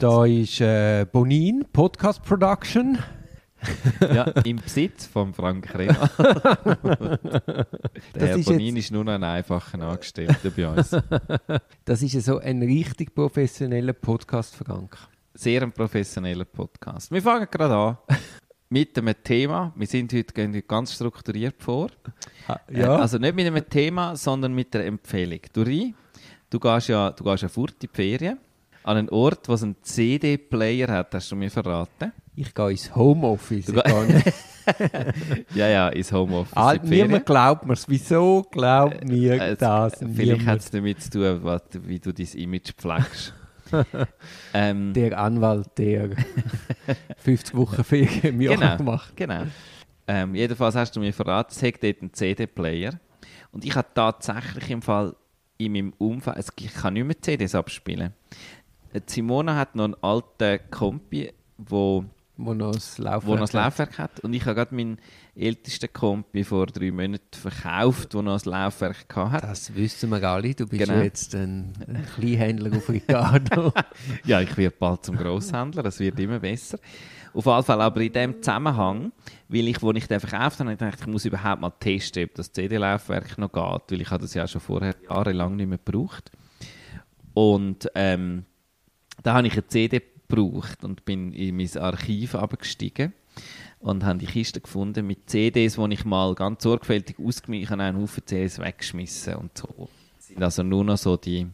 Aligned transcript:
Da 0.00 0.24
ist 0.26 0.60
äh, 0.60 1.04
Bonin 1.10 1.64
Podcast 1.72 2.22
Production. 2.22 2.98
ja, 4.00 4.22
im 4.44 4.58
Besitz 4.58 5.06
von 5.06 5.34
Frank 5.34 5.76
Rehmann. 5.76 6.08
Der 8.14 8.28
Herr 8.28 8.38
Bonin 8.38 8.76
ist 8.76 8.92
nur 8.92 9.02
noch 9.02 9.14
ein 9.14 9.24
einfacher 9.24 9.80
Angestellter 9.80 10.50
bei 10.50 10.68
uns. 10.68 10.96
Das 11.84 12.02
ist 12.02 12.24
so 12.24 12.38
ein 12.38 12.62
richtig 12.62 13.12
professioneller 13.12 13.92
Podcast, 13.92 14.54
Frank. 14.54 14.96
Sehr 15.34 15.62
ein 15.62 15.72
professioneller 15.72 16.44
Podcast. 16.44 17.10
Wir 17.10 17.22
fangen 17.22 17.48
gerade 17.50 17.74
an 17.74 17.98
mit 18.68 18.96
einem 18.96 19.14
Thema. 19.24 19.72
Wir 19.74 19.88
sind 19.88 20.12
heute, 20.12 20.32
gehen 20.32 20.54
heute 20.54 20.62
ganz 20.62 20.94
strukturiert 20.94 21.60
vor. 21.60 21.90
Ah, 22.46 22.60
ja. 22.70 22.94
Äh, 22.94 23.00
also 23.00 23.18
nicht 23.18 23.34
mit 23.34 23.48
einem 23.48 23.68
Thema, 23.68 24.14
sondern 24.14 24.54
mit 24.54 24.76
einer 24.76 24.84
Empfehlung. 24.84 25.40
Duri, 25.52 25.92
du 26.50 26.60
gehst 26.60 26.86
ja, 26.86 27.10
du 27.10 27.24
gehst 27.24 27.42
ja 27.42 27.48
fort 27.48 27.72
in 27.72 27.78
die 27.80 27.88
Ferien 27.88 28.38
an 28.88 28.96
einen 28.96 29.08
Ort, 29.10 29.48
wo 29.48 29.52
es 29.52 29.62
einen 29.62 29.76
CD-Player 29.82 30.88
hat, 30.88 31.14
hast 31.14 31.30
du 31.30 31.36
mir 31.36 31.50
verraten. 31.50 32.10
Ich 32.34 32.54
gehe 32.54 32.70
ins 32.70 32.94
Homeoffice. 32.96 33.70
ja, 35.54 35.68
ja, 35.68 35.88
ins 35.90 36.10
Homeoffice. 36.10 36.56
All, 36.56 36.80
niemand 36.82 37.26
glaubt 37.26 37.66
mir 37.66 37.74
es. 37.74 37.86
Wieso 37.86 38.46
glaubt 38.50 39.06
mir 39.06 39.40
äh, 39.42 39.56
das? 39.56 39.98
Vielleicht 40.14 40.46
hat 40.46 40.60
es 40.60 40.70
damit 40.70 41.02
zu 41.02 41.10
tun, 41.10 41.40
was, 41.42 41.62
wie 41.82 41.98
du 41.98 42.14
dein 42.14 42.28
Image 42.28 42.72
pflegst. 42.72 43.34
ähm, 44.54 44.94
der 44.94 45.18
Anwalt, 45.18 45.68
der 45.76 46.08
50 47.18 47.56
Wochen 47.56 47.84
Ferien 47.84 48.22
im 48.22 48.40
Jahr 48.40 48.56
genau, 48.56 48.76
gemacht. 48.78 49.14
Genau. 49.16 49.42
Ähm, 50.06 50.34
jedenfalls 50.34 50.74
hast 50.76 50.96
du 50.96 51.00
mir 51.00 51.12
verraten, 51.12 51.52
es 51.54 51.62
hat 51.62 51.82
dort 51.82 52.00
einen 52.00 52.14
CD-Player. 52.14 52.98
Und 53.52 53.66
ich 53.66 53.76
habe 53.76 53.88
tatsächlich 53.94 54.70
im 54.70 54.80
Fall 54.80 55.14
in 55.58 55.72
meinem 55.72 55.92
Umfeld, 55.98 56.36
also 56.36 56.52
ich 56.58 56.72
kann 56.72 56.94
nicht 56.94 57.04
mehr 57.04 57.20
CDs 57.20 57.54
abspielen. 57.54 58.14
Simona 59.06 59.56
hat 59.56 59.74
noch 59.74 59.84
einen 59.84 59.96
alten 60.02 60.58
Kompi, 60.70 61.32
wo 61.56 62.04
wo 62.38 62.54
noch 62.54 62.72
das 62.72 62.98
Laufwerk, 62.98 63.26
wo 63.26 63.34
noch 63.34 63.40
das 63.40 63.52
Laufwerk 63.52 63.98
hat. 63.98 64.20
Und 64.20 64.32
ich 64.32 64.44
habe 64.46 64.54
gerade 64.54 64.72
meinen 64.72 64.98
ältesten 65.34 65.92
Kompi 65.92 66.44
vor 66.44 66.66
drei 66.66 66.92
Monaten 66.92 67.24
verkauft, 67.32 68.14
der 68.14 68.22
noch 68.22 68.34
das 68.34 68.44
Laufwerk 68.44 69.06
hatte. 69.16 69.46
Das 69.46 69.74
wissen 69.74 70.10
wir 70.10 70.22
alle. 70.22 70.54
Du 70.54 70.66
bist 70.66 70.84
genau. 70.84 71.02
jetzt 71.02 71.34
ein, 71.34 71.72
ein 71.86 72.06
Kleinhändler 72.14 72.76
auf 72.76 72.88
Ricardo. 72.88 73.72
ja, 74.24 74.40
ich 74.40 74.56
werde 74.56 74.76
bald 74.78 75.04
zum 75.04 75.16
Grosshändler. 75.16 75.82
Das 75.82 75.98
wird 75.98 76.18
immer 76.20 76.38
besser. 76.38 76.78
Auf 77.34 77.44
jeden 77.44 77.62
Fall 77.64 77.80
aber 77.80 78.00
in 78.00 78.12
dem 78.12 78.40
Zusammenhang, 78.40 79.12
weil 79.48 79.66
ich, 79.66 79.82
wo 79.82 79.90
ich 79.90 80.06
den 80.06 80.20
verkauft 80.20 80.60
habe, 80.60 80.76
dachte 80.76 80.94
ich, 80.94 81.06
ich 81.06 81.12
muss 81.12 81.24
überhaupt 81.24 81.60
mal 81.60 81.70
testen, 81.70 82.24
ob 82.24 82.34
das 82.36 82.52
CD-Laufwerk 82.52 83.36
noch 83.38 83.52
geht, 83.52 83.90
weil 83.90 84.00
ich 84.00 84.10
habe 84.10 84.22
das 84.22 84.34
ja 84.34 84.46
schon 84.46 84.60
vorher 84.60 84.94
jahrelang 85.10 85.56
nicht 85.56 85.68
mehr 85.68 85.78
gebraucht. 85.84 86.30
Und 87.34 87.90
ähm, 87.96 88.44
da 89.22 89.34
habe 89.34 89.46
ich 89.46 89.54
eine 89.54 89.66
CD 89.66 90.00
gebraucht 90.28 90.84
und 90.84 91.04
bin 91.04 91.32
in 91.32 91.56
mein 91.56 91.76
Archiv 91.76 92.34
abgestiegen 92.34 93.12
und 93.80 94.04
habe 94.04 94.18
die 94.18 94.26
Kiste 94.26 94.60
gefunden 94.60 95.06
mit 95.06 95.30
CDs, 95.30 95.76
die 95.76 95.94
ich 95.94 96.04
mal 96.04 96.34
ganz 96.34 96.62
sorgfältig 96.62 97.16
ausgemischt 97.18 97.70
habe, 97.70 97.82
einen 97.82 98.00
Haufen 98.00 98.22
CDs 98.26 98.58
weggeschmissen 98.58 99.34
und 99.36 99.56
so. 99.56 99.88
sind 100.18 100.42
also 100.42 100.62
nur 100.62 100.84
noch 100.84 100.98
so 100.98 101.16
die, 101.16 101.46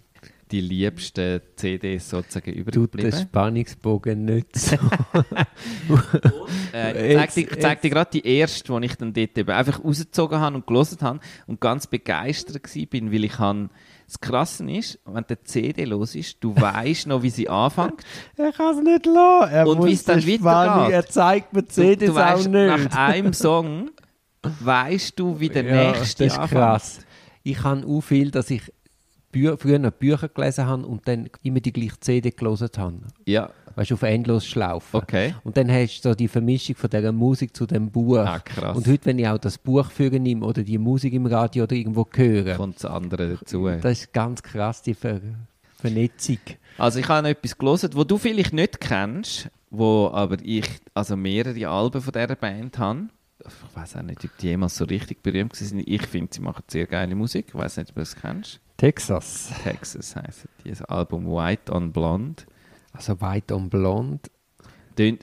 die 0.51 0.61
liebsten 0.61 1.41
CDs 1.57 2.09
sozusagen 2.09 2.53
übrig 2.53 2.75
Tut 2.75 2.95
den 2.95 3.13
Spannungsbogen 3.13 4.25
nicht 4.25 4.57
so. 4.57 4.77
äh, 6.73 7.25
ich 7.25 7.31
zeige 7.31 7.55
dir, 7.55 7.61
zeig 7.61 7.83
dir 7.83 7.91
gerade 7.91 8.11
die 8.13 8.27
erste, 8.27 8.81
die 8.81 8.87
ich 8.87 8.97
dann 8.97 9.13
dort 9.13 9.39
eben 9.39 9.51
einfach 9.51 9.85
rausgezogen 9.85 10.41
habe 10.41 10.57
und 10.57 10.67
gelesen 10.67 10.99
habe 11.03 11.21
und 11.47 11.61
ganz 11.61 11.87
begeistert 11.87 12.65
war, 12.65 13.13
weil 13.13 13.25
ich 13.25 13.39
habe 13.39 13.69
das 14.07 14.21
Krasse 14.21 14.71
ist, 14.71 14.99
wenn 15.05 15.25
der 15.29 15.43
CD 15.45 15.85
los 15.85 16.15
ist, 16.15 16.37
du 16.41 16.55
weißt 16.55 17.07
noch, 17.07 17.23
wie 17.23 17.31
sie 17.31 17.49
anfängt. 17.49 18.03
er 18.37 18.53
kann 18.53 18.79
es 18.79 18.83
nicht 18.85 19.07
lassen. 19.07 19.53
Er 19.53 19.67
und 19.67 19.85
wie 19.85 19.93
es 19.93 20.05
dann 20.05 20.27
weitergeht. 20.27 20.93
Er 20.93 21.07
zeigt 21.07 21.53
mir 21.53 21.67
CDs 21.67 21.99
du, 21.99 22.07
du 22.07 22.15
weißt, 22.15 22.47
auch 22.47 22.51
nicht. 22.51 22.91
Nach 22.91 22.97
einem 22.97 23.33
Song 23.33 23.91
weißt 24.43 25.19
du, 25.19 25.41
wie 25.41 25.49
der 25.49 25.65
ja, 25.65 25.93
nächste 25.93 26.25
das 26.25 26.35
ist 26.35 26.39
anfängt. 26.39 26.61
krass. 26.61 27.01
Ich 27.43 27.63
habe 27.63 27.87
auch 27.87 28.01
viel, 28.01 28.31
dass 28.31 28.51
ich 28.51 28.73
Bü 29.33 29.57
früher 29.57 29.79
noch 29.79 29.91
Bücher 29.91 30.29
gelesen 30.29 30.67
habe 30.67 30.87
und 30.87 31.09
dann 31.09 31.29
immer 31.43 31.61
die 31.61 31.73
gleiche 31.73 31.99
CD 32.01 32.31
gelesen 32.31 32.69
habe. 32.77 33.01
Ja. 33.27 33.51
Weißt 33.77 33.91
du, 33.91 33.95
auf 33.95 34.03
endlos 34.03 34.47
Schlaufen. 34.47 35.01
Okay. 35.01 35.35
Und 35.45 35.57
dann 35.57 35.71
hast 35.71 36.01
du 36.01 36.11
so 36.11 36.15
die 36.15 36.29
Vermischung 36.29 36.77
von 36.77 36.91
dieser 36.91 37.12
Musik 37.12 37.57
zu 37.57 37.67
dem 37.67 37.91
Buch. 37.91 38.19
Ah, 38.19 38.39
krass. 38.39 38.77
Und 38.77 38.87
heute, 38.87 39.07
wenn 39.07 39.19
ich 39.19 39.29
auch 39.29 39.39
das 39.39 39.59
Buch 39.59 39.91
füge 39.91 40.21
nehme 40.21 40.45
oder 40.45 40.62
die 40.62 40.79
Musik 40.79 41.12
im 41.12 41.27
Radio 41.27 41.65
oder 41.65 41.75
irgendwo 41.75 42.07
höre, 42.15 42.57
kommt 42.57 42.77
das 42.77 42.85
andere 42.91 43.37
dazu. 43.37 43.69
Das 43.69 44.01
ist 44.01 44.12
ganz 44.12 44.43
krass, 44.43 44.83
die 44.83 44.95
Ver 44.95 45.21
Vernetzung. 45.85 46.39
Also 46.79 46.99
ich 46.99 47.09
habe 47.09 47.23
noch 47.23 47.29
etwas 47.29 47.59
gelesen, 47.59 47.91
wo 47.93 48.05
du 48.05 48.17
vielleicht 48.17 48.55
nicht 48.55 48.81
kennst, 48.81 49.51
wo 49.71 50.11
aber 50.15 50.39
ich 50.43 50.67
also 50.95 51.15
mehrere 51.15 51.69
Alben 51.69 52.01
von 52.01 52.12
dieser 52.12 52.37
Band 52.37 52.79
habe. 52.79 53.09
Ich 53.41 53.77
weiß 53.77 53.97
auch 53.97 54.03
nicht, 54.03 54.25
ob 54.25 54.37
die 54.39 54.47
jemals 54.47 54.77
so 54.77 54.87
richtig 54.87 55.23
berühmt 55.23 55.55
sind. 55.55 55.87
Ich 55.87 56.06
finde, 56.06 56.33
sie 56.33 56.41
machen 56.41 56.65
sehr 56.69 56.87
geile 56.87 57.15
Musik. 57.15 57.47
Ich 57.49 57.55
weiß 57.55 57.77
nicht, 57.77 57.91
ob 57.91 57.97
du 57.97 58.01
das 58.01 58.17
kennst. 58.17 58.61
Texas. 58.79 59.51
Texas 59.62 60.17
heisst 60.17 60.49
dieses 60.65 60.83
Album 60.83 61.27
White 61.27 61.73
on 61.73 61.93
Blonde. 61.93 62.45
Also 62.94 63.21
White 63.21 63.55
on 63.55 63.69
Blonde. 63.69 64.31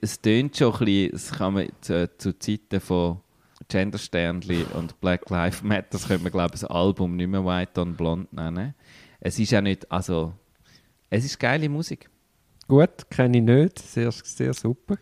Es 0.02 0.22
tönt 0.22 0.58
schon 0.58 0.74
ein 0.74 0.80
bisschen, 0.80 1.12
das 1.12 1.32
kann 1.32 1.54
man 1.54 1.70
zu, 1.80 2.18
zu 2.18 2.38
Zeiten 2.38 2.82
von 2.82 3.22
Gender 3.70 3.98
Sternli 3.98 4.66
und 4.74 5.00
Black 5.00 5.30
Lives 5.30 5.64
Matter, 5.64 5.88
das 5.92 6.08
könnte 6.08 6.24
man 6.24 6.32
glaube 6.34 6.56
ich 6.56 6.62
das 6.62 6.70
Album 6.70 7.16
nicht 7.16 7.30
mehr 7.30 7.46
White 7.46 7.80
on 7.80 7.96
Blonde 7.96 8.28
nennen. 8.32 8.76
Es 9.22 9.40
ist 9.40 9.52
ja 9.52 9.62
nicht, 9.62 9.90
also, 9.90 10.34
es 11.10 11.24
ist 11.24 11.40
geile 11.40 11.70
Musik. 11.70 12.10
Gut, 12.68 13.10
kenne 13.10 13.38
ich 13.38 13.44
nicht, 13.44 13.80
sehr, 13.80 14.12
sehr 14.12 14.54
super. 14.54 14.98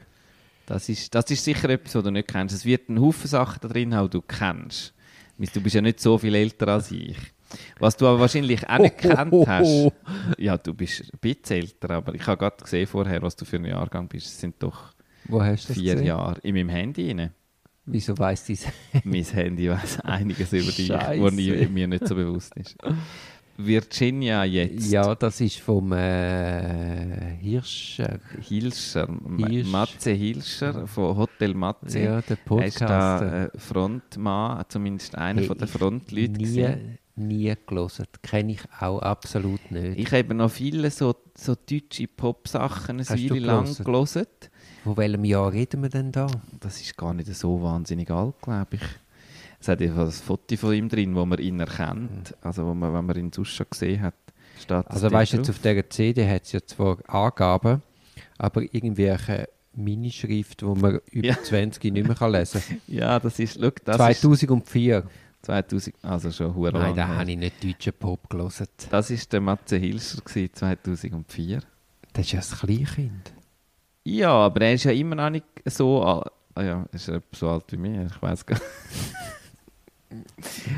Das 0.67 0.87
ist, 0.87 1.15
das 1.15 1.31
ist 1.31 1.43
sicher 1.43 1.69
etwas, 1.69 1.95
was 1.95 2.03
du 2.03 2.11
nicht 2.11 2.27
kennst. 2.27 2.53
Es 2.53 2.65
wird 2.65 2.89
ein 2.89 3.01
Haufen 3.01 3.27
Sachen 3.27 3.59
da 3.61 3.67
drin 3.69 3.95
haben, 3.95 4.09
die 4.11 4.17
du 4.17 4.21
kennst. 4.21 4.93
Du 5.37 5.61
bist 5.61 5.73
ja 5.73 5.81
nicht 5.81 5.99
so 5.99 6.17
viel 6.19 6.35
älter 6.35 6.67
als 6.67 6.91
ich. 6.91 7.17
Was 7.79 7.97
du 7.97 8.07
aber 8.07 8.19
wahrscheinlich 8.19 8.67
auch 8.69 8.79
nicht 8.79 8.97
gekannt 8.97 9.33
hast. 9.47 9.91
Ja, 10.37 10.57
du 10.57 10.73
bist 10.73 11.01
ein 11.01 11.19
bisschen 11.19 11.57
älter, 11.57 11.91
aber 11.91 12.13
ich 12.13 12.25
habe 12.27 12.37
gerade 12.37 12.57
gesehen 12.63 12.87
vorher, 12.87 13.21
was 13.21 13.35
du 13.35 13.45
für 13.45 13.57
ein 13.57 13.65
Jahrgang 13.65 14.07
bist. 14.07 14.27
Es 14.27 14.39
sind 14.39 14.55
doch 14.59 14.93
vier? 15.55 16.01
Jahre 16.03 16.39
in 16.41 16.55
meinem 16.55 16.69
Handy 16.69 17.11
rein. 17.11 17.31
Wieso 17.85 18.17
weiss 18.17 18.43
dies? 18.43 18.67
mein 19.03 19.23
Handy 19.23 19.69
weiß 19.69 20.01
einiges 20.01 20.53
über 20.53 20.71
dich, 20.71 20.89
was 20.89 21.33
mir 21.33 21.87
nicht 21.87 22.07
so 22.07 22.15
bewusst 22.15 22.55
ist. 22.55 22.77
Virginia 23.61 24.45
jetzt. 24.45 24.89
Ja, 24.89 25.13
das 25.15 25.41
ist 25.41 25.59
vom 25.59 25.91
äh, 25.91 27.35
Hirscher. 27.41 28.19
Hilscher. 28.47 29.09
Hilsch. 29.37 29.67
Matze 29.67 30.11
Hilscher 30.11 30.87
von 30.87 31.17
Hotel 31.17 31.53
Matze. 31.53 31.99
Ja, 31.99 32.21
der 32.21 32.37
Podcast. 32.37 32.81
Er 32.81 32.87
ist 32.87 32.89
da 32.89 33.43
äh, 33.45 33.49
Frontmann, 33.57 34.63
zumindest 34.69 35.15
einer 35.15 35.41
hey, 35.41 35.47
von 35.47 35.57
den 35.57 35.67
Frontleuten. 35.67 36.35
Nie, 36.35 36.77
nie 37.19 37.53
gelesen. 37.67 38.05
Kenne 38.21 38.53
ich 38.53 38.61
auch 38.79 38.99
absolut 38.99 39.71
nicht. 39.71 39.99
Ich 39.99 40.11
habe 40.11 40.33
noch 40.33 40.51
viele 40.51 40.89
so, 40.91 41.15
so 41.35 41.55
deutsche 41.55 42.07
Pop-Sachen 42.07 42.99
eine 42.99 43.09
Weile 43.09 43.39
lang 43.39 43.75
gelesen. 43.83 44.25
Von 44.83 44.97
welchem 44.97 45.25
Jahr 45.25 45.51
reden 45.51 45.81
wir 45.81 45.89
denn 45.89 46.11
da? 46.11 46.27
Das 46.59 46.81
ist 46.81 46.97
gar 46.97 47.13
nicht 47.13 47.33
so 47.35 47.61
wahnsinnig 47.61 48.09
alt, 48.09 48.35
glaube 48.41 48.75
ich. 48.75 48.81
Es 49.59 49.67
hat 49.67 49.81
einfach 49.81 50.05
ein 50.05 50.11
Foto 50.11 50.55
von 50.55 50.73
ihm 50.73 50.87
drin, 50.87 51.15
wo 51.15 51.25
man 51.25 51.39
ihn 51.39 51.59
erkennt. 51.59 52.35
Also 52.41 52.65
wo 52.65 52.73
man, 52.73 52.93
wenn 52.93 53.05
man 53.05 53.17
ihn 53.17 53.31
sonst 53.33 53.49
schon 53.49 53.65
gesehen 53.69 54.01
hat, 54.01 54.15
steht 54.59 54.87
Also 54.87 55.11
weißt 55.11 55.33
du, 55.33 55.37
jetzt 55.37 55.49
auf 55.49 55.59
dieser 55.59 55.89
CD 55.89 56.29
hat 56.29 56.43
es 56.43 56.53
ja 56.53 56.61
zwar 56.65 56.97
Angaben, 57.07 57.81
aber 58.37 58.61
irgendwelche 58.61 59.49
Minischrift, 59.73 60.63
wo 60.63 60.75
man 60.75 60.99
über 61.11 61.27
ja. 61.27 61.41
20 61.41 61.91
nicht 61.91 62.07
mehr 62.07 62.29
lesen 62.29 62.61
kann. 62.65 62.81
ja, 62.87 63.19
das 63.19 63.39
ist, 63.39 63.57
look, 63.57 63.83
das 63.85 63.97
2004. 63.97 64.97
Ist 64.97 65.05
2000, 65.41 65.95
also 66.03 66.31
schon 66.31 66.53
hure 66.53 66.73
Nein, 66.73 66.95
da 66.95 67.07
habe 67.07 67.31
ich 67.31 67.37
nicht 67.37 67.63
deutschen 67.63 67.93
Pop 67.93 68.29
gelesen. 68.29 68.67
Das 68.89 69.09
war 69.09 69.17
der 69.31 69.41
Matze 69.41 69.77
Hilscher 69.77 70.23
2004. 70.25 71.61
Das 72.13 72.25
ist 72.25 72.31
ja 72.31 72.39
ein 72.39 72.67
Kleinkind. 72.67 73.33
Ja, 74.03 74.31
aber 74.31 74.61
er 74.61 74.73
ist 74.73 74.83
ja 74.83 74.91
immer 74.91 75.15
noch 75.15 75.29
nicht 75.29 75.45
so 75.65 76.03
alt. 76.03 76.31
Ah 76.55 76.63
ja, 76.63 76.85
ist 76.91 77.07
er 77.07 77.21
so 77.31 77.49
alt 77.49 77.71
wie 77.71 77.77
mir, 77.77 78.07
ich 78.07 78.21
weiß 78.21 78.45
gar 78.45 78.55
nicht. 78.55 78.65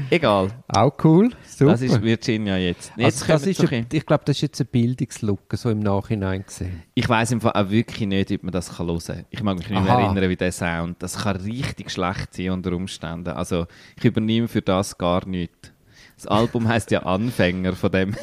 Egal. 0.10 0.50
Auch 0.68 0.94
cool, 1.06 1.32
super. 1.48 1.72
Das 1.72 1.82
ist 1.82 2.02
Virginia 2.02 2.58
jetzt. 2.58 2.92
jetzt 2.98 3.22
also 3.30 3.34
das 3.34 3.48
ist 3.48 3.72
ein, 3.72 3.88
ich 3.92 4.06
glaube, 4.06 4.24
das 4.26 4.36
ist 4.38 4.42
jetzt 4.42 4.60
eine 4.60 4.66
Bildungslücke, 4.66 5.56
so 5.56 5.70
im 5.70 5.80
Nachhinein 5.80 6.44
gesehen. 6.46 6.84
Ich 6.96 7.08
weiß 7.08 7.32
im 7.32 7.40
Fall 7.40 7.54
auch 7.54 7.70
wirklich 7.70 8.08
nicht, 8.08 8.30
ob 8.32 8.44
man 8.44 8.52
das 8.52 8.76
kann 8.76 8.88
hören 8.88 9.00
kann. 9.00 9.26
Ich 9.30 9.42
mag 9.42 9.58
mich 9.58 9.70
nicht 9.70 9.82
mehr 9.82 9.94
Aha. 9.94 10.02
erinnern, 10.02 10.30
wie 10.30 10.36
der 10.36 10.52
Sound. 10.52 11.02
Das 11.02 11.20
kann 11.20 11.38
richtig 11.38 11.92
schlecht 11.92 12.34
sein 12.34 12.50
unter 12.50 12.74
Umständen. 12.74 13.30
Also 13.30 13.68
ich 13.96 14.04
übernehme 14.04 14.50
für 14.50 14.62
das 14.62 14.98
gar 14.98 15.26
nichts. 15.26 15.72
Das 16.18 16.28
Album 16.28 16.68
heißt 16.68 16.92
ja 16.92 17.04
Anfänger 17.04 17.74
von 17.74 17.92
dem. 17.92 18.16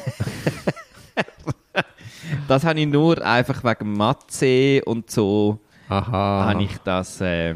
das 2.47 2.63
habe 2.63 2.79
ich 2.79 2.87
nur 2.87 3.25
einfach 3.25 3.63
wegen 3.63 3.93
Matze 3.93 4.83
und 4.85 5.09
so 5.09 5.59
Aha. 5.89 6.45
habe 6.45 6.63
ich 6.63 6.77
das, 6.83 7.19
äh, 7.19 7.55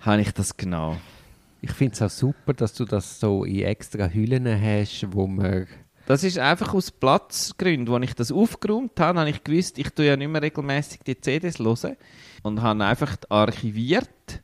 habe 0.00 0.20
ich 0.20 0.32
das 0.32 0.56
genau. 0.56 0.96
Ich 1.68 1.72
finde 1.72 1.94
es 1.94 2.02
auch 2.02 2.10
super, 2.10 2.54
dass 2.54 2.74
du 2.74 2.84
das 2.84 3.18
so 3.18 3.42
in 3.42 3.62
extra 3.62 4.06
Hüllen 4.06 4.46
hast, 4.46 5.04
wo 5.10 5.26
man... 5.26 5.66
Das 6.06 6.22
ist 6.22 6.38
einfach 6.38 6.72
aus 6.72 6.92
Platzgründen, 6.92 7.92
als 7.92 8.04
ich 8.04 8.14
das 8.14 8.30
aufgeräumt 8.30 8.98
habe, 9.00 9.18
habe 9.18 9.30
ich 9.30 9.42
gewusst, 9.42 9.76
ich 9.76 9.90
tue 9.90 10.06
ja 10.06 10.16
nicht 10.16 10.30
mehr 10.30 10.40
regelmäßig 10.40 11.00
die 11.04 11.20
CDs 11.20 11.58
hören 11.58 11.96
und 12.44 12.62
habe 12.62 12.84
einfach 12.84 13.16
archiviert 13.28 14.42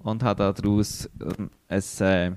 und 0.00 0.24
habe 0.24 0.52
daraus 0.52 1.08
ähm, 1.20 1.50
ein, 1.68 1.82
äh, 2.00 2.32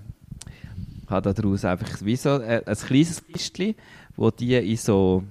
habe 1.08 1.34
daraus 1.34 1.66
einfach 1.66 2.06
wie 2.06 2.16
so 2.16 2.40
äh, 2.40 2.62
ein 2.64 2.76
kleines 2.76 3.26
Kistchen, 3.26 3.74
wo 4.16 4.30
die 4.30 4.54
in 4.54 4.78
so 4.78 5.24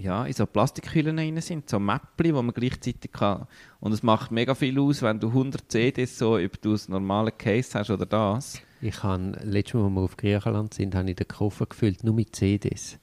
ja, 0.00 0.24
in 0.24 0.32
so 0.32 0.46
Plastikhüllen 0.46 1.16
drin 1.16 1.40
sind, 1.40 1.68
so 1.68 1.78
Mäppli, 1.78 2.34
wo 2.34 2.42
man 2.42 2.54
gleichzeitig 2.54 3.12
kann. 3.12 3.46
Und 3.80 3.92
es 3.92 4.02
macht 4.02 4.30
mega 4.30 4.54
viel 4.54 4.78
aus, 4.78 5.02
wenn 5.02 5.20
du 5.20 5.28
100 5.28 5.70
CDs 5.70 6.18
so, 6.18 6.36
ob 6.36 6.60
du 6.60 6.72
das 6.72 6.88
normale 6.88 7.32
Case 7.32 7.78
hast 7.78 7.90
oder 7.90 8.06
das. 8.06 8.60
Ich 8.80 9.02
habe, 9.02 9.38
letztes 9.42 9.74
Mal, 9.74 9.84
als 9.84 9.94
wir 9.94 10.00
auf 10.00 10.16
Griechenland 10.16 10.74
sind, 10.74 10.94
habe 10.94 11.10
ich 11.10 11.16
den 11.16 11.28
Koffer 11.28 11.66
gefüllt, 11.66 12.02
nur 12.02 12.14
mit 12.14 12.34
CDs. 12.34 12.98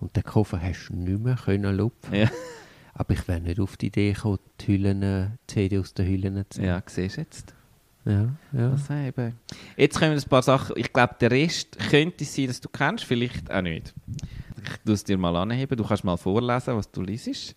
Und 0.00 0.16
den 0.16 0.24
Koffer 0.24 0.60
hast 0.60 0.88
du 0.88 0.96
nicht 0.96 1.20
mehr 1.20 1.36
können 1.36 1.76
lupfen. 1.76 2.14
Ja, 2.14 2.30
Aber 2.94 3.14
ich 3.14 3.26
wäre 3.28 3.40
nicht 3.40 3.60
auf 3.60 3.76
die 3.76 3.86
Idee 3.86 4.12
gekommen, 4.12 4.38
die 4.60 4.66
Hüllen, 4.66 5.02
äh, 5.02 5.28
CD 5.46 5.78
aus 5.78 5.94
den 5.94 6.06
Hüllen 6.06 6.44
zu 6.50 6.62
ja 6.62 6.82
siehst 6.84 7.16
du 7.16 7.20
jetzt. 7.20 7.54
ja, 8.04 8.34
ja. 8.52 8.70
Das 8.70 8.90
eben. 8.90 9.34
Jetzt 9.76 9.98
kommen 9.98 10.12
ein 10.12 10.28
paar 10.28 10.42
Sachen. 10.42 10.76
Ich 10.76 10.92
glaube, 10.92 11.14
der 11.20 11.30
Rest 11.30 11.78
könnte 11.90 12.24
es 12.24 12.34
sein, 12.34 12.48
dass 12.48 12.60
du 12.60 12.68
kennst, 12.68 13.04
vielleicht 13.04 13.50
auch 13.50 13.62
nicht. 13.62 13.94
Ich 14.62 14.76
tue 14.84 14.94
es 14.94 15.04
dir 15.04 15.18
mal 15.18 15.34
anheben. 15.36 15.76
Du 15.76 15.84
kannst 15.84 16.04
mal 16.04 16.16
vorlesen, 16.16 16.76
was 16.76 16.90
du 16.90 17.02
liest. 17.02 17.54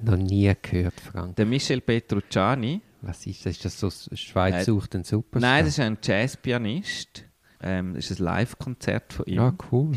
Noch 0.00 0.16
nie 0.16 0.52
gehört, 0.60 1.00
Frank. 1.00 1.36
Der 1.36 1.46
Michel 1.46 1.80
Petrucciani. 1.80 2.80
Was 3.02 3.26
ist 3.26 3.46
das? 3.46 3.56
Ist 3.56 3.64
das 3.64 3.80
so 3.80 3.90
Schweiz 4.14 4.54
Äh, 4.54 4.64
sucht 4.64 4.94
einen 4.94 5.04
Superstar? 5.04 5.50
Nein, 5.50 5.64
das 5.64 5.74
ist 5.74 5.80
ein 5.80 5.98
Jazzpianist. 6.02 7.24
Ähm, 7.62 7.94
das 7.94 8.10
ist 8.10 8.20
ein 8.20 8.24
Live-Konzert 8.24 9.12
von 9.12 9.26
ihm. 9.26 9.36
Ja, 9.36 9.54
cool. 9.70 9.92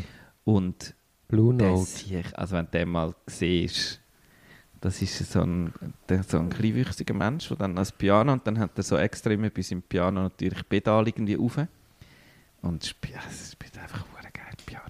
Und 0.45 0.95
Blue 1.27 1.53
Note. 1.53 2.23
Also 2.33 2.55
wenn 2.55 2.65
du 2.65 2.71
den 2.71 2.89
mal 2.89 3.13
siehst, 3.27 3.99
das 4.81 5.01
ist 5.01 5.31
so 5.31 5.41
ein, 5.41 5.73
so 6.27 6.39
ein 6.39 6.49
kleinwüchsiger 6.49 7.13
Mensch, 7.13 7.49
der 7.49 7.57
dann 7.57 7.77
als 7.77 7.91
Piano 7.91 8.31
und 8.33 8.47
dann 8.47 8.57
hat 8.59 8.71
er 8.77 8.83
so 8.83 8.97
extra 8.97 9.31
immer 9.31 9.49
bei 9.49 9.61
seinem 9.61 9.81
Piano 9.81 10.21
natürlich 10.23 10.67
Pedal 10.67 11.07
irgendwie 11.07 11.35
rauf. 11.35 11.57
Und 12.61 12.83
es 12.83 12.89
spielt 12.89 13.77
einfach 13.77 14.05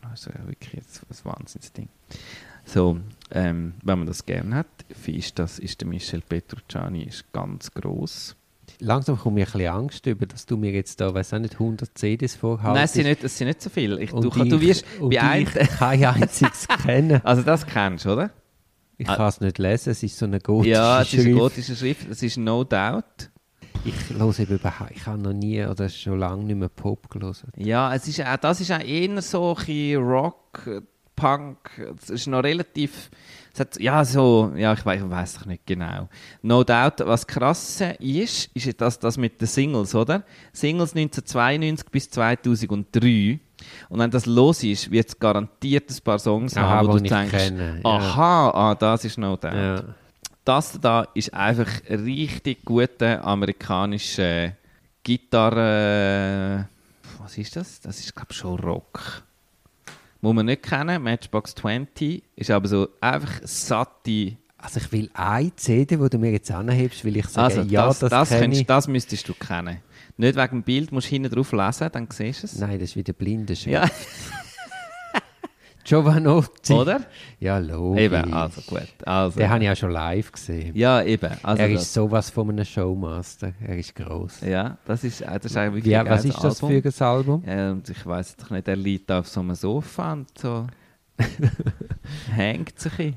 Piano, 0.09 0.11
also 0.11 0.31
ja, 0.31 0.47
wirklich 0.47 0.73
jetzt 0.73 1.01
ein 1.09 1.15
Wahnsinnsding. 1.31 1.89
So, 2.65 2.99
ähm, 3.31 3.73
wenn 3.83 3.99
man 3.99 4.07
das 4.07 4.25
gerne 4.25 4.55
hat, 4.57 4.67
ist, 5.07 5.39
das, 5.39 5.59
ist 5.59 5.81
der 5.81 5.87
Michel 5.87 6.21
Petrucciani 6.21 7.03
ist 7.03 7.31
ganz 7.33 7.71
gross. 7.71 8.35
Langsam 8.79 9.17
komme 9.17 9.41
ich 9.41 9.47
ein 9.47 9.51
bisschen 9.53 9.67
Angst 9.73 10.05
über, 10.05 10.25
dass 10.27 10.45
du 10.45 10.55
mir 10.55 10.71
jetzt 10.71 11.01
da, 11.01 11.13
weiß 11.13 11.33
auch 11.33 11.39
nicht, 11.39 11.53
100 11.55 11.97
CDs 11.97 12.35
vorhaltest. 12.35 12.75
Nein, 12.75 12.83
es 12.85 12.93
sind 12.93 13.03
nicht, 13.07 13.23
es 13.23 13.37
sind 13.37 13.47
nicht 13.47 13.61
so 13.61 13.69
viele. 13.69 13.99
Ich, 14.01 14.13
und 14.13 14.23
du, 14.23 14.29
du 14.29 14.55
ich- 14.57 14.61
wirst 14.61 14.85
und 14.99 15.13
bei 15.15 15.41
ich 15.41 15.51
kein 15.79 16.05
einziges 16.05 16.67
kennen. 16.85 17.21
also 17.23 17.41
das 17.41 17.65
kennst 17.65 18.05
du, 18.05 18.11
oder? 18.13 18.31
Ich 18.97 19.07
Ah. 19.09 19.15
kann 19.15 19.29
es 19.29 19.39
nicht 19.41 19.57
lesen, 19.57 19.91
es 19.91 20.03
ist 20.03 20.17
so 20.17 20.25
eine 20.25 20.39
gotische 20.41 20.71
Ja, 20.73 21.01
es 21.01 21.07
ist 21.07 21.13
eine 21.15 21.23
Schrift. 21.23 21.39
gotische 21.39 21.75
Schrift, 21.75 22.09
es 22.09 22.21
ist 22.21 22.37
No 22.37 22.63
Doubt. 22.63 23.31
Ich 23.85 24.09
höre 24.09 24.39
eben 24.39 24.55
überhaupt, 24.55 24.91
ich 24.91 25.05
habe 25.05 25.21
noch 25.21 25.33
nie 25.33 25.63
oder 25.65 25.87
schon 25.89 26.19
lange 26.19 26.43
nicht 26.43 26.57
mehr 26.57 26.69
Pop 26.69 27.09
gelesen. 27.09 27.49
Ja, 27.55 27.93
es 27.93 28.07
ist 28.07 28.21
auch, 28.21 28.37
das 28.37 28.61
ist 28.61 28.71
auch 28.71 28.79
eher 28.79 29.21
so 29.21 29.55
ein 29.67 29.95
Rock, 29.95 30.69
Punk. 31.19 31.57
Es 32.01 32.09
ist 32.09 32.27
noch 32.27 32.43
relativ. 32.43 33.09
Hat, 33.57 33.77
ja, 33.77 34.05
so. 34.05 34.53
Ja, 34.55 34.71
ich 34.71 34.85
weiß 34.85 35.01
weiß 35.09 35.39
doch 35.39 35.45
nicht 35.45 35.65
genau. 35.65 36.07
No 36.41 36.63
doubt, 36.63 37.01
was 37.05 37.27
krass 37.27 37.83
ist, 37.99 38.49
ist 38.55 38.79
das, 38.79 38.99
das 38.99 39.17
mit 39.17 39.41
den 39.41 39.47
Singles, 39.47 39.93
oder? 39.93 40.23
Singles 40.53 40.95
1992 40.95 41.89
bis 41.91 42.09
2003. 42.09 43.39
Und 43.89 43.99
wenn 43.99 44.11
das 44.11 44.25
los 44.25 44.63
ist, 44.63 44.89
wird 44.91 45.09
es 45.09 45.19
garantiert 45.19 45.89
ein 45.91 46.03
paar 46.05 46.19
Songs 46.19 46.55
Aha, 46.55 46.69
haben, 46.69 46.87
wo 46.87 46.97
du 46.97 47.03
ich 47.03 47.09
denkst: 47.09 47.31
kenne, 47.31 47.81
ja. 47.83 47.89
Aha, 47.89 48.49
ah, 48.51 48.75
das 48.75 49.03
ist 49.03 49.17
No 49.17 49.35
doubt. 49.35 49.53
Ja. 49.53 49.83
Das 50.49 50.79
da 50.81 51.07
ist 51.13 51.31
einfach 51.31 51.69
richtig 51.87 52.65
guter 52.65 53.23
amerikanischer 53.23 54.53
Gitarre. 55.03 56.67
Was 57.19 57.37
ist 57.37 57.55
das? 57.55 57.79
Das 57.81 57.99
ist, 57.99 58.15
glaube 58.15 58.29
ich, 58.31 58.37
schon 58.37 58.59
Rock. 58.59 59.21
Muss 60.21 60.33
man 60.33 60.47
nicht 60.47 60.63
kennen. 60.63 61.03
Matchbox 61.03 61.53
20 61.53 62.23
ist 62.35 62.49
aber 62.49 62.67
so 62.67 62.89
einfach 62.99 63.41
satte. 63.43 64.37
Also 64.57 64.79
ich 64.79 64.91
will 64.91 65.11
eine 65.13 65.55
CD, 65.55 65.97
die 65.97 66.09
du 66.09 66.17
mir 66.17 66.31
jetzt 66.31 66.49
anhebst, 66.49 67.05
will 67.05 67.17
ich 67.17 67.27
sagen, 67.27 67.59
Also, 67.59 67.61
ja, 67.69 67.85
das, 67.85 67.99
das, 67.99 68.09
das, 68.09 68.29
kennst, 68.29 68.67
das 68.67 68.87
müsstest 68.87 69.29
du 69.29 69.35
kennen. 69.35 69.77
Nicht 70.17 70.35
wegen 70.35 70.49
dem 70.49 70.63
Bild, 70.63 70.91
musst 70.91 71.05
du 71.05 71.11
hinten 71.11 71.29
drauf 71.31 71.51
lesen, 71.51 71.89
dann 71.91 72.07
siehst 72.11 72.41
du 72.41 72.47
es. 72.47 72.57
Nein, 72.57 72.79
das 72.79 72.89
ist 72.89 72.95
wieder 72.95 73.13
blinde 73.13 73.55
Schrift. 73.55 73.71
Ja, 73.71 73.87
Giovanotti. 75.83 76.73
oder? 76.73 77.01
Ja, 77.39 77.57
logisch. 77.57 78.01
Eben, 78.03 78.33
also 78.33 78.61
gut. 78.61 78.87
Also, 79.05 79.39
Den 79.39 79.49
habe 79.49 79.63
ich 79.63 79.69
auch 79.69 79.75
schon 79.75 79.91
live 79.91 80.31
gesehen. 80.31 80.75
ja, 80.75 81.01
eben. 81.03 81.31
Also 81.43 81.61
er 81.63 81.69
ist 81.69 81.93
sowas 81.93 82.29
von 82.29 82.49
einem 82.49 82.65
Showmaster. 82.65 83.53
Er 83.65 83.77
ist 83.77 83.95
gross. 83.95 84.41
ja, 84.41 84.77
das 84.85 85.03
ist, 85.03 85.21
das 85.21 85.45
ist 85.45 85.57
eigentlich 85.57 85.85
Wie, 85.85 85.95
ein 85.95 86.07
was 86.07 86.25
ist 86.25 86.37
das 86.43 86.61
Album. 86.63 86.81
für 86.81 86.89
ein 87.05 87.07
Album? 87.07 87.43
Ja, 87.47 87.71
und 87.71 87.89
ich 87.89 88.05
weiß 88.05 88.35
doch 88.37 88.49
nicht, 88.51 88.67
er 88.67 88.75
liegt 88.75 89.11
auf 89.11 89.27
so 89.27 89.39
einem 89.39 89.55
Sofa 89.55 90.13
und 90.13 90.37
so 90.37 90.67
hängt 92.35 92.79
sich 92.79 92.99
ein. 92.99 93.15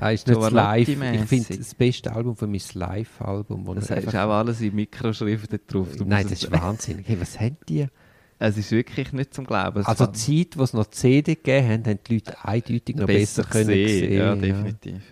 Ah, 0.00 0.10
ist 0.10 0.28
nicht 0.28 0.50
Live. 0.52 0.88
Ich 0.88 0.96
finde, 0.96 1.56
das 1.58 1.74
beste 1.74 2.12
Album 2.12 2.36
für 2.36 2.46
mich 2.46 2.62
ist 2.62 2.68
das 2.68 2.74
Live-Album. 2.76 3.64
Das 3.74 3.90
ist 3.90 4.14
auch 4.14 4.30
alles 4.30 4.60
in 4.60 4.74
Mikroschriften 4.76 5.58
drauf. 5.66 5.88
Du 5.96 6.04
Nein, 6.04 6.22
das 6.28 6.44
ist 6.44 6.52
wahnsinnig. 6.52 7.08
Hey, 7.08 7.20
was 7.20 7.38
haben 7.40 7.56
die? 7.68 7.86
Es 8.38 8.56
ist 8.56 8.70
wirklich 8.70 9.12
nicht 9.12 9.34
zum 9.34 9.44
Glauben. 9.46 9.84
Also 9.84 10.06
die 10.06 10.12
Zeit, 10.46 10.58
wo 10.58 10.62
es 10.62 10.72
noch 10.72 10.86
CD 10.86 11.34
gegeben 11.34 11.68
haben, 11.68 11.84
haben 11.86 11.98
die 12.06 12.14
Leute 12.14 12.44
eindeutig 12.44 12.96
noch 12.96 13.06
besser, 13.06 13.42
können 13.44 13.68
gesehen. 13.68 14.10
sehen. 14.10 14.18
Ja, 14.18 14.34
definitiv. 14.36 15.02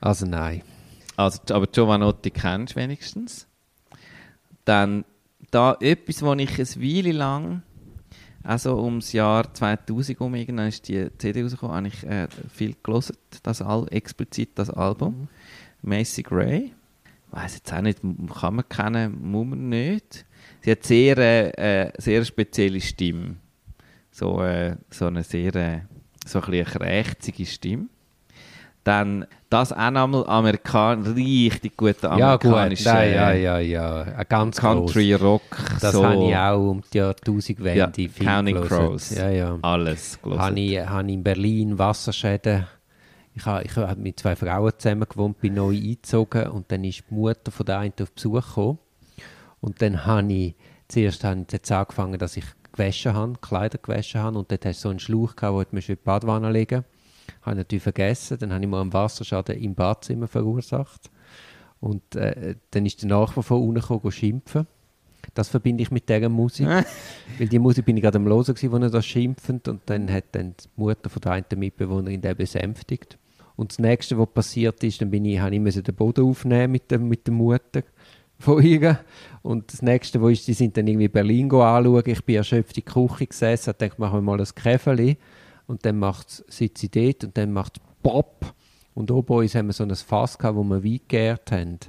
Also 0.00 0.26
nein. 0.26 0.62
Also, 1.16 1.40
aber 1.52 1.66
Giovanotti 1.66 2.30
kennst 2.30 2.76
du 2.76 2.80
wenigstens. 2.80 3.48
Dann 4.64 5.04
da 5.50 5.76
etwas, 5.80 6.22
wo 6.22 6.32
ich 6.34 6.58
ein 6.58 6.82
Weile 6.82 7.12
lang, 7.12 7.62
also 8.44 8.80
ums 8.80 9.12
Jahr 9.12 9.52
2000 9.52 10.20
um 10.20 10.34
irgendwann 10.36 10.68
ist 10.68 10.86
die 10.86 11.08
CD 11.18 11.42
rausgekommen, 11.42 11.76
habe 11.76 11.88
ich 11.88 12.04
äh, 12.04 12.28
viel 12.54 12.76
gelesen, 12.82 13.16
das 13.42 13.60
Al 13.60 13.86
explizit 13.90 14.50
das 14.54 14.70
Album. 14.70 15.28
Macy 15.82 16.22
Gray. 16.22 16.72
Weiß 17.30 17.56
jetzt 17.56 17.72
auch 17.72 17.80
nicht, 17.80 18.00
kann 18.40 18.56
man 18.56 18.68
kennen, 18.68 19.18
muss 19.30 19.46
man 19.46 19.68
nicht. 19.68 20.24
Sie 20.60 20.70
hat 20.70 20.84
sehr, 20.84 21.18
äh, 21.18 21.86
äh, 21.86 21.92
sehr 21.98 22.24
spezielle 22.24 22.80
Stimme. 22.80 23.36
So, 24.10 24.42
äh, 24.42 24.76
so 24.90 25.06
eine 25.06 25.22
sehr, 25.22 25.54
äh, 25.54 25.80
so 26.26 26.40
ein 26.40 26.64
krächzige 26.64 27.46
Stimme. 27.46 27.86
Dann 28.84 29.26
das 29.50 29.72
auch 29.72 29.90
nochmal 29.90 30.24
Amerikan 30.26 31.02
richtig 31.02 31.76
guter 31.76 32.16
Ja 32.16 32.36
gut, 32.36 32.52
nein, 32.52 32.74
ja, 32.78 33.30
äh, 33.30 33.42
ja, 33.42 33.58
ja. 33.58 34.22
Ganz 34.24 34.58
Country 34.58 35.12
Rock. 35.14 35.42
gross. 35.50 35.80
Das 35.80 35.92
so 35.92 36.06
habe 36.06 36.24
ich 36.24 36.36
auch 36.36 36.70
um 36.70 36.82
die 36.92 36.98
Jahrtausendwende 36.98 37.78
Ja, 37.78 37.90
viel 37.90 38.26
Counting 38.26 38.54
gelesen. 38.54 38.76
Crows. 38.76 39.10
Ja, 39.10 39.30
ja. 39.30 39.58
alles 39.62 40.18
gelesen. 40.22 40.42
Habe 40.42 40.60
ich, 40.60 40.78
habe 40.80 41.06
ich 41.06 41.14
in 41.14 41.22
Berlin 41.22 41.78
Wasserschäden. 41.78 42.66
Ich 43.38 43.46
habe, 43.46 43.62
ich 43.62 43.76
habe 43.76 44.00
mit 44.00 44.18
zwei 44.18 44.34
Frauen 44.34 44.72
zusammen 44.76 45.08
gewohnt, 45.08 45.38
bin 45.38 45.54
neu 45.54 45.70
eingezogen 45.76 46.48
und 46.48 46.72
dann 46.72 46.82
ist 46.82 47.04
die 47.08 47.14
Mutter 47.14 47.52
von 47.52 47.64
der 47.64 47.78
einen 47.78 47.92
auf 48.02 48.10
Besuch 48.10 48.44
gekommen. 48.44 48.78
Und 49.60 49.80
dann 49.80 50.04
habe 50.06 50.32
ich, 50.32 50.56
zuerst 50.88 51.22
habe 51.22 51.42
ich 51.46 51.52
jetzt 51.52 51.70
angefangen, 51.70 52.18
dass 52.18 52.36
ich 52.36 52.44
gewaschen 52.72 53.14
habe, 53.14 53.38
Kleider 53.40 53.78
gewaschen 53.78 54.20
habe 54.20 54.38
und 54.38 54.50
dort 54.50 54.66
hast 54.66 54.80
du 54.80 54.82
so 54.82 54.88
einen 54.88 54.98
Schlauch 54.98 55.36
gehabt, 55.36 55.54
wo 55.54 55.62
du 55.62 55.76
in 55.76 55.82
die 55.86 55.94
Badwanne 55.94 56.50
legen 56.50 56.84
Habe 57.42 57.52
ich 57.52 57.56
natürlich 57.58 57.82
vergessen. 57.84 58.38
Dann 58.40 58.52
habe 58.52 58.64
ich 58.64 58.68
mal 58.68 58.80
einen 58.80 58.92
Wasserschaden 58.92 59.56
im 59.56 59.76
Badzimmer 59.76 60.26
verursacht. 60.26 61.08
Und 61.78 62.16
äh, 62.16 62.56
dann 62.72 62.86
ist 62.86 63.02
der 63.02 63.08
Nachbar 63.08 63.44
von 63.44 63.62
unten 63.62 63.80
gekommen, 63.82 64.10
schimpfen. 64.10 64.66
Das 65.34 65.48
verbinde 65.48 65.82
ich 65.82 65.92
mit 65.92 66.08
dieser 66.08 66.28
Musik. 66.28 66.66
Weil 67.38 67.48
die 67.48 67.60
Musik 67.60 67.84
bin 67.84 67.96
ich 67.96 68.02
gerade 68.02 68.18
am 68.18 68.24
Hören, 68.24 68.48
wo 68.48 68.76
er 68.78 68.90
das 68.90 69.06
schimpfend 69.06 69.68
und 69.68 69.82
dann 69.86 70.10
hat 70.10 70.24
dann 70.32 70.54
die 70.56 70.68
Mutter 70.74 71.08
von 71.08 71.20
der 71.20 71.32
einen 71.32 71.44
Mitbewohnerin 71.54 72.20
den 72.20 72.36
besänftigt. 72.36 73.16
Und 73.58 73.72
das 73.72 73.80
Nächste, 73.80 74.16
was 74.16 74.28
passiert 74.32 74.84
ist, 74.84 75.02
dann 75.02 75.10
bin 75.10 75.24
ich, 75.24 75.40
habe 75.40 75.52
ich 75.52 75.82
den 75.82 75.94
Boden 75.96 76.24
aufnehmen 76.24 76.70
mit 76.70 76.92
der, 76.92 77.00
mit 77.00 77.26
der 77.26 77.34
Mutter, 77.34 77.82
von 78.38 78.62
ihr. 78.62 79.00
Und 79.42 79.72
das 79.72 79.82
nächste, 79.82 80.20
wo 80.20 80.28
ist, 80.28 80.46
die 80.46 80.52
sind 80.52 80.76
dann 80.76 80.86
irgendwie 80.86 81.08
Berlin 81.08 81.50
anschauen. 81.50 82.04
Ich 82.06 82.24
bin 82.24 82.36
erschöpft 82.36 82.78
in 82.78 82.84
die 82.84 82.92
Küche 82.92 83.26
gesessen, 83.26 83.70
und 83.70 83.80
denke, 83.80 83.96
machen 83.98 84.18
wir 84.18 84.22
mal 84.22 84.40
ein 84.40 84.46
Käferli. 84.54 85.16
Und 85.66 85.84
dann 85.84 85.98
macht 85.98 86.44
sitze 86.46 86.86
ich 86.86 86.92
dort 86.92 87.24
und 87.24 87.36
dann 87.36 87.52
macht 87.52 87.78
es 87.78 87.82
Pop. 88.00 88.54
Und 88.94 89.10
oben 89.10 89.38
uns 89.38 89.56
haben 89.56 89.66
wir 89.66 89.72
so 89.72 89.82
ein 89.82 89.94
Fass 89.96 90.38
gehabt, 90.38 90.56
wo 90.56 90.62
wir 90.62 90.84
Wein 90.84 91.00
gegärt 91.08 91.50
haben. 91.50 91.80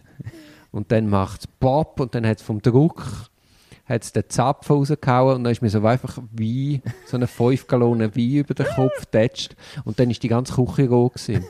Und 0.71 0.91
dann 0.91 1.07
macht 1.07 1.41
es 1.41 1.47
Pop 1.47 1.99
und 1.99 2.15
dann 2.15 2.25
hat 2.25 2.37
es 2.37 2.43
vom 2.43 2.63
Druck 2.63 3.29
hat 3.89 4.03
es 4.03 4.13
den 4.13 4.23
Zapfen 4.29 4.75
rausgehauen 4.77 5.35
und 5.37 5.43
dann 5.43 5.51
ist 5.51 5.61
mir 5.61 5.69
so 5.69 5.83
einfach 5.83 6.19
wie 6.31 6.81
so 7.07 7.17
eine 7.17 7.27
5 7.27 7.67
Gallonen 7.67 8.15
Wein 8.15 8.31
über 8.35 8.53
den 8.53 8.67
Kopf 8.67 9.01
getatscht 9.01 9.55
und 9.83 9.99
dann 9.99 10.09
ist 10.11 10.21
die 10.23 10.27
ganze 10.29 10.53
Küche 10.53 10.87
roh 10.89 11.09
gewesen. 11.09 11.43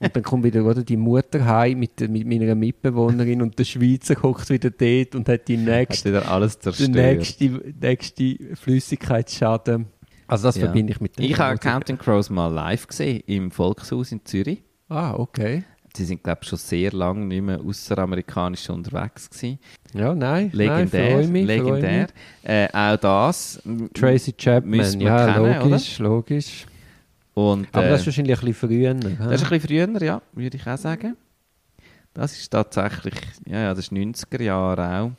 Und 0.00 0.16
dann 0.16 0.24
kommt 0.24 0.42
wieder 0.42 0.64
oder, 0.64 0.82
die 0.82 0.96
Mutter 0.96 1.44
heim 1.46 1.78
mit, 1.78 2.00
mit 2.10 2.26
meiner 2.26 2.56
Mitbewohnerin 2.56 3.40
und 3.40 3.56
der 3.56 3.62
Schweizer 3.64 4.16
kocht 4.16 4.50
wieder 4.50 4.70
dort 4.70 5.14
und 5.14 5.28
hat 5.28 5.46
die 5.46 5.56
Hat 5.56 5.64
nächste, 5.64 6.08
wieder 6.08 6.28
alles 6.28 6.58
den 6.58 6.72
zerstört. 6.72 6.90
nächste, 6.96 7.44
nächste 7.80 8.36
Flüssigkeitsschaden. 8.56 9.86
Also 10.26 10.48
das 10.48 10.56
Ja. 10.56 10.62
verbinde 10.64 10.92
ich 10.92 11.00
mit 11.00 11.16
der 11.18 11.24
Ich 11.24 11.38
habe. 11.38 11.56
Counting 11.58 11.98
Crows 11.98 12.30
mal 12.30 12.48
live 12.52 12.88
gesehen 12.88 13.22
im 13.26 13.50
Volkshaus 13.52 14.10
in 14.10 14.24
Zürich. 14.24 14.62
Ah, 14.88 15.14
okay. 15.14 15.62
Sie 15.94 16.04
sind, 16.04 16.22
glaube 16.22 16.40
ich, 16.42 16.48
schon 16.48 16.58
sehr 16.58 16.90
lange 16.92 17.26
nicht 17.26 17.42
mehr 17.42 17.60
außeramerikanisch 17.60 18.70
unterwegs 18.70 19.28
gewesen. 19.28 19.58
Ja, 19.92 20.14
nein, 20.14 20.50
Legendär, 20.52 21.18
nein, 21.18 21.32
mich, 21.32 21.46
legendär. 21.46 22.06
Äh, 22.42 22.68
auch 22.72 22.96
das. 22.96 23.62
Tracy 23.92 24.32
Chapman, 24.32 25.00
ja, 25.00 25.34
kennen, 25.34 25.60
logisch, 25.62 25.98
logisch. 25.98 26.66
Und, 27.34 27.68
Aber 27.72 27.86
äh, 27.86 27.90
das 27.90 28.00
ist 28.00 28.06
wahrscheinlich 28.06 28.38
ein 28.38 28.46
bisschen 28.46 28.68
früher. 28.68 28.94
das 28.94 29.42
ist 29.42 29.52
ein 29.52 29.60
bisschen 29.60 29.60
früher, 29.60 30.02
ja, 30.02 30.22
würde 30.32 30.56
ich 30.56 30.66
auch 30.66 30.78
sagen. 30.78 31.16
Das 32.14 32.38
ist 32.38 32.50
tatsächlich, 32.50 33.14
ja, 33.46 33.60
ja, 33.60 33.74
das 33.74 33.86
ist 33.86 33.92
90er 33.92 34.42
Jahre 34.42 35.00
auch. 35.00 35.10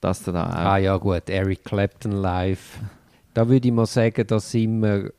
Das 0.00 0.22
da 0.22 0.46
auch. 0.46 0.54
Ah 0.54 0.78
ja, 0.78 0.96
gut, 0.96 1.28
Eric 1.28 1.64
Clapton 1.64 2.12
live. 2.12 2.78
Da 3.34 3.48
würde 3.48 3.68
ich 3.68 3.74
mal 3.74 3.86
sagen, 3.86 4.26
da 4.26 4.40
sind 4.40 4.80
wir, 4.80 5.12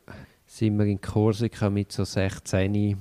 sind 0.46 0.78
wir 0.78 0.86
in 0.86 1.00
Korsika 1.00 1.70
mit 1.70 1.92
so 1.92 2.04
16. 2.04 2.98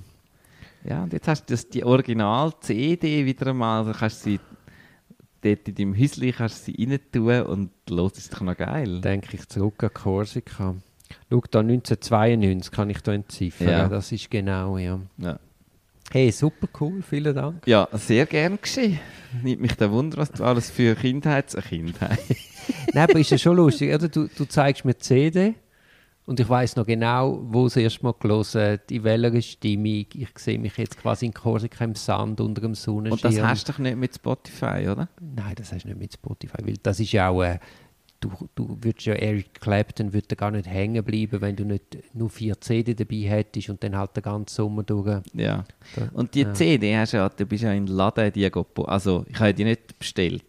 Ja, 0.83 1.03
und 1.03 1.13
jetzt 1.13 1.27
hast 1.27 1.45
du 1.45 1.53
das, 1.53 1.69
die 1.69 1.83
Original-CD 1.83 3.25
wieder 3.25 3.47
einmal, 3.47 3.85
da 3.85 3.93
kannst 3.93 4.25
du 4.25 4.31
sie 4.31 4.39
dort 5.41 5.67
in 5.67 5.75
deinem 5.75 5.97
Häuschen 5.97 6.31
kannst 6.31 6.67
du 6.67 6.71
sie 6.71 6.85
rein 6.85 6.99
tun 7.11 7.41
und 7.43 7.71
los 7.89 8.17
ist 8.17 8.33
doch 8.33 8.41
noch 8.41 8.57
geil. 8.57 9.01
Denke 9.01 9.35
ich 9.35 9.47
zurück 9.47 9.83
an 9.83 9.93
Korsika. 9.93 10.75
Schau, 11.29 11.43
da 11.49 11.59
1992 11.59 12.71
kann 12.71 12.89
ich 12.89 13.01
da 13.01 13.13
entziffern. 13.13 13.67
Ja. 13.67 13.89
Das 13.89 14.11
ist 14.11 14.29
genau, 14.29 14.77
ja. 14.77 14.99
Ja. 15.17 15.39
Hey, 16.11 16.31
super 16.31 16.67
cool, 16.79 17.01
vielen 17.01 17.33
Dank. 17.33 17.65
Ja, 17.65 17.87
sehr 17.93 18.25
gern 18.25 18.59
geschehen. 18.61 18.99
Nimmt 19.41 19.61
mich 19.61 19.75
der 19.75 19.91
Wunder, 19.91 20.17
was 20.17 20.31
du 20.31 20.43
alles 20.43 20.69
für 20.69 20.93
Kindheits... 20.95 21.55
Kindheit. 21.55 22.19
Nein, 22.93 23.09
aber 23.09 23.19
ist 23.19 23.31
ja 23.31 23.37
schon 23.37 23.55
lustig, 23.55 23.93
oder? 23.93 24.09
Du, 24.09 24.27
du 24.27 24.45
zeigst 24.45 24.83
mir 24.83 24.93
die 24.93 24.99
CD 24.99 25.55
und 26.25 26.39
ich 26.39 26.47
weiß 26.47 26.75
noch 26.75 26.85
genau, 26.85 27.39
wo 27.43 27.65
es 27.65 27.75
erst 27.75 28.03
mal 28.03 28.13
gelesen, 28.19 28.79
in 28.89 29.03
welcher 29.03 29.41
Stimmung. 29.41 30.05
Ich 30.13 30.29
sehe 30.37 30.59
mich 30.59 30.77
jetzt 30.77 30.97
quasi 30.97 31.25
in 31.25 31.33
Korsika 31.33 31.83
im 31.83 31.95
Sand 31.95 32.39
unter 32.41 32.61
dem 32.61 32.75
Sonnenschirm. 32.75 33.13
Und 33.13 33.23
das 33.23 33.41
hast 33.43 33.67
du 33.67 33.71
doch 33.73 33.79
nicht 33.79 33.97
mit 33.97 34.15
Spotify, 34.15 34.87
oder? 34.89 35.09
Nein, 35.19 35.55
das 35.55 35.73
hast 35.73 35.83
du 35.83 35.89
nicht 35.89 35.99
mit 35.99 36.13
Spotify, 36.13 36.57
weil 36.63 36.75
das 36.81 36.99
ist 36.99 37.11
ja 37.11 37.29
auch, 37.29 37.41
äh, 37.43 37.59
du, 38.21 38.31
du 38.55 38.77
würdest 38.81 39.05
ja, 39.07 39.13
Eric 39.15 39.59
Clapton 39.59 40.13
würde 40.13 40.35
gar 40.35 40.51
nicht 40.51 40.67
hängen 40.67 41.03
bleiben, 41.03 41.41
wenn 41.41 41.55
du 41.55 41.65
nicht 41.65 41.97
nur 42.13 42.29
vier 42.29 42.59
CD 42.61 42.93
dabei 42.93 43.15
hättest 43.27 43.69
und 43.69 43.83
dann 43.83 43.97
halt 43.97 44.15
den 44.15 44.23
ganzen 44.23 44.53
Sommer 44.55 44.83
durch. 44.83 45.21
Ja. 45.33 45.65
Da- 45.95 46.09
Und 46.13 46.33
die 46.35 46.41
ja. 46.41 46.53
CD 46.53 46.95
hast 46.97 47.13
du 47.13 47.17
ja, 47.17 47.29
du 47.29 47.45
bist 47.45 47.63
ja 47.63 47.73
in 47.73 47.87
den 47.87 47.95
Laden, 47.95 48.31
die 48.31 48.49
also 48.85 49.25
ich 49.27 49.39
habe 49.39 49.53
die 49.53 49.63
nicht 49.63 49.97
bestellt. 49.97 50.43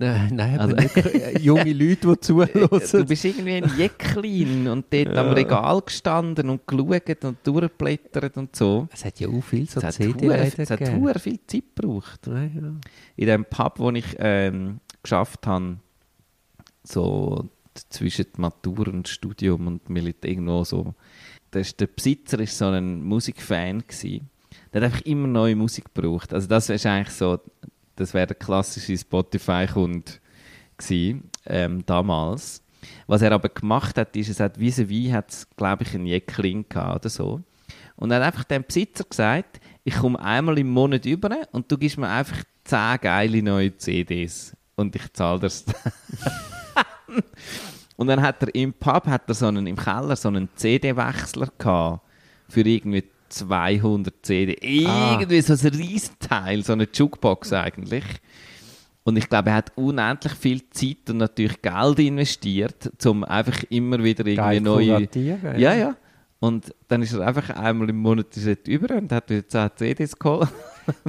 Nein, 0.00 0.34
nein, 0.34 0.58
Also- 0.58 0.76
äh, 0.76 1.38
junge 1.38 1.74
Leute, 1.74 2.08
die 2.08 2.20
zuhören. 2.20 2.68
Du 2.70 3.04
bist 3.04 3.22
irgendwie 3.22 3.58
in 3.58 3.70
Jäcklin 3.76 4.66
und 4.68 4.86
dort 4.90 5.14
am 5.14 5.32
Regal 5.32 5.82
gestanden 5.82 6.48
und 6.48 6.66
geschaut 6.66 7.24
und 7.24 7.36
durchgeblättert 7.44 8.34
und 8.38 8.56
so. 8.56 8.88
Es 8.94 9.04
hat 9.04 9.20
ja 9.20 9.28
auch 9.28 9.42
viel 9.42 9.68
so 9.68 9.78
Es 9.80 10.00
hat 10.00 10.90
hure 10.94 11.18
viel 11.18 11.38
Zeit 11.46 11.64
gebraucht. 11.76 12.26
Ja, 12.26 12.42
ja. 12.44 12.72
In 13.16 13.26
dem 13.26 13.44
Pub, 13.44 13.74
wo 13.78 13.90
ich 13.90 14.16
ähm, 14.18 14.80
geschafft 15.02 15.46
habe, 15.46 15.76
so 16.82 17.50
zwischen 17.90 18.24
Matur 18.38 18.88
und 18.88 19.06
Studium 19.06 19.66
und 19.66 19.90
Militär 19.90 20.30
irgendwo 20.30 20.64
so, 20.64 20.94
da 21.50 21.60
ist 21.60 21.78
der 21.78 21.88
Besitzer 21.88 22.40
ist 22.40 22.56
so 22.56 22.68
ein 22.68 23.02
Musikfan 23.04 23.84
gsi. 23.86 24.22
Der 24.72 24.80
hat 24.80 24.92
einfach 24.92 25.04
immer 25.04 25.28
neue 25.28 25.56
Musik 25.56 25.92
gebraucht. 25.92 26.32
Also 26.32 26.46
das 26.48 26.70
ist 26.70 26.86
eigentlich 26.86 27.14
so, 27.14 27.38
das 28.00 28.14
wäre 28.14 28.28
der 28.28 28.36
klassische 28.36 28.96
Spotify-Kunde 28.96 30.12
ähm, 31.46 31.84
damals. 31.84 32.62
Was 33.06 33.20
er 33.20 33.32
aber 33.32 33.50
gemacht 33.50 33.98
hat, 33.98 34.16
ist, 34.16 34.30
es 34.30 34.40
hat 34.40 34.58
vis-à-vis, 34.58 35.12
hat 35.12 35.30
es, 35.30 35.46
glaube 35.56 35.82
ich, 35.82 35.94
einen 35.94 36.06
Jäckling 36.06 36.64
gehabt 36.66 36.96
oder 37.04 37.10
so. 37.10 37.42
Und 37.96 38.10
er 38.10 38.16
hat 38.20 38.32
einfach 38.32 38.44
dem 38.44 38.64
Besitzer 38.64 39.04
gesagt, 39.04 39.60
ich 39.84 39.96
komme 39.96 40.18
einmal 40.18 40.58
im 40.58 40.70
Monat 40.70 41.04
über 41.04 41.30
und 41.52 41.70
du 41.70 41.76
gibst 41.76 41.98
mir 41.98 42.08
einfach 42.08 42.42
10 42.64 43.00
geile 43.02 43.42
neue 43.42 43.76
CDs 43.76 44.56
und 44.76 44.96
ich 44.96 45.12
zahle 45.12 45.40
das. 45.40 45.66
und 47.96 48.06
dann 48.06 48.22
hat 48.22 48.42
er 48.42 48.54
im 48.54 48.72
Pub, 48.72 49.06
hat 49.06 49.28
er 49.28 49.34
so 49.34 49.46
einen, 49.46 49.66
im 49.66 49.76
Keller 49.76 50.16
so 50.16 50.28
einen 50.28 50.48
CD-Wechsler 50.56 51.48
gehabt 51.58 52.02
für 52.48 52.62
irgendwie 52.62 53.04
200 53.30 54.14
CD. 54.24 54.86
Ah. 54.86 55.12
Irgendwie 55.12 55.40
so 55.40 55.52
ein 55.54 55.74
Riesenteil, 55.74 56.62
so 56.64 56.72
eine 56.72 56.88
Jukebox 56.92 57.52
eigentlich. 57.52 58.04
Und 59.02 59.16
ich 59.16 59.28
glaube, 59.28 59.50
er 59.50 59.56
hat 59.56 59.72
unendlich 59.76 60.34
viel 60.34 60.68
Zeit 60.70 61.08
und 61.08 61.16
natürlich 61.18 61.62
Geld 61.62 61.98
investiert, 61.98 62.90
um 63.06 63.24
einfach 63.24 63.62
immer 63.70 63.98
wieder 64.02 64.26
irgendwie 64.26 64.34
Geil 64.36 64.60
neue... 64.60 64.86
kuratieren, 64.86 65.58
Ja, 65.58 65.74
ja. 65.74 65.96
Und 66.38 66.74
dann 66.88 67.02
ist 67.02 67.12
er 67.12 67.26
einfach 67.26 67.50
einmal 67.50 67.88
im 67.90 67.96
Monat 67.98 68.36
er 68.36 68.56
über 68.66 68.96
und 68.96 69.12
hat 69.12 69.28
wieder 69.30 69.46
10 69.46 69.70
CDs 69.76 70.18
geholt. 70.18 70.48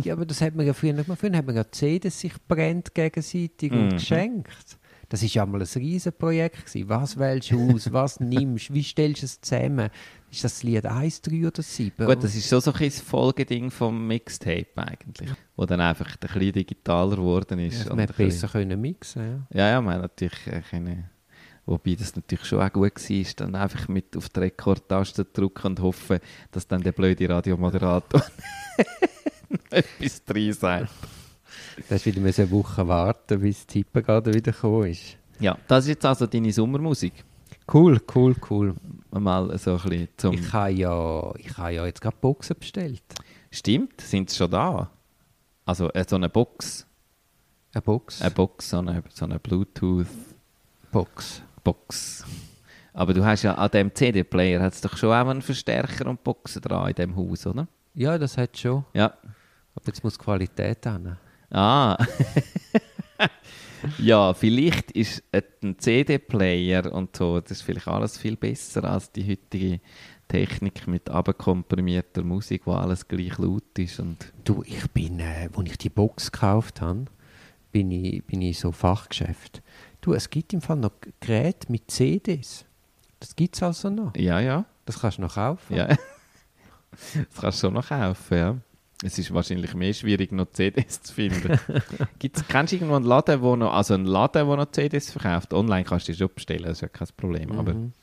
Ja, 0.03 0.13
aber 0.13 0.25
das 0.25 0.41
hat 0.41 0.55
man 0.55 0.65
ja 0.65 0.73
früher 0.73 0.93
nicht 0.93 1.07
mehr. 1.07 1.17
Früher 1.17 1.35
hat 1.37 1.45
man 1.45 1.55
ja 1.55 1.69
CDs 1.71 2.19
sich 2.19 2.33
brennt 2.47 2.93
gegenseitig 2.93 3.71
Mhm. 3.71 3.79
und 3.83 3.89
geschenkt. 3.93 4.77
Das 5.12 5.22
war 5.22 5.30
ja 5.30 5.46
mal 5.46 5.62
ein 5.62 5.68
Riesenprojekt. 5.68 6.65
Gewesen. 6.65 6.88
Was 6.88 7.20
wählst 7.20 7.51
du 7.51 7.74
aus? 7.74 7.91
Was 7.91 8.22
nimmst 8.22 8.74
Wie 8.74 8.82
stellst 8.82 9.22
du 9.22 9.25
es 9.25 9.41
zusammen? 9.41 9.89
Ist 10.32 10.46
das 10.46 10.63
Lied 10.63 10.86
1, 10.86 11.22
3 11.24 11.48
oder 11.48 11.62
7? 11.62 12.06
Gut, 12.06 12.24
das 12.24 12.34
ist 12.34 12.48
schon 12.48 12.62
so 12.62 12.72
ein 12.72 12.80
das 12.80 13.01
Folgeding 13.01 13.70
vom 13.72 14.08
Mixtape 14.08 14.70
eigentlich, 14.77 15.30
wo 15.58 15.65
dann 15.65 15.82
einfach 15.82 16.08
ein 16.08 16.18
bisschen 16.22 16.53
digitaler 16.53 17.18
geworden 17.18 17.60
ist. 17.60 17.84
ja, 17.84 17.91
und 17.91 17.98
man 17.98 18.08
hätte 18.08 18.13
besser 18.13 18.48
können 18.48 18.80
mixen 18.80 19.46
ja. 19.51 19.60
Ja, 19.60 19.70
ja, 19.72 19.82
man 19.82 19.96
hat 19.96 20.01
natürlich 20.03 20.48
äh, 20.48 20.62
können, 20.62 21.10
wobei 21.65 21.96
das 21.96 22.15
natürlich 22.15 22.46
schon 22.46 22.62
auch 22.62 22.72
gut 22.72 22.96
war, 22.96 23.25
dann 23.36 23.56
einfach 23.56 23.89
mit 23.89 24.15
auf 24.15 24.30
die 24.30 24.39
Rekordtaste 24.39 25.25
drücken 25.25 25.68
und 25.68 25.82
hoffen, 25.82 26.20
dass 26.51 26.65
dann 26.65 26.82
der 26.82 26.94
blöde 26.94 27.27
Radiomoderator 27.27 28.24
etwas 29.70 30.24
drin 30.24 30.53
sagt. 30.53 30.94
Du 31.77 31.95
hast 31.95 32.05
wieder 32.05 32.21
eine 32.21 32.51
Woche 32.51 32.87
warten, 32.87 33.39
bis 33.41 33.65
die 33.65 33.83
Tippen 33.83 34.03
gerade 34.03 34.33
wieder 34.33 34.51
gekommen 34.51 34.87
ist. 34.87 35.17
Ja, 35.39 35.57
das 35.67 35.85
ist 35.85 35.89
jetzt 35.89 36.05
also 36.05 36.27
deine 36.27 36.51
Sommermusik. 36.51 37.23
Cool, 37.71 38.01
cool, 38.15 38.35
cool. 38.49 38.75
Mal 39.11 39.57
so 39.57 39.71
ein 39.71 39.77
bisschen 39.89 40.07
zum... 40.17 40.33
Ich 40.33 40.53
habe 40.53 40.71
ja, 40.71 41.33
ich 41.37 41.57
habe 41.57 41.73
ja 41.73 41.85
jetzt 41.85 42.01
gerade 42.01 42.17
Boxen 42.19 42.55
bestellt. 42.59 43.03
Stimmt, 43.49 43.99
sind 44.01 44.29
sie 44.29 44.37
schon 44.37 44.51
da? 44.51 44.89
Also 45.65 45.89
äh, 45.93 46.05
so 46.07 46.15
eine 46.15 46.29
Box, 46.29 46.85
Eine 47.73 47.81
Box? 47.81 48.21
eine 48.21 48.31
Box, 48.31 48.69
so 48.69 48.79
eine, 48.79 49.03
so 49.09 49.25
eine 49.25 49.39
Bluetooth-Box. 49.39 51.41
Box. 51.63 52.25
Aber 52.93 53.13
du 53.13 53.23
hast 53.23 53.43
ja 53.43 53.55
an 53.55 53.69
dem 53.71 53.93
CD-Player 53.93 54.61
hat's 54.61 54.81
doch 54.81 54.97
schon 54.97 55.11
auch 55.11 55.27
einen 55.27 55.41
Verstärker 55.41 56.09
und 56.09 56.23
Boxen 56.23 56.61
dran 56.61 56.89
in 56.89 56.95
dem 56.95 57.15
Haus, 57.15 57.45
oder? 57.47 57.67
Ja, 57.93 58.17
das 58.17 58.37
hat 58.37 58.57
schon. 58.57 58.85
Ja. 58.93 59.13
Aber 59.75 59.85
jetzt 59.85 60.03
muss 60.03 60.17
die 60.17 60.23
Qualität 60.23 60.85
an. 60.87 61.17
Ah. 61.51 61.98
ja, 63.98 64.34
vielleicht 64.34 64.91
ist 64.91 65.24
ein 65.34 65.77
CD-Player 65.77 66.91
und 66.91 67.15
so, 67.15 67.39
das 67.41 67.51
ist 67.51 67.62
vielleicht 67.63 67.88
alles 67.88 68.17
viel 68.17 68.36
besser 68.38 68.84
als 68.86 69.12
die 69.12 69.29
heutige 69.29 69.79
Technik 70.27 70.88
mit 70.88 71.10
abkomprimierter 71.10 72.24
Musik, 72.24 72.62
wo 72.65 72.74
alles 72.74 73.08
gleich 73.08 73.38
laut 73.38 73.77
ist. 73.77 74.00
Und 74.00 74.31
Du, 74.46 74.63
ich 74.65 74.89
bin, 74.91 75.20
äh, 75.20 75.50
als 75.53 75.70
ich 75.70 75.77
die 75.77 75.89
Box 75.89 76.31
gekauft 76.31 76.79
habe, 76.81 77.05
bin 77.72 77.91
ich, 77.91 78.24
bin 78.25 78.41
ich 78.41 78.60
so 78.60 78.72
Fachgeschäft. 78.72 79.62
Du, 80.00 80.13
es 80.13 80.29
gibt 80.29 80.53
im 80.53 80.62
Fall 80.62 80.77
noch 80.77 80.93
Geräte 81.20 81.72
mit 81.72 81.91
CDs. 81.91 82.65
Das 83.20 83.36
gibt 83.36 83.55
es 83.55 83.62
also 83.63 83.89
noch. 83.89 84.15
ja, 84.15 84.39
ja, 84.39 84.65
Das 84.86 85.00
kannst 85.00 85.17
du 85.17 85.22
noch 85.24 85.36
kaufen. 85.36 85.75
ja. 85.75 85.88
das 86.91 87.41
kannst 87.41 87.62
du 87.62 87.67
schon 87.67 87.74
noch 87.74 87.88
kaufen, 87.89 88.38
ja. 88.38 88.58
Es 89.03 89.17
ist 89.17 89.34
wahrscheinlich 89.34 89.74
mehr 89.74 89.93
schwierig, 89.93 90.31
noch 90.31 90.51
CDs 90.51 91.01
zu 91.01 91.13
finden. 91.13 91.60
Gibt's, 92.20 92.43
kennst 92.48 92.72
du 92.72 92.75
irgendwo 92.77 92.96
einen 92.96 93.05
Laden, 93.05 93.41
wo 93.41 93.55
noch, 93.55 93.74
also 93.74 93.96
einen 93.96 94.05
Laden, 94.05 94.46
wo 94.48 94.55
noch 94.55 94.70
CDs 94.72 95.12
verkauft? 95.12 95.53
Online 95.53 95.84
kannst 95.84 96.08
du 96.08 96.12
die 96.12 96.17
schon 96.20 96.29
bestellen, 96.34 96.63
das 96.63 96.74
ist 96.74 96.81
ja 96.81 96.88
kein 96.88 97.08
Problem. 97.17 97.51
Aber 97.53 97.74
Mhm. 97.74 97.93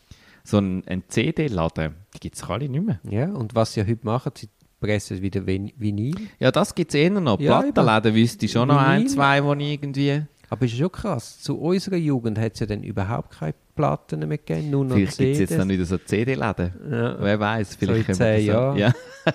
so 0.42 0.58
ein, 0.58 0.82
ein 0.86 1.04
CD-Laden, 1.08 1.94
die 2.14 2.18
gibt 2.20 2.34
es 2.36 2.42
alle 2.44 2.68
nicht 2.68 2.84
mehr. 2.84 2.98
Ja, 3.08 3.26
und 3.32 3.54
was 3.54 3.74
sie 3.74 3.80
ja 3.80 3.86
heute 3.86 4.04
machen, 4.04 4.32
sie 4.36 4.48
pressen 4.80 5.22
wieder 5.22 5.40
Vin- 5.46 5.72
Vinyl. 5.76 6.14
Ja, 6.40 6.50
das 6.50 6.74
gibt 6.74 6.92
es 6.92 7.00
eher 7.00 7.10
noch. 7.10 7.38
Ja, 7.40 7.60
Plattenläden 7.62 8.14
wüsste 8.14 8.46
ich 8.46 8.52
schon 8.52 8.66
noch 8.68 8.78
ein, 8.80 9.00
Vinyl. 9.02 9.10
zwei, 9.14 9.44
wo 9.44 9.52
irgendwie... 9.54 10.22
Aber 10.50 10.64
ist 10.64 10.76
schon 10.78 10.90
krass. 10.90 11.40
Zu 11.40 11.58
unserer 11.60 11.96
Jugend 11.96 12.38
hat 12.38 12.54
es 12.54 12.60
ja 12.60 12.66
dann 12.66 12.82
überhaupt 12.82 13.38
keine 13.38 13.54
Platten 13.76 14.20
mehr 14.26 14.38
gegeben, 14.38 14.70
nur 14.70 14.84
noch 14.84 14.94
Vielleicht 14.96 15.18
gibt 15.18 15.32
es 15.34 15.38
jetzt 15.40 15.58
dann 15.58 15.68
wieder 15.68 15.84
so 15.84 15.98
CD-Läden. 15.98 16.72
ja. 16.90 17.16
Wer 17.20 17.38
weiß, 17.38 17.72
in 17.74 17.78
vielleicht 17.78 18.06
können 18.06 18.18
wir 18.18 18.26
zehn 18.36 18.46
Jahren. 18.46 18.78
Ja. 18.78 18.92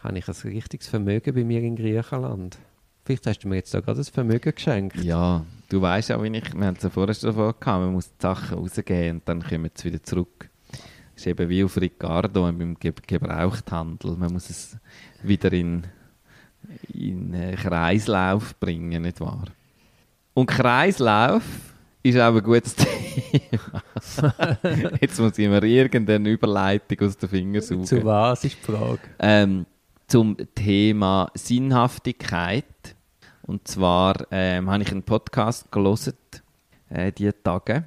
Habe 0.00 0.18
ich 0.18 0.28
ein 0.28 0.34
richtiges 0.52 0.88
Vermögen 0.88 1.34
bei 1.34 1.44
mir 1.44 1.60
in 1.60 1.76
Griechenland. 1.76 2.58
Vielleicht 3.04 3.26
hast 3.26 3.38
du 3.40 3.48
mir 3.48 3.56
jetzt 3.56 3.72
da 3.72 3.80
gerade 3.80 4.00
ein 4.00 4.04
Vermögen 4.04 4.54
geschenkt. 4.54 4.96
ja, 5.02 5.44
du 5.70 5.80
weißt 5.80 6.12
auch, 6.12 6.22
wie 6.22 6.36
ich, 6.36 6.54
wir 6.54 6.66
haben 6.66 6.76
es 6.76 6.82
ja 6.82 6.90
vorher 6.90 7.14
schon 7.14 7.30
davon 7.30 7.54
gehabt, 7.58 7.66
man 7.66 7.92
muss 7.92 8.08
die 8.10 8.22
Sachen 8.22 8.58
rausgeben 8.58 9.16
und 9.16 9.28
dann 9.28 9.42
kommen 9.42 9.70
sie 9.74 9.84
wieder 9.88 10.02
zurück. 10.02 10.50
Das 10.70 11.22
ist 11.22 11.26
eben 11.26 11.48
wie 11.48 11.64
auf 11.64 11.76
Ricardo 11.80 12.42
beim 12.42 12.74
Ge 12.78 12.92
Gebrauchthandel. 13.06 14.14
Man 14.16 14.32
muss 14.34 14.50
es 14.50 14.76
wieder 15.22 15.52
in, 15.52 15.84
in 16.92 17.34
einen 17.34 17.56
Kreislauf 17.56 18.54
bringen, 18.60 19.02
nicht 19.02 19.20
wahr? 19.20 19.46
Und 20.34 20.46
Kreislauf 20.46 21.42
ist 22.04 22.18
auch 22.20 22.36
ein 22.36 22.42
gutes 22.42 22.76
Thema. 22.76 23.82
Jetzt 25.00 25.18
muss 25.18 25.36
ich 25.38 25.48
mir 25.48 25.62
irgendeine 25.64 26.28
Überleitung 26.28 27.08
aus 27.08 27.16
den 27.16 27.28
Fingern 27.28 27.62
suchen. 27.62 27.84
Zu 27.84 28.04
was 28.04 28.44
ist 28.44 28.56
die 28.58 28.72
Frage? 28.72 29.00
ähm, 29.18 29.66
zum 30.08 30.36
Thema 30.54 31.30
Sinnhaftigkeit. 31.34 32.64
Und 33.42 33.68
zwar 33.68 34.26
ähm, 34.30 34.68
habe 34.68 34.82
ich 34.82 34.90
einen 34.90 35.02
Podcast 35.02 35.70
gelesen, 35.70 36.14
äh, 36.90 37.12
diese 37.12 37.40
Tage, 37.42 37.84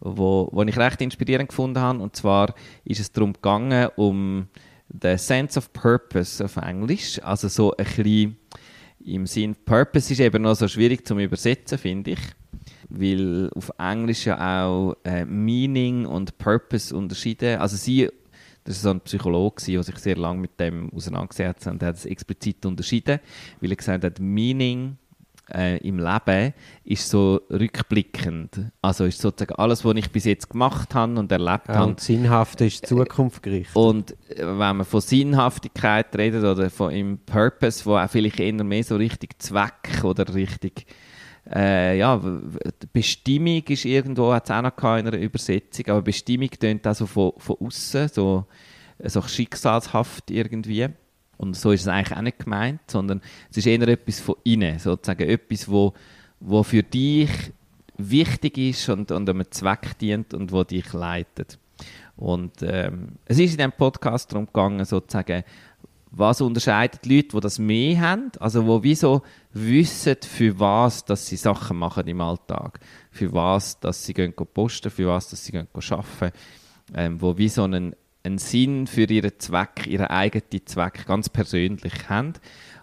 wo, 0.00 0.48
wo 0.52 0.62
ich 0.62 0.76
recht 0.76 1.00
inspirierend 1.00 1.48
gefunden 1.48 1.80
habe. 1.80 2.00
Und 2.00 2.14
zwar 2.14 2.54
ist 2.84 3.00
es 3.00 3.10
darum 3.10 3.32
gegangen, 3.32 3.88
um 3.96 4.48
the 4.88 5.16
sense 5.16 5.58
of 5.58 5.72
purpose 5.72 6.44
auf 6.44 6.56
Englisch. 6.56 7.20
Also 7.22 7.48
so 7.48 7.74
ein 7.76 7.84
bisschen 7.84 8.36
im 9.04 9.26
Sinn, 9.26 9.56
Purpose 9.64 10.12
ist 10.12 10.20
eben 10.20 10.42
noch 10.42 10.54
so 10.54 10.68
schwierig 10.68 11.06
zum 11.06 11.18
Übersetzen, 11.18 11.78
finde 11.78 12.12
ich. 12.12 12.20
Weil 12.88 13.48
auf 13.54 13.72
Englisch 13.78 14.26
ja 14.26 14.66
auch 14.66 14.96
äh, 15.04 15.24
Meaning 15.24 16.04
und 16.04 16.36
Purpose 16.38 16.94
unterschieden. 16.94 17.58
Also 17.58 17.76
sie 17.76 18.10
das 18.70 18.84
war 18.84 18.92
so 18.92 18.96
ein 18.96 19.00
Psychologe, 19.00 19.62
der 19.66 19.82
sich 19.82 19.98
sehr 19.98 20.16
lange 20.16 20.40
mit 20.40 20.58
dem 20.60 20.90
auseinandergesetzt 20.92 21.66
hat 21.66 21.72
und 21.74 21.82
er 21.82 21.88
hat 21.88 21.96
es 21.96 22.06
explizit 22.06 22.64
unterschieden, 22.64 23.20
weil 23.60 23.70
er 23.70 23.76
gesagt 23.76 24.04
hat, 24.04 24.20
Meaning 24.20 24.96
äh, 25.52 25.78
im 25.78 25.98
Leben 25.98 26.54
ist 26.84 27.08
so 27.08 27.40
rückblickend. 27.50 28.70
Also 28.82 29.04
ist 29.04 29.20
sozusagen 29.20 29.54
alles, 29.56 29.84
was 29.84 29.96
ich 29.96 30.10
bis 30.10 30.24
jetzt 30.24 30.48
gemacht 30.48 30.94
habe 30.94 31.18
und 31.18 31.32
erlebt 31.32 31.68
Ja, 31.68 31.74
habe. 31.74 31.88
und 31.88 32.00
Sinnhafte 32.00 32.66
ist 32.66 32.86
Zukunft 32.86 33.42
gerichtet. 33.42 33.74
Und 33.74 34.12
äh, 34.30 34.46
wenn 34.46 34.56
man 34.56 34.84
von 34.84 35.00
Sinnhaftigkeit 35.00 36.16
redet 36.16 36.44
oder 36.44 36.70
von 36.70 36.92
im 36.92 37.18
Purpose, 37.18 37.84
wo 37.86 37.96
auch 37.96 38.08
vielleicht 38.08 38.38
eher 38.40 38.62
mehr 38.62 38.84
so 38.84 38.96
richtig 38.96 39.40
Zweck 39.42 40.04
oder 40.04 40.32
richtig 40.32 40.86
äh, 41.52 41.98
ja, 41.98 42.20
Bestimmung 42.92 43.62
ist 43.68 43.84
irgendwo, 43.84 44.32
hat 44.32 44.44
es 44.44 44.50
auch 44.50 44.62
noch 44.62 44.76
in 44.98 45.06
einer 45.06 45.18
Übersetzung, 45.18 45.86
aber 45.88 46.02
Bestimmung 46.02 46.50
tönt 46.50 46.86
auch 46.86 46.94
so 46.94 47.06
von, 47.06 47.32
von 47.38 47.56
außen, 47.60 48.08
so, 48.08 48.46
so 49.02 49.22
schicksalshaft 49.22 50.30
irgendwie. 50.30 50.88
Und 51.36 51.56
so 51.56 51.72
ist 51.72 51.82
es 51.82 51.88
eigentlich 51.88 52.16
auch 52.16 52.22
nicht 52.22 52.38
gemeint, 52.40 52.82
sondern 52.86 53.22
es 53.50 53.56
ist 53.56 53.66
eher 53.66 53.88
etwas 53.88 54.20
von 54.20 54.36
innen, 54.44 54.78
sozusagen 54.78 55.28
etwas, 55.28 55.68
wo, 55.70 55.94
wo 56.38 56.62
für 56.62 56.82
dich 56.82 57.30
wichtig 57.96 58.58
ist 58.58 58.88
und, 58.88 59.10
und 59.10 59.28
einem 59.28 59.50
Zweck 59.50 59.98
dient 59.98 60.34
und 60.34 60.52
wo 60.52 60.64
dich 60.64 60.92
leitet. 60.92 61.58
Und 62.16 62.62
ähm, 62.62 63.12
es 63.24 63.38
ist 63.38 63.52
in 63.52 63.56
diesem 63.56 63.72
Podcast 63.72 64.30
darum 64.30 64.44
gegangen, 64.44 64.84
sozusagen, 64.84 65.42
was 66.10 66.40
unterscheidet 66.40 67.04
die 67.04 67.16
Leute, 67.16 67.28
die 67.28 67.40
das 67.40 67.58
mehr 67.58 68.00
haben, 68.00 68.32
also 68.40 68.66
wo 68.66 68.82
wieso 68.82 69.22
wissen, 69.52 70.16
für 70.22 70.58
was 70.58 71.04
dass 71.04 71.26
sie 71.26 71.36
Sachen 71.36 71.78
machen 71.78 72.06
im 72.08 72.20
Alltag, 72.20 72.80
für 73.10 73.32
was 73.32 73.78
dass 73.80 74.04
sie 74.04 74.14
gehen 74.14 74.34
posten, 74.34 74.90
für 74.90 75.06
was 75.06 75.30
dass 75.30 75.44
sie 75.44 75.52
gehen 75.52 75.68
arbeiten, 75.72 76.36
ähm, 76.94 77.20
wo 77.20 77.38
wie 77.38 77.48
so 77.48 77.62
einen, 77.62 77.94
einen 78.24 78.38
Sinn 78.38 78.86
für 78.86 79.04
ihren 79.04 79.38
Zweck, 79.38 79.86
ihren 79.86 80.06
eigenen 80.06 80.66
Zweck 80.66 81.06
ganz 81.06 81.28
persönlich 81.28 82.08
haben 82.08 82.34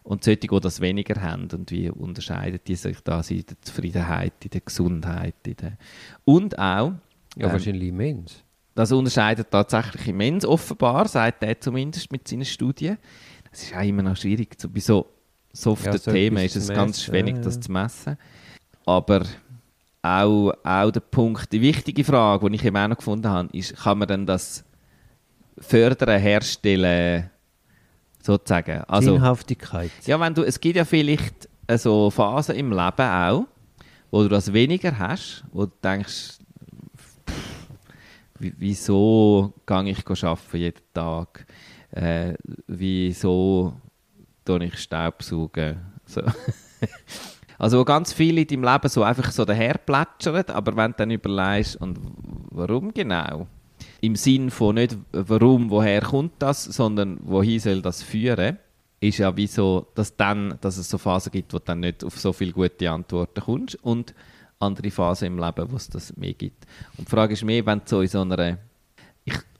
und 0.03 0.24
solche, 0.24 0.39
die 0.39 0.60
das 0.62 0.79
weniger 0.79 1.22
haben. 1.22 1.50
Und 1.53 1.69
wie 1.69 1.89
unterscheiden 1.89 2.60
die 2.65 2.75
sich 2.75 3.01
da 3.01 3.22
in 3.27 3.46
der 3.46 3.62
Zufriedenheit, 3.62 4.34
in 4.43 4.51
der 4.51 4.62
Gesundheit, 4.62 5.36
in 5.46 5.55
der 5.57 5.77
und 6.24 6.57
auch 6.57 6.93
ja, 7.36 7.47
ähm, 7.47 7.51
wahrscheinlich 7.51 7.89
immens. 7.89 8.43
das 8.73 8.91
unterscheidet 8.91 9.51
tatsächlich 9.51 10.08
immens, 10.08 10.45
offenbar, 10.45 11.08
sagt 11.08 11.43
er 11.43 11.60
zumindest 11.60 12.12
mit 12.12 12.28
seinen 12.28 12.45
Studien. 12.45 12.97
Das 13.51 13.63
ist 13.63 13.75
auch 13.75 13.81
immer 13.81 14.03
noch 14.03 14.15
schwierig. 14.17 14.55
So, 14.60 14.69
bei 14.69 14.79
so 14.79 15.07
soften 15.53 15.86
Ja, 15.88 15.97
so 15.97 16.12
Themen 16.12 16.38
ist 16.38 16.55
es 16.55 16.67
ganz 16.67 16.97
messen, 16.97 17.12
schwierig, 17.12 17.36
ja, 17.38 17.41
das 17.41 17.60
zu 17.60 17.71
messen. 17.71 18.17
Aber 18.86 19.23
auch, 20.01 20.53
auch 20.63 20.91
der 20.91 20.99
Punkt, 21.01 21.51
die 21.51 21.62
wichtige 21.62 22.03
Frage, 22.03 22.49
die 22.49 22.55
ich 22.55 22.65
eben 22.65 22.77
auch 22.77 22.88
noch 22.88 22.97
gefunden 22.97 23.27
habe, 23.27 23.49
ist, 23.57 23.75
kann 23.75 23.97
man 23.97 24.07
denn 24.07 24.25
das 24.25 24.63
fördern, 25.57 26.19
herstellen, 26.19 27.29
sozusagen? 28.21 28.81
Also, 28.88 29.13
Sinnhaftigkeit. 29.13 29.91
ja, 30.05 30.19
wenn 30.19 30.33
du, 30.33 30.43
es 30.43 30.60
gibt 30.60 30.75
ja 30.77 30.86
vielleicht 30.86 31.49
äh, 31.67 31.77
so 31.77 32.10
Phasen 32.10 32.55
im 32.55 32.69
Leben 32.71 33.01
auch, 33.10 33.45
wo 34.12 34.21
du 34.23 34.29
das 34.29 34.53
weniger 34.53 34.97
hast, 34.97 35.43
wo 35.51 35.65
du 35.65 35.71
denkst, 35.83 36.38
pff, 37.27 37.67
wie- 38.39 38.53
wieso 38.57 39.53
gehe 39.65 39.89
ich 39.89 40.05
arbeiten 40.23 40.57
jeden 40.57 40.81
Tag? 40.93 41.45
Äh, 41.97 42.36
wieso 42.67 43.73
tue 44.45 44.65
ich 44.65 44.77
Staubsaugen? 44.77 45.77
So. 46.05 46.21
also 47.57 47.79
wo 47.79 47.86
ganz 47.86 48.13
viel 48.13 48.38
in 48.38 48.45
deinem 48.45 48.71
Leben 48.71 48.89
so 48.89 49.01
einfach 49.01 49.31
so 49.31 49.45
daher 49.45 49.79
plätschern, 49.79 50.45
aber 50.49 50.75
wenn 50.75 50.91
du 50.91 50.97
dann 50.97 51.12
überlegst, 51.12 51.75
und 51.77 51.99
warum 52.51 52.93
genau? 52.93 53.47
Im 54.01 54.15
Sinn 54.15 54.51
von 54.51 54.75
nicht, 54.75 54.95
warum, 55.12 55.71
woher 55.71 56.01
kommt 56.01 56.33
das, 56.39 56.65
sondern 56.65 57.17
wohin 57.23 57.60
soll 57.60 57.81
das 57.81 58.03
führen, 58.03 58.60
ist 58.99 59.17
ja 59.17 59.36
wie 59.36 59.47
so, 59.47 59.88
dass, 59.95 60.15
dann, 60.15 60.57
dass 60.62 60.77
es 60.77 60.89
so 60.89 60.99
Phasen 60.99 61.31
gibt, 61.31 61.51
wo 61.53 61.57
du 61.57 61.65
dann 61.65 61.79
nicht 61.79 62.03
auf 62.03 62.19
so 62.19 62.31
viele 62.31 62.51
gute 62.51 62.91
Antworten 62.91 63.41
kommst 63.41 63.75
und 63.83 64.13
andere 64.60 64.91
Phasen 64.91 65.27
im 65.27 65.39
Leben, 65.39 65.71
wo 65.71 65.75
es 65.75 65.89
das 65.89 66.15
mehr 66.15 66.33
gibt. 66.33 66.65
Und 66.97 67.07
die 67.07 67.12
Frage 67.12 67.33
ist 67.33 67.43
mehr, 67.43 67.65
wenn 67.65 67.79
du 67.79 67.86
so 67.86 68.01
in 68.01 68.07
so 68.07 68.21
einer, 68.21 68.60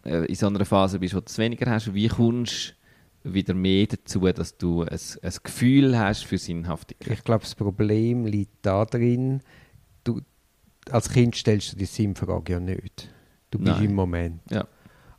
in 0.08 0.36
so 0.36 0.48
einer 0.48 0.66
Phase 0.66 1.00
bist, 1.00 1.16
wo 1.16 1.20
du 1.20 1.26
es 1.28 1.38
weniger 1.38 1.70
hast, 1.70 1.94
wie 1.94 2.08
kommst 2.08 2.76
du 3.24 3.34
wieder 3.34 3.54
mehr 3.54 3.88
dazu, 3.88 4.20
dass 4.22 4.58
du 4.58 4.84
ein, 4.84 5.00
ein 5.22 5.34
Gefühl 5.44 5.98
hast 5.98 6.26
für 6.26 6.38
Sinnhaftigkeit? 6.38 7.18
Ich 7.18 7.24
glaube, 7.24 7.44
das 7.44 7.56
Problem 7.56 8.26
liegt 8.26 8.66
darin, 8.66 9.42
du, 10.04 10.22
als 10.90 11.10
Kind 11.10 11.36
stellst 11.36 11.74
du 11.74 11.78
die 11.78 11.86
Sinnfrage 11.86 12.54
ja 12.54 12.60
nicht. 12.60 13.10
Du 13.52 13.60
bist 13.60 13.78
Nein. 13.78 13.86
im 13.86 13.96
Moment. 13.96 14.42
Ja. 14.50 14.68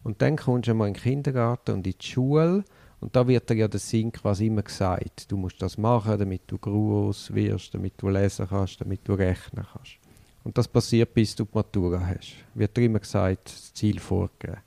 Und 0.03 0.23
dann 0.23 0.37
kommst 0.37 0.69
du 0.69 0.73
einmal 0.73 0.89
in 0.89 0.95
den 0.95 1.03
Kindergarten 1.03 1.73
und 1.73 1.87
in 1.87 1.95
die 1.99 2.07
Schule 2.07 2.65
und 3.01 3.15
da 3.15 3.27
wird 3.27 3.49
dir 3.49 3.57
ja 3.57 3.69
der 3.69 3.81
Sinn 3.81 4.11
quasi 4.11 4.47
immer 4.47 4.63
gesagt. 4.63 5.31
Du 5.31 5.37
musst 5.37 5.63
das 5.63 5.79
machen, 5.79 6.19
damit 6.19 6.43
du 6.47 6.59
groß 6.59 7.35
wirst, 7.35 7.75
damit 7.75 7.95
du 7.99 8.09
lesen 8.09 8.47
kannst, 8.49 8.81
damit 8.81 9.07
du 9.07 9.15
rechnen 9.15 9.65
kannst. 9.73 9.99
Und 10.45 10.57
das 10.59 10.67
passiert, 10.67 11.15
bis 11.15 11.37
du 11.37 11.45
die 11.45 11.51
Matura 11.55 12.01
hast. 12.01 12.35
Wird 12.55 12.77
dir 12.77 12.85
immer 12.85 13.01
gesagt, 13.01 13.49
das 13.49 13.73
Ziel 13.75 14.01
vorgegeben. 14.01 14.61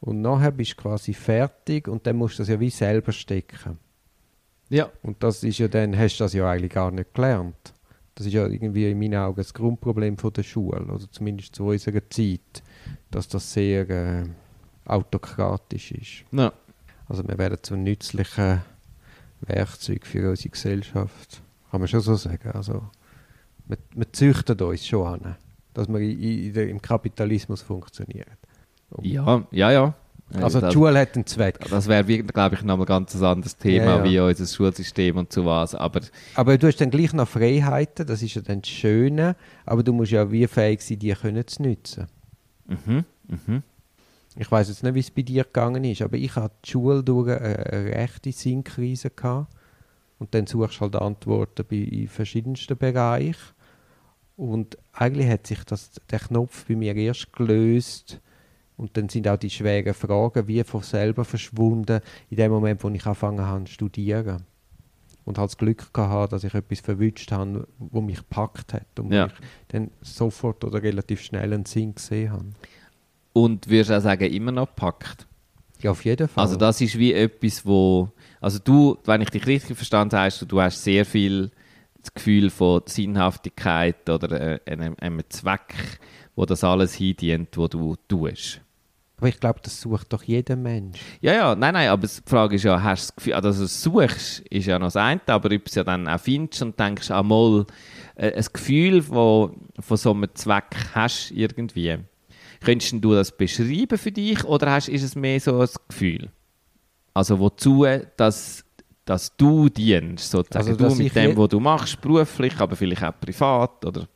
Und 0.00 0.20
nachher 0.20 0.52
bist 0.52 0.72
du 0.72 0.82
quasi 0.82 1.14
fertig 1.14 1.88
und 1.88 2.06
dann 2.06 2.16
musst 2.16 2.38
du 2.38 2.42
das 2.42 2.48
ja 2.48 2.60
wie 2.60 2.70
selber 2.70 3.12
stecken. 3.12 3.78
Ja. 4.68 4.90
Und 5.02 5.22
das 5.22 5.42
ist 5.42 5.58
ja 5.58 5.68
dann, 5.68 5.96
hast 5.96 6.18
du 6.18 6.24
das 6.24 6.32
ja 6.32 6.50
eigentlich 6.50 6.72
gar 6.72 6.90
nicht 6.90 7.14
gelernt. 7.14 7.74
Das 8.14 8.26
ist 8.26 8.32
ja 8.32 8.46
irgendwie 8.46 8.90
in 8.90 8.98
meinen 8.98 9.14
Augen 9.14 9.36
das 9.36 9.52
Grundproblem 9.52 10.16
von 10.16 10.32
der 10.32 10.42
Schule, 10.42 10.80
oder 10.80 11.10
zumindest 11.10 11.54
zu 11.54 11.66
unserer 11.66 12.08
Zeit, 12.08 12.62
dass 13.10 13.28
das 13.28 13.52
sehr 13.52 13.88
äh, 13.90 14.24
autokratisch 14.86 15.92
ist. 15.92 16.24
Ja. 16.32 16.52
Also 17.08 17.26
wir 17.28 17.38
werden 17.38 17.58
zu 17.62 17.76
nützlichen 17.76 18.62
Werkzeug 19.40 20.06
für 20.06 20.30
unsere 20.30 20.48
Gesellschaft, 20.48 21.42
kann 21.70 21.80
man 21.80 21.88
schon 21.88 22.00
so 22.00 22.14
sagen. 22.14 22.50
Also 22.52 22.88
wir, 23.66 23.78
wir 23.94 24.12
züchten 24.12 24.60
uns 24.60 24.86
schon 24.86 25.06
an, 25.06 25.36
dass 25.74 25.88
wir 25.88 26.00
in, 26.00 26.54
in 26.54 26.68
im 26.68 26.82
Kapitalismus 26.82 27.62
funktionieren. 27.62 28.32
Ja, 29.02 29.46
ja, 29.50 29.70
ja. 29.70 29.94
Also 30.34 30.60
das, 30.60 30.70
die 30.70 30.74
Schule 30.74 30.98
hat 30.98 31.14
einen 31.14 31.24
Zweck. 31.24 31.60
das 31.70 31.86
wäre, 31.86 32.02
glaube 32.04 32.56
ich, 32.56 32.62
nochmal 32.62 32.86
ganz 32.86 33.14
ein 33.14 33.22
anderes 33.22 33.56
Thema, 33.56 33.84
Ja, 33.84 33.96
ja. 33.98 34.04
wie 34.04 34.18
unser 34.18 34.46
Schulsystem 34.46 35.16
und 35.16 35.32
so 35.32 35.44
was. 35.46 35.74
Aber 35.76 36.00
Aber 36.34 36.58
du 36.58 36.66
hast 36.66 36.80
dann 36.80 36.90
gleich 36.90 37.12
noch 37.12 37.28
Freiheiten, 37.28 38.06
das 38.06 38.22
ist 38.22 38.34
ja 38.34 38.42
dann 38.42 38.60
das 38.60 38.68
Schöne, 38.68 39.36
aber 39.64 39.84
du 39.84 39.92
musst 39.92 40.10
ja 40.10 40.30
wie 40.32 40.46
fähig 40.48 40.80
sein, 40.82 40.98
die 40.98 41.12
können 41.12 41.46
zu 41.46 41.62
nutzen. 41.62 42.06
mhm, 42.66 43.04
mhm. 43.28 43.62
Ich 44.38 44.50
weiß 44.50 44.68
jetzt 44.68 44.82
nicht, 44.82 44.94
wie 44.94 45.00
es 45.00 45.10
bei 45.10 45.22
dir 45.22 45.44
gegangen 45.44 45.82
ist, 45.84 46.02
aber 46.02 46.16
ich 46.16 46.34
hatte 46.36 46.54
die 46.64 46.70
Schule 46.72 47.02
durch 47.02 47.30
eine, 47.30 47.56
eine 47.72 47.84
rechte 47.94 48.32
Sinnkrise 48.32 49.08
gehabt. 49.10 49.50
Und 50.18 50.34
dann 50.34 50.46
suchst 50.46 50.76
du 50.76 50.80
halt 50.82 50.96
Antworten 50.96 51.64
bei, 51.70 51.76
in 51.76 52.08
verschiedensten 52.08 52.76
Bereichen. 52.76 53.54
Und 54.36 54.76
eigentlich 54.92 55.28
hat 55.30 55.46
sich 55.46 55.62
das, 55.64 55.90
der 56.10 56.18
Knopf 56.18 56.66
bei 56.66 56.74
mir 56.76 56.94
erst 56.96 57.32
gelöst, 57.32 58.20
Und 58.76 58.96
dann 58.96 59.08
sind 59.08 59.26
auch 59.26 59.38
die 59.38 59.50
schweren 59.50 59.94
Fragen 59.94 60.48
wie 60.48 60.62
von 60.64 60.82
selber 60.82 61.24
verschwunden, 61.24 62.00
in 62.28 62.36
dem 62.36 62.52
Moment, 62.52 62.84
wo 62.84 62.88
ich 62.90 63.06
angefangen 63.06 63.40
habe 63.44 63.64
zu 63.64 63.72
studieren. 63.72 64.42
Und 65.24 65.38
halt 65.38 65.50
das 65.50 65.56
Glück 65.58 65.92
gehabt, 65.92 66.32
dass 66.32 66.44
ich 66.44 66.54
etwas 66.54 66.80
verwünscht 66.80 67.32
habe, 67.32 67.66
wo 67.78 68.00
mich 68.00 68.18
gepackt 68.18 68.74
hat 68.74 68.86
und 69.00 69.12
Ja. 69.12 69.24
wo 69.24 69.26
ich 69.28 69.34
dann 69.68 69.90
sofort 70.02 70.62
oder 70.62 70.82
relativ 70.82 71.20
schnell 71.22 71.52
einen 71.52 71.64
Sinn 71.64 71.94
gesehen 71.94 72.30
habe. 72.32 72.44
Und 73.32 73.68
würdest 73.68 73.90
auch 73.90 74.00
sagen, 74.00 74.32
immer 74.32 74.52
noch 74.52 74.68
gepackt? 74.68 75.26
Ja, 75.80 75.90
auf 75.90 76.04
jeden 76.04 76.28
Fall. 76.28 76.42
Also 76.44 76.56
das 76.56 76.80
ist 76.80 76.96
wie 76.98 77.12
etwas, 77.12 77.66
wo... 77.66 78.10
Also 78.40 78.58
du, 78.58 78.98
wenn 79.04 79.20
ich 79.20 79.30
dich 79.30 79.46
richtig 79.46 79.76
verstanden 79.76 80.16
habe, 80.16 80.26
hast 80.26 80.42
du, 80.42 80.46
du 80.46 80.60
hast 80.60 80.82
sehr 80.82 81.04
viel 81.04 81.50
das 82.00 82.14
Gefühl 82.14 82.50
von 82.50 82.82
Sinnhaftigkeit 82.86 84.08
oder 84.08 84.40
äh, 84.40 84.60
einem, 84.70 84.94
einem 85.00 85.22
Zweck, 85.28 85.74
wo 86.36 86.44
das 86.46 86.62
alles 86.62 86.94
hindient, 86.94 87.56
was 87.58 87.70
du 87.70 87.96
tust. 88.06 88.60
Aber 89.18 89.28
ich 89.28 89.40
glaube, 89.40 89.60
das 89.62 89.80
sucht 89.80 90.12
doch 90.12 90.22
jeder 90.22 90.56
Mensch. 90.56 91.00
Ja, 91.22 91.32
ja, 91.32 91.54
nein, 91.54 91.72
nein, 91.72 91.88
aber 91.88 92.06
die 92.06 92.12
Frage 92.26 92.56
ist 92.56 92.64
ja, 92.64 92.82
hast 92.82 93.02
du 93.02 93.06
das 93.06 93.16
Gefühl, 93.16 93.32
also 93.34 93.62
das 93.62 93.82
suchst, 93.82 94.40
ist 94.40 94.66
ja 94.66 94.78
noch 94.78 94.88
das 94.88 94.96
eine, 94.96 95.20
aber 95.26 95.46
ob 95.46 95.50
du 95.52 95.62
es 95.64 95.74
ja 95.74 95.84
dann 95.84 96.06
auch 96.06 96.20
findest 96.20 96.62
und 96.62 96.78
denkst, 96.78 97.10
ah, 97.10 97.22
mal, 97.22 97.64
äh, 98.16 98.32
ein 98.32 98.46
Gefühl 98.52 99.08
wo, 99.08 99.52
von 99.80 99.96
so 99.96 100.12
einem 100.12 100.28
Zweck 100.34 100.76
hast 100.94 101.30
irgendwie. 101.30 101.96
Könntest 102.62 102.94
du 103.00 103.14
das 103.14 103.34
beschreiben 103.34 103.96
für 103.96 104.12
dich 104.12 104.44
oder 104.44 104.72
hast, 104.72 104.88
ist 104.88 105.02
es 105.02 105.14
mehr 105.14 105.40
so 105.40 105.60
ein 105.60 105.68
Gefühl? 105.88 106.28
Also 107.14 107.38
wozu, 107.38 107.86
dass, 108.18 108.64
dass 109.06 109.34
du 109.36 109.70
dienst, 109.70 110.30
sozusagen, 110.30 110.66
Also, 110.66 110.76
du 110.76 110.84
dass 110.84 110.96
mit 110.96 111.16
dem, 111.16 111.36
was 111.36 111.48
du 111.48 111.60
machst, 111.60 112.00
beruflich, 112.02 112.58
aber 112.58 112.76
vielleicht 112.76 113.02
auch 113.02 113.18
privat, 113.18 113.82
oder? 113.84 114.08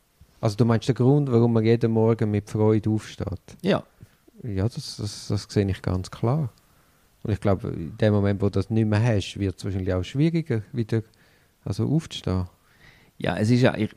Also 0.43 0.57
du 0.57 0.65
meinst 0.65 0.89
den 0.89 0.95
Grund, 0.95 1.31
warum 1.31 1.53
man 1.53 1.65
jeden 1.65 1.93
Morgen 1.93 2.31
mit 2.31 2.49
Freude 2.51 2.91
aufsteht? 2.91 3.57
Ja. 3.63 3.83
Ja, 4.43 4.65
das, 4.65 4.97
das, 4.97 5.29
das 5.29 5.47
sehe 5.49 5.69
ich 5.69 5.83
ganz 5.83 6.11
klar. 6.11 6.51
Und 7.23 7.33
ich 7.33 7.41
glaube, 7.41 7.69
in 7.69 7.97
dem 7.99 8.15
Moment, 8.15 8.41
wo 8.41 8.47
du 8.47 8.53
das 8.53 8.71
nicht 8.71 8.87
mehr 8.87 9.03
hast, 9.03 9.39
wird 9.39 9.59
es 9.59 9.65
wahrscheinlich 9.65 9.93
auch 9.93 10.03
schwieriger, 10.03 10.63
wieder 10.73 11.03
also 11.65 11.87
aufzustehen. 11.87 12.47
Ja, 13.19 13.37
es 13.37 13.51
ist 13.51 13.61
ja, 13.61 13.77
ich, 13.77 13.91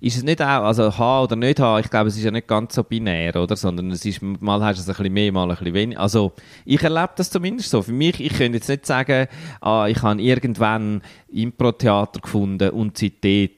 ist 0.00 0.16
es 0.16 0.22
nicht 0.22 0.40
auch, 0.40 0.64
also 0.64 0.96
haben 0.96 1.24
oder 1.24 1.36
nicht 1.36 1.58
haben, 1.60 1.82
ich 1.82 1.90
glaube, 1.90 2.08
es 2.08 2.16
ist 2.16 2.24
ja 2.24 2.30
nicht 2.30 2.46
ganz 2.46 2.74
so 2.74 2.84
binär, 2.84 3.36
oder? 3.36 3.56
Sondern 3.56 3.90
es 3.90 4.04
ist, 4.04 4.22
mal 4.22 4.62
hast 4.62 4.78
du 4.78 4.82
es 4.82 4.88
ein 4.88 4.94
bisschen 4.94 5.12
mehr, 5.12 5.32
mal 5.32 5.50
ein 5.50 5.56
bisschen 5.56 5.74
weniger. 5.74 6.00
Also, 6.00 6.32
ich 6.64 6.82
erlebe 6.82 7.10
das 7.16 7.30
zumindest 7.30 7.70
so. 7.70 7.82
Für 7.82 7.92
mich, 7.92 8.20
ich 8.20 8.32
könnte 8.32 8.58
jetzt 8.58 8.68
nicht 8.68 8.86
sagen, 8.86 9.26
ah, 9.60 9.86
ich 9.88 10.00
habe 10.02 10.22
irgendwann 10.22 11.02
Impro-Theater 11.28 12.20
gefunden 12.20 12.70
und 12.70 12.96
seitdem 12.96 13.50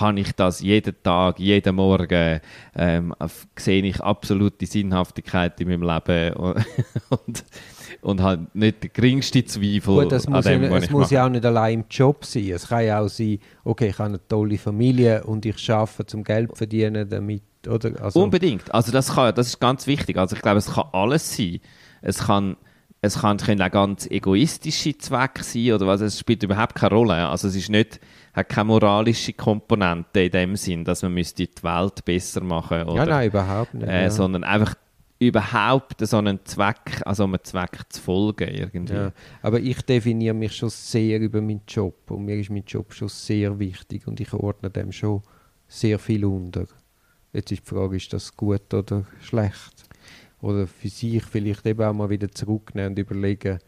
habe 0.00 0.20
ich 0.20 0.32
das 0.32 0.60
jeden 0.60 0.94
Tag, 1.02 1.38
jeden 1.38 1.74
Morgen, 1.74 2.40
ähm, 2.74 3.14
sehe 3.56 3.82
ich 3.82 4.00
absolute 4.00 4.66
Sinnhaftigkeit 4.66 5.60
in 5.60 5.68
meinem 5.68 5.82
Leben 5.82 6.34
und, 6.36 6.64
und, 7.08 7.44
und 8.02 8.22
habe 8.22 8.46
nicht 8.54 8.82
den 8.82 8.90
geringsten 8.92 9.46
Zweifel 9.46 10.02
Gut, 10.02 10.12
das 10.12 10.26
an 10.26 10.34
muss, 10.34 10.44
dem, 10.44 10.62
ja, 10.62 10.76
es 10.76 10.84
ich 10.84 10.90
muss 10.90 11.02
mache. 11.02 11.14
ja 11.14 11.26
auch 11.26 11.30
nicht 11.30 11.44
allein 11.44 11.80
im 11.80 11.84
Job 11.90 12.24
sein. 12.24 12.50
Es 12.50 12.68
kann 12.68 12.84
ja 12.84 13.00
auch 13.00 13.08
sein, 13.08 13.38
okay, 13.64 13.88
ich 13.88 13.98
habe 13.98 14.10
eine 14.10 14.28
tolle 14.28 14.58
Familie 14.58 15.24
und 15.24 15.46
ich 15.46 15.70
arbeite 15.70 16.06
zum 16.06 16.22
Geld 16.22 16.50
zu 16.50 16.56
verdienen 16.56 17.08
damit, 17.08 17.42
oder? 17.66 18.00
Also, 18.02 18.22
Unbedingt. 18.22 18.72
Also 18.74 18.92
das, 18.92 19.14
kann, 19.14 19.34
das 19.34 19.48
ist 19.48 19.60
ganz 19.60 19.86
wichtig. 19.86 20.18
Also 20.18 20.36
ich 20.36 20.42
glaube, 20.42 20.58
es 20.58 20.72
kann 20.72 20.84
alles 20.92 21.36
sein. 21.36 21.60
Es 22.02 22.18
kann, 22.18 22.56
es 23.06 23.20
kann, 23.20 23.38
können 23.38 23.62
auch 23.62 23.70
ganz 23.70 24.06
egoistische 24.06 24.96
Zwecke 24.98 25.42
sein 25.42 25.72
oder 25.72 25.86
was. 25.86 26.00
Es 26.00 26.18
spielt 26.18 26.42
überhaupt 26.42 26.74
keine 26.74 26.94
Rolle. 26.94 27.28
Also 27.28 27.48
es 27.48 27.56
ist 27.56 27.70
nicht, 27.70 28.00
hat 28.32 28.48
keine 28.48 28.66
moralische 28.66 29.32
Komponente 29.32 30.20
in 30.22 30.30
dem 30.30 30.56
Sinn, 30.56 30.84
dass 30.84 31.02
man 31.02 31.14
müsste 31.14 31.46
die 31.46 31.62
Welt 31.62 32.04
besser 32.04 32.42
machen 32.42 32.84
oder, 32.84 33.04
ja, 33.04 33.06
nein, 33.06 33.28
überhaupt 33.28 33.74
nicht. 33.74 33.88
äh, 33.88 34.04
ja. 34.04 34.10
sondern 34.10 34.44
einfach 34.44 34.74
überhaupt 35.18 36.06
so 36.06 36.18
einen 36.18 36.44
Zweck, 36.44 37.00
also 37.04 37.24
um 37.24 37.34
einem 37.34 37.44
Zweck 37.44 37.80
zu 37.88 38.00
folgen 38.02 38.48
irgendwie. 38.48 38.94
Ja, 38.94 39.12
aber 39.40 39.60
ich 39.60 39.80
definiere 39.82 40.34
mich 40.34 40.54
schon 40.54 40.68
sehr 40.68 41.20
über 41.20 41.40
meinen 41.40 41.62
Job 41.66 42.10
und 42.10 42.26
mir 42.26 42.36
ist 42.36 42.50
mein 42.50 42.64
Job 42.66 42.92
schon 42.92 43.08
sehr 43.08 43.58
wichtig 43.58 44.06
und 44.06 44.20
ich 44.20 44.32
ordne 44.34 44.68
dem 44.70 44.92
schon 44.92 45.22
sehr 45.68 45.98
viel 45.98 46.24
unter. 46.24 46.66
Jetzt 47.32 47.52
ist 47.52 47.62
die 47.62 47.74
Frage, 47.74 47.96
ist 47.96 48.12
das 48.12 48.36
gut 48.36 48.72
oder 48.74 49.04
schlecht? 49.22 49.85
Oder 50.46 50.68
für 50.68 50.88
sich 50.88 51.24
vielleicht 51.24 51.66
eben 51.66 51.82
auch 51.82 51.92
mal 51.92 52.08
wieder 52.08 52.30
zurücknehmen 52.30 52.92
und 52.92 52.98
überlegen, 53.00 53.58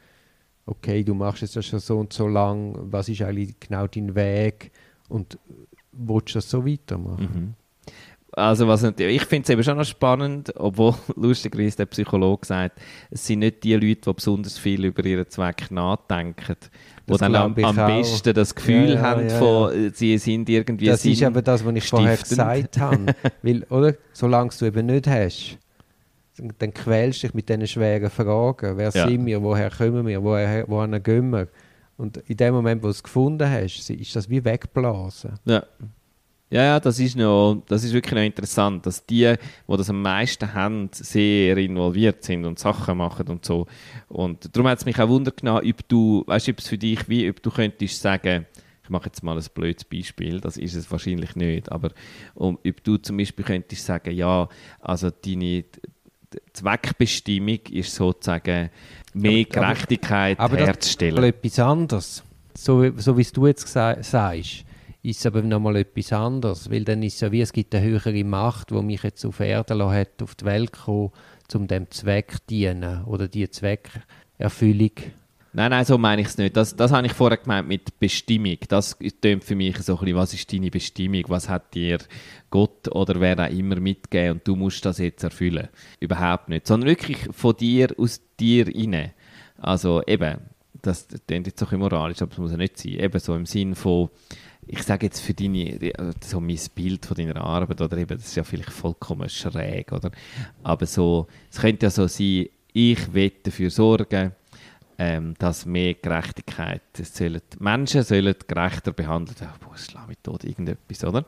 okay, 0.64 1.02
du 1.02 1.12
machst 1.12 1.42
es 1.42 1.54
ja 1.54 1.60
schon 1.60 1.80
so 1.80 1.98
und 1.98 2.12
so 2.12 2.28
lang, 2.28 2.78
was 2.92 3.08
ist 3.08 3.22
eigentlich 3.22 3.58
genau 3.58 3.88
dein 3.88 4.14
Weg 4.14 4.70
und 5.08 5.38
willst 5.90 6.30
du 6.30 6.34
das 6.34 6.48
so 6.48 6.64
weitermachen? 6.64 7.28
Mhm. 7.34 7.54
Also 8.30 8.68
was 8.68 8.82
natürlich, 8.82 9.16
ich 9.16 9.24
finde 9.24 9.42
es 9.42 9.50
eben 9.50 9.64
schon 9.64 9.76
noch 9.76 9.84
spannend, 9.84 10.52
obwohl 10.54 10.94
lustigerweise 11.16 11.78
der 11.78 11.86
Psychologe 11.86 12.46
sagt, 12.46 12.78
es 13.10 13.26
sind 13.26 13.40
nicht 13.40 13.64
die 13.64 13.74
Leute, 13.74 14.02
die 14.02 14.12
besonders 14.12 14.56
viel 14.56 14.84
über 14.84 15.04
ihren 15.04 15.28
Zweck 15.28 15.72
nachdenken, 15.72 16.56
die 16.60 17.10
Das 17.10 17.18
dann 17.18 17.34
am, 17.34 17.56
am 17.56 17.74
besten 17.74 18.34
das 18.34 18.54
Gefühl 18.54 18.90
Ja, 18.90 18.94
ja, 18.94 19.00
haben, 19.00 19.28
ja, 19.28 19.38
von, 19.40 19.72
äh, 19.72 19.90
sie 19.92 20.16
sind 20.18 20.48
irgendwie 20.48 20.86
Das 20.86 21.04
ist 21.04 21.22
eben 21.22 21.42
das, 21.42 21.64
was 21.64 21.74
ich 21.74 21.88
vorher 21.88 22.16
gesagt 22.16 22.78
habe. 22.78 23.06
Weil, 23.42 23.64
oder? 23.64 23.94
Solange 24.12 24.50
du 24.56 24.66
eben 24.66 24.86
nicht 24.86 25.08
hast, 25.08 25.58
dann 26.58 26.72
quälst 26.74 27.22
du 27.22 27.26
dich 27.26 27.34
mit 27.34 27.48
diesen 27.48 27.66
schweren 27.66 28.10
Fragen. 28.10 28.76
Wer 28.76 28.90
Ja. 28.90 29.06
sind 29.08 29.26
wir? 29.26 29.42
Woher 29.42 29.70
kommen 29.70 30.06
wir? 30.06 30.22
Woher, 30.22 30.68
wohin 30.68 31.02
gehen 31.02 31.30
wir? 31.30 31.48
Und 31.96 32.18
in 32.28 32.36
dem 32.36 32.54
Moment, 32.54 32.82
wo 32.82 32.86
du 32.86 32.90
es 32.92 33.02
gefunden 33.02 33.48
hast, 33.48 33.90
ist 33.90 34.14
das 34.16 34.30
wie 34.30 34.44
weggeblasen. 34.44 35.32
Ja. 35.44 35.62
Ja, 36.50 36.62
ja, 36.64 36.80
das 36.80 36.98
ist, 36.98 37.14
noch, 37.14 37.62
das 37.68 37.84
ist 37.84 37.92
wirklich 37.92 38.14
noch 38.14 38.22
interessant, 38.22 38.86
dass 38.86 39.04
die, 39.04 39.34
die 39.68 39.76
das 39.76 39.90
am 39.90 40.00
meisten 40.00 40.54
haben, 40.54 40.88
sehr 40.94 41.58
involviert 41.58 42.24
sind 42.24 42.46
und 42.46 42.58
Sachen 42.58 42.96
machen 42.96 43.28
und 43.28 43.44
so. 43.44 43.66
Und 44.08 44.56
darum 44.56 44.66
hat 44.68 44.78
es 44.78 44.86
mich 44.86 44.98
auch 44.98 45.10
Wunder 45.10 45.30
genommen, 45.30 45.68
ob 45.68 45.88
du, 45.88 46.24
weißt 46.26 46.46
du, 46.48 46.52
ob 46.52 46.58
es 46.60 46.68
für 46.68 46.78
dich 46.78 47.06
wie, 47.06 47.28
ob 47.28 47.42
du 47.42 47.50
könntest 47.50 48.00
sagen, 48.00 48.46
ich 48.82 48.88
mache 48.88 49.06
jetzt 49.06 49.22
mal 49.22 49.36
ein 49.36 49.44
blödes 49.52 49.84
Beispiel, 49.84 50.40
das 50.40 50.56
ist 50.56 50.74
es 50.74 50.90
wahrscheinlich 50.90 51.36
nicht, 51.36 51.70
aber 51.70 51.90
um, 52.34 52.58
ob 52.66 52.82
du 52.82 52.96
zum 52.96 53.18
Beispiel 53.18 53.44
könntest 53.44 53.84
sagen, 53.84 54.14
ja, 54.16 54.48
also 54.80 55.10
deine 55.10 55.64
Zweckbestimmung 56.52 57.58
ist 57.70 57.94
sozusagen 57.94 58.70
mehr 59.14 59.46
Aber- 59.50 59.56
aber- 59.58 59.66
Gerechtigkeit 59.74 60.38
Aber 60.40 60.58
ist 60.58 60.66
herzustellen. 60.66 61.14
mal 61.14 61.24
etwas 61.24 61.58
anderes. 61.58 62.22
So, 62.56 62.82
wie- 62.82 63.00
so 63.00 63.16
wie 63.16 63.22
du 63.24 63.46
jetzt 63.46 63.66
sagst, 63.68 64.64
ist 65.02 65.20
es 65.20 65.26
aber 65.26 65.42
nochmal 65.42 65.76
etwas 65.76 66.12
anderes. 66.12 66.70
Weil 66.70 66.84
dann 66.84 67.02
ist 67.02 67.14
es 67.14 67.20
ja 67.20 67.32
wie, 67.32 67.40
es 67.40 67.52
gibt 67.52 67.74
eine 67.74 67.84
höhere 67.84 68.24
Macht, 68.24 68.70
die 68.70 68.82
mich 68.82 69.02
jetzt 69.02 69.24
auf 69.24 69.40
Erden 69.40 69.82
hat, 69.90 70.22
auf 70.22 70.34
die 70.34 70.44
Welt 70.44 70.72
gekommen, 70.72 71.10
um 71.54 71.66
dem 71.66 71.90
Zweck 71.90 72.32
zu 72.32 72.38
dienen. 72.50 73.04
Oder 73.04 73.28
die 73.28 73.48
Zweckerfüllung. 73.48 74.90
Nein, 75.52 75.70
nein, 75.70 75.84
so 75.84 75.96
meine 75.96 76.22
ich 76.22 76.28
es 76.28 76.38
nicht. 76.38 76.56
Das, 76.56 76.76
das 76.76 76.92
habe 76.92 77.06
ich 77.06 77.12
vorher 77.12 77.38
gemeint 77.38 77.68
mit 77.68 77.98
Bestimmung. 77.98 78.58
Das 78.68 78.96
tönt 79.20 79.44
für 79.44 79.56
mich 79.56 79.78
so 79.78 79.94
ein 79.94 80.00
bisschen, 80.00 80.16
was 80.16 80.34
ist 80.34 80.52
deine 80.52 80.70
Bestimmung? 80.70 81.24
Was 81.28 81.48
hat 81.48 81.74
dir 81.74 81.98
Gott 82.50 82.88
oder 82.88 83.20
wer 83.20 83.38
auch 83.38 83.50
immer 83.50 83.80
mitgegeben 83.80 84.32
und 84.32 84.46
du 84.46 84.56
musst 84.56 84.84
das 84.84 84.98
jetzt 84.98 85.22
erfüllen? 85.22 85.68
Überhaupt 86.00 86.48
nicht. 86.48 86.66
Sondern 86.66 86.90
wirklich 86.90 87.18
von 87.32 87.56
dir, 87.56 87.88
aus 87.96 88.20
dir 88.38 88.66
rein. 88.68 89.12
Also 89.56 90.02
eben, 90.06 90.38
das 90.82 91.08
klingt 91.26 91.46
jetzt 91.46 91.58
bisschen 91.58 91.78
moralisch, 91.78 92.22
aber 92.22 92.30
das 92.30 92.38
muss 92.38 92.50
ja 92.50 92.56
nicht 92.56 92.78
sein. 92.78 92.92
Eben 92.92 93.18
so 93.18 93.34
im 93.34 93.46
Sinn 93.46 93.74
von, 93.74 94.10
ich 94.66 94.82
sage 94.82 95.06
jetzt 95.06 95.20
für 95.20 95.34
deine, 95.34 95.78
so 96.22 96.40
mein 96.40 96.58
Bild 96.74 97.06
von 97.06 97.16
deiner 97.16 97.40
Arbeit, 97.40 97.80
oder 97.80 97.96
eben, 97.96 98.16
das 98.16 98.28
ist 98.28 98.36
ja 98.36 98.44
vielleicht 98.44 98.70
vollkommen 98.70 99.28
schräg, 99.28 99.92
oder? 99.92 100.10
Aber 100.62 100.86
so, 100.86 101.26
es 101.50 101.58
könnte 101.58 101.86
ja 101.86 101.90
so 101.90 102.06
sein, 102.06 102.46
ich 102.72 103.12
will 103.12 103.32
dafür 103.42 103.70
sorgen, 103.70 104.32
ähm, 104.98 105.34
dass 105.38 105.64
mehr 105.64 105.94
Gerechtigkeit, 105.94 106.82
es 106.98 107.16
sollen, 107.16 107.40
die 107.52 107.62
Menschen 107.62 108.02
sollen 108.02 108.34
gerechter 108.46 108.92
behandelt 108.92 109.40
werden. 109.40 109.54
Boah, 109.60 109.76
schlag 109.76 110.08
mich 110.08 110.18
tot, 110.22 110.42
irgendetwas, 110.44 111.04
oder? 111.04 111.24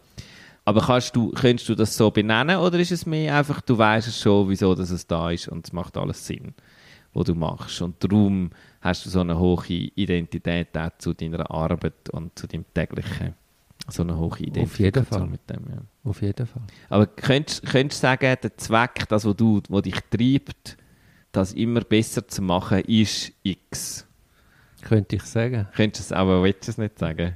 Aber 0.65 0.81
kannst 0.83 1.15
du, 1.17 1.31
könntest 1.31 1.69
du 1.69 1.75
das 1.75 1.97
so 1.97 2.11
benennen 2.11 2.57
oder 2.59 2.79
ist 2.79 2.93
es 2.93 3.07
mehr 3.07 3.37
einfach, 3.37 3.61
du 3.61 3.79
weißt 3.79 4.09
es 4.09 4.21
schon, 4.21 4.49
wieso 4.49 4.75
dass 4.75 4.91
es 4.91 5.07
da 5.07 5.31
ist 5.31 5.49
und 5.49 5.67
es 5.67 5.73
macht 5.73 5.97
alles 5.97 6.27
Sinn, 6.27 6.53
was 7.15 7.25
du 7.25 7.35
machst. 7.35 7.81
Und 7.81 8.03
darum 8.03 8.51
hast 8.81 9.07
du 9.07 9.11
so 9.11 9.21
eine 9.21 9.39
hohe 9.39 9.65
Identität 9.69 10.77
auch 10.77 10.91
zu 10.99 11.15
deiner 11.15 11.51
Arbeit 11.51 12.11
und 12.11 12.37
zu 12.39 12.47
deinem 12.47 12.65
täglichen, 12.75 13.35
so 13.89 14.03
eine 14.03 14.17
hohe 14.17 14.39
Identifikation 14.39 14.63
Auf 14.67 14.79
jeden 14.79 15.05
Fall. 15.07 15.27
mit 15.27 15.51
dem. 15.51 15.75
Ja. 15.75 16.11
Auf 16.11 16.23
jeden 16.23 16.47
Fall. 16.47 16.63
Aber 16.89 17.07
könntest, 17.07 17.65
könntest 17.67 18.03
du 18.03 18.07
sagen, 18.07 18.37
der 18.43 18.57
Zweck, 18.57 19.09
das, 19.09 19.25
was 19.25 19.37
du, 19.37 19.63
was 19.69 19.83
dich 19.83 19.99
treibt, 20.11 20.77
das 21.33 21.53
immer 21.53 21.81
besser 21.81 22.27
zu 22.27 22.43
machen, 22.43 22.81
ist 22.81 23.33
X? 23.43 24.07
Könnte 24.83 25.17
ich 25.17 25.23
sagen. 25.23 25.69
Könntest 25.75 26.11
du 26.11 26.15
es, 26.15 26.19
aber 26.19 26.43
willst 26.43 26.67
du 26.67 26.71
es 26.73 26.79
nicht 26.79 26.99
sagen? 26.99 27.35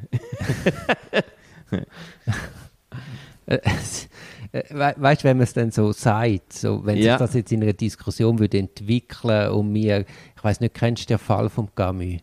Äh, 3.46 3.56
äh, 4.52 4.62
we 4.70 4.94
weißt 4.96 5.22
du, 5.22 5.28
wenn 5.28 5.36
man 5.36 5.44
es 5.44 5.52
dann 5.52 5.70
so 5.70 5.92
sagt, 5.92 6.52
so, 6.52 6.84
wenn 6.86 6.96
Ja. 6.96 7.12
sich 7.12 7.18
das 7.18 7.34
jetzt 7.34 7.52
in 7.52 7.62
einer 7.62 7.72
Diskussion 7.72 8.38
würde 8.38 8.58
entwickeln 8.58 9.50
und 9.50 9.72
mir, 9.72 10.04
ich 10.36 10.44
weiß 10.44 10.60
nicht, 10.60 10.74
kennst 10.74 11.04
du 11.04 11.14
den 11.14 11.18
Fall 11.18 11.48
vom 11.48 11.74
Camus? 11.74 12.20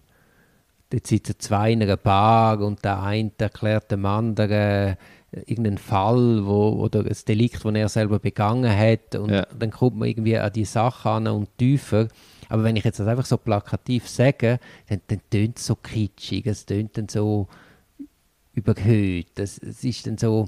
dort 0.91 1.07
sitzen 1.07 1.35
zwei 1.39 1.71
in 1.71 1.81
einer 1.81 1.97
Bar 1.97 2.59
und 2.59 2.83
der 2.83 3.01
eine 3.01 3.31
erklärt 3.37 3.91
dem 3.91 4.05
anderen 4.05 4.97
irgendeinen 5.31 5.77
Fall 5.77 6.45
wo, 6.45 6.69
oder 6.71 6.99
ein 7.01 7.15
Delikt, 7.27 7.63
das 7.63 7.73
er 7.75 7.89
selber 7.89 8.19
begangen 8.19 8.69
hat 8.75 9.15
und 9.15 9.29
Ja. 9.31 9.45
dann 9.57 9.71
kommt 9.71 9.97
man 9.97 10.07
irgendwie 10.09 10.37
an 10.37 10.51
die 10.51 10.65
Sache 10.65 11.09
an 11.09 11.27
und 11.27 11.57
tiefer. 11.57 12.07
Aber 12.49 12.63
wenn 12.65 12.75
ich 12.75 12.83
jetzt 12.83 12.99
das 12.99 13.07
einfach 13.07 13.25
so 13.25 13.37
plakativ 13.37 14.09
sage, 14.09 14.59
dann, 14.89 15.01
dann 15.07 15.21
tönt 15.29 15.57
es 15.57 15.65
so 15.65 15.75
kitschig, 15.75 16.45
es 16.47 16.65
tönt 16.65 16.97
dann 16.97 17.07
so 17.07 17.47
überhöht. 18.53 19.27
Das, 19.35 19.57
es 19.57 19.83
ist 19.85 20.05
dann 20.05 20.17
so, 20.17 20.47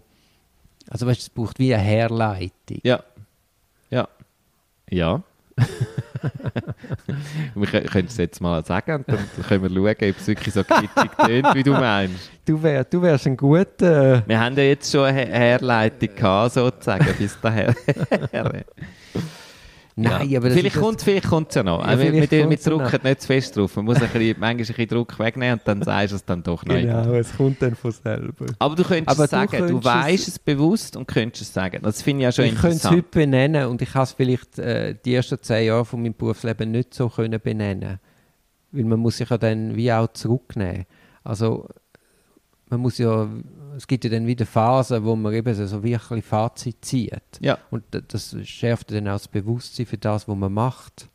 also 0.90 1.08
weißt, 1.08 1.20
du, 1.20 1.24
es 1.24 1.30
braucht 1.30 1.60
wie 1.60 1.74
eine 1.74 1.82
Herleitung. 1.84 2.80
Ja. 2.84 3.02
Ja. 3.90 4.08
Ja. 4.90 5.24
wir 7.56 7.68
kö- 7.68 7.88
können 7.90 8.08
es 8.08 8.18
jetzt 8.18 8.42
mal 8.42 8.64
sagen 8.66 8.96
und 8.96 9.08
dann 9.10 9.20
können 9.48 9.64
wir 9.64 9.70
schauen, 9.70 10.10
ob 10.12 10.18
es 10.20 10.28
wirklich 10.28 10.54
so 10.54 10.64
kitschig 10.64 11.12
tönt, 11.18 11.56
wie 11.56 11.64
du 11.64 11.72
meinst. 11.72 12.30
Du, 12.46 12.62
wär, 12.62 12.84
du 12.84 13.02
wärst 13.02 13.26
ein 13.26 13.38
guter... 13.38 14.22
Wir 14.28 14.38
haben 14.38 14.58
ja 14.58 14.64
jetzt 14.64 14.92
schon 14.92 15.06
eine 15.06 15.18
Her- 15.18 15.28
Herleitung 15.34 16.10
gehabt, 16.14 16.54
sozusagen, 16.54 17.08
bis 17.18 17.38
daher. 17.42 17.74
Nein, 19.96 20.28
ja. 20.30 20.40
aber 20.40 20.50
vielleicht 20.50 20.78
kommt 20.78 21.02
vielleicht 21.04 21.28
kommt's 21.28 21.54
ja 21.54 21.62
noch. 21.62 21.86
Ja, 21.86 22.00
wir, 22.00 22.12
wir, 22.14 22.30
wir 22.50 22.58
drücken 22.58 23.00
nicht 23.04 23.22
zu 23.22 23.28
fest 23.28 23.56
drauf. 23.56 23.76
Man 23.76 23.86
muss 23.86 23.98
ein 24.02 24.10
bisschen, 24.10 24.22
manchmal 24.40 24.50
ein 24.50 24.58
bisschen 24.58 24.88
Druck 24.88 25.20
wegnehmen 25.20 25.60
und 25.60 25.68
dann 25.68 25.82
sagst 25.84 26.12
du 26.14 26.16
es 26.16 26.26
dann 26.26 26.42
doch 26.42 26.66
nicht. 26.66 26.82
Genau, 26.82 27.14
es 27.14 27.36
kommt 27.38 27.62
dann 27.62 27.76
von 27.76 27.92
selber. 27.92 28.46
Aber 28.58 28.76
du 28.76 28.84
könntest 28.84 29.10
Aber 29.16 29.26
es 29.26 29.30
du 29.30 29.36
sagen, 29.36 29.52
du, 29.52 29.58
könntest 29.68 29.86
weißt 29.86 30.28
es- 30.28 30.28
es 30.30 30.40
bewusst 30.40 30.96
und 30.98 31.08
könntest 31.08 31.44
es 31.44 31.54
sagen. 31.54 31.80
Das 31.84 32.02
finde 32.02 32.22
ich 32.22 32.24
ja 32.24 32.32
schon 32.32 32.46
Ich 32.46 32.52
könnte 32.56 32.68
es 32.70 32.74
interessant. 32.86 32.98
heute 32.98 33.10
benennen 33.20 33.68
und 33.68 33.82
ich 33.84 33.94
habe 33.94 34.04
es 34.06 34.12
vielleicht 34.14 34.58
äh, 34.58 34.96
die 35.06 35.14
ersten 35.14 35.40
zehn 35.42 35.68
Jahre 35.68 35.86
von 35.86 36.02
meinem 36.02 36.16
Berufsleben 36.16 36.72
nicht 36.72 36.94
so 36.96 37.10
können 37.10 37.40
benennen. 37.40 38.00
Weil 38.72 38.86
man 38.86 39.00
muss 39.00 39.18
sich 39.18 39.30
ja 39.30 39.38
dann 39.38 39.76
wie 39.76 39.92
auch 39.94 40.08
zurücknehmen. 40.14 40.86
Also 41.24 41.68
man 42.70 42.80
muss 42.80 42.98
ja, 42.98 43.28
es 43.76 43.88
gibt 43.88 44.04
ja 44.04 44.10
dann 44.10 44.28
wieder 44.28 44.46
Phasen, 44.46 45.04
wo 45.04 45.16
man 45.16 45.34
eben 45.34 45.54
so 45.54 45.84
wirklich 45.84 46.26
Fazit 46.26 46.84
zieht. 46.84 47.22
Ja. 47.40 47.58
Und 47.72 47.84
das 47.90 48.36
schärft 48.44 48.92
dann 48.92 49.08
auch 49.08 49.14
das 49.14 49.28
Bewusstsein 49.28 49.86
für 49.86 49.98
das, 49.98 50.28
was 50.28 50.36
man 50.36 50.54
macht. 50.54 51.10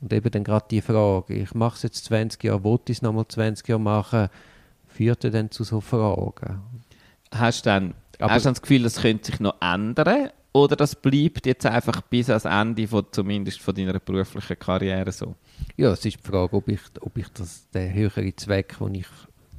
Und 0.00 0.12
eben 0.12 0.30
dann 0.30 0.44
gerade 0.44 0.66
die 0.70 0.80
Frage, 0.80 1.34
ich 1.34 1.54
mache 1.54 1.76
es 1.76 1.82
jetzt 1.82 2.04
20 2.04 2.42
Jahre, 2.44 2.64
wollte 2.64 2.92
ich 2.92 2.98
es 2.98 3.02
nochmal 3.02 3.26
20 3.26 3.66
Jahre 3.68 3.80
machen, 3.80 4.28
führt 4.86 5.24
dann 5.24 5.50
zu 5.50 5.64
so 5.64 5.80
Fragen. 5.80 6.60
Hast 7.32 7.64
du 7.64 7.70
dann, 7.70 7.94
Aber- 8.18 8.32
hast 8.32 8.42
du 8.44 8.48
dann 8.48 8.54
das 8.54 8.62
Gefühl, 8.62 8.82
das 8.82 9.00
könnte 9.00 9.30
sich 9.30 9.40
noch 9.40 9.60
ändern? 9.60 10.30
Oder 10.52 10.76
das 10.76 10.94
bleibt 10.94 11.46
jetzt 11.46 11.66
einfach 11.66 12.00
bis 12.02 12.28
ans 12.30 12.44
Ende 12.44 12.86
von, 12.86 13.04
zumindest 13.10 13.60
von 13.60 13.74
deiner 13.74 13.98
beruflichen 13.98 14.56
Karriere 14.58 15.10
so? 15.10 15.34
Ja, 15.76 15.90
es 15.90 16.04
ist 16.04 16.16
die 16.16 16.28
Frage, 16.30 16.54
ob 16.56 16.68
ich, 16.68 16.80
ob 17.00 17.18
ich 17.18 17.28
das, 17.30 17.68
den 17.70 17.92
höheren 17.92 18.36
Zweck, 18.36 18.76
den 18.78 18.94
ich 18.94 19.06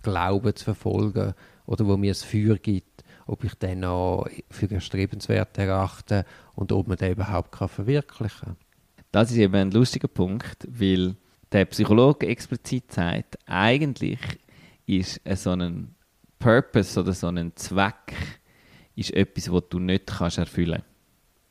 glaube 0.03 0.53
zu 0.53 0.63
verfolgen 0.63 1.33
oder 1.65 1.85
wo 1.87 1.97
mir 1.97 2.11
es 2.11 2.23
Feuer 2.23 2.57
gibt, 2.57 3.03
ob 3.27 3.43
ich 3.43 3.55
den 3.55 3.81
noch 3.81 4.27
für 4.49 4.69
erstrebenswert 4.69 5.57
erachte 5.57 6.25
und 6.53 6.71
ob 6.71 6.87
man 6.87 6.97
den 6.97 7.13
überhaupt 7.13 7.51
kann 7.51 7.69
verwirklichen 7.69 8.49
kann. 8.49 8.57
Das 9.11 9.31
ist 9.31 9.37
eben 9.37 9.55
ein 9.55 9.71
lustiger 9.71 10.07
Punkt, 10.07 10.67
weil 10.67 11.15
der 11.51 11.65
Psychologe 11.65 12.27
explizit 12.27 12.91
sagt, 12.91 13.37
eigentlich 13.45 14.19
ist 14.85 15.21
so 15.35 15.51
ein 15.51 15.95
Purpose 16.37 16.99
oder 16.99 17.13
so 17.13 17.27
ein 17.27 17.55
Zweck 17.55 18.13
ist 18.95 19.13
etwas, 19.13 19.51
was 19.51 19.63
du 19.69 19.79
nicht 19.79 20.07
kannst 20.07 20.37
erfüllen 20.37 20.83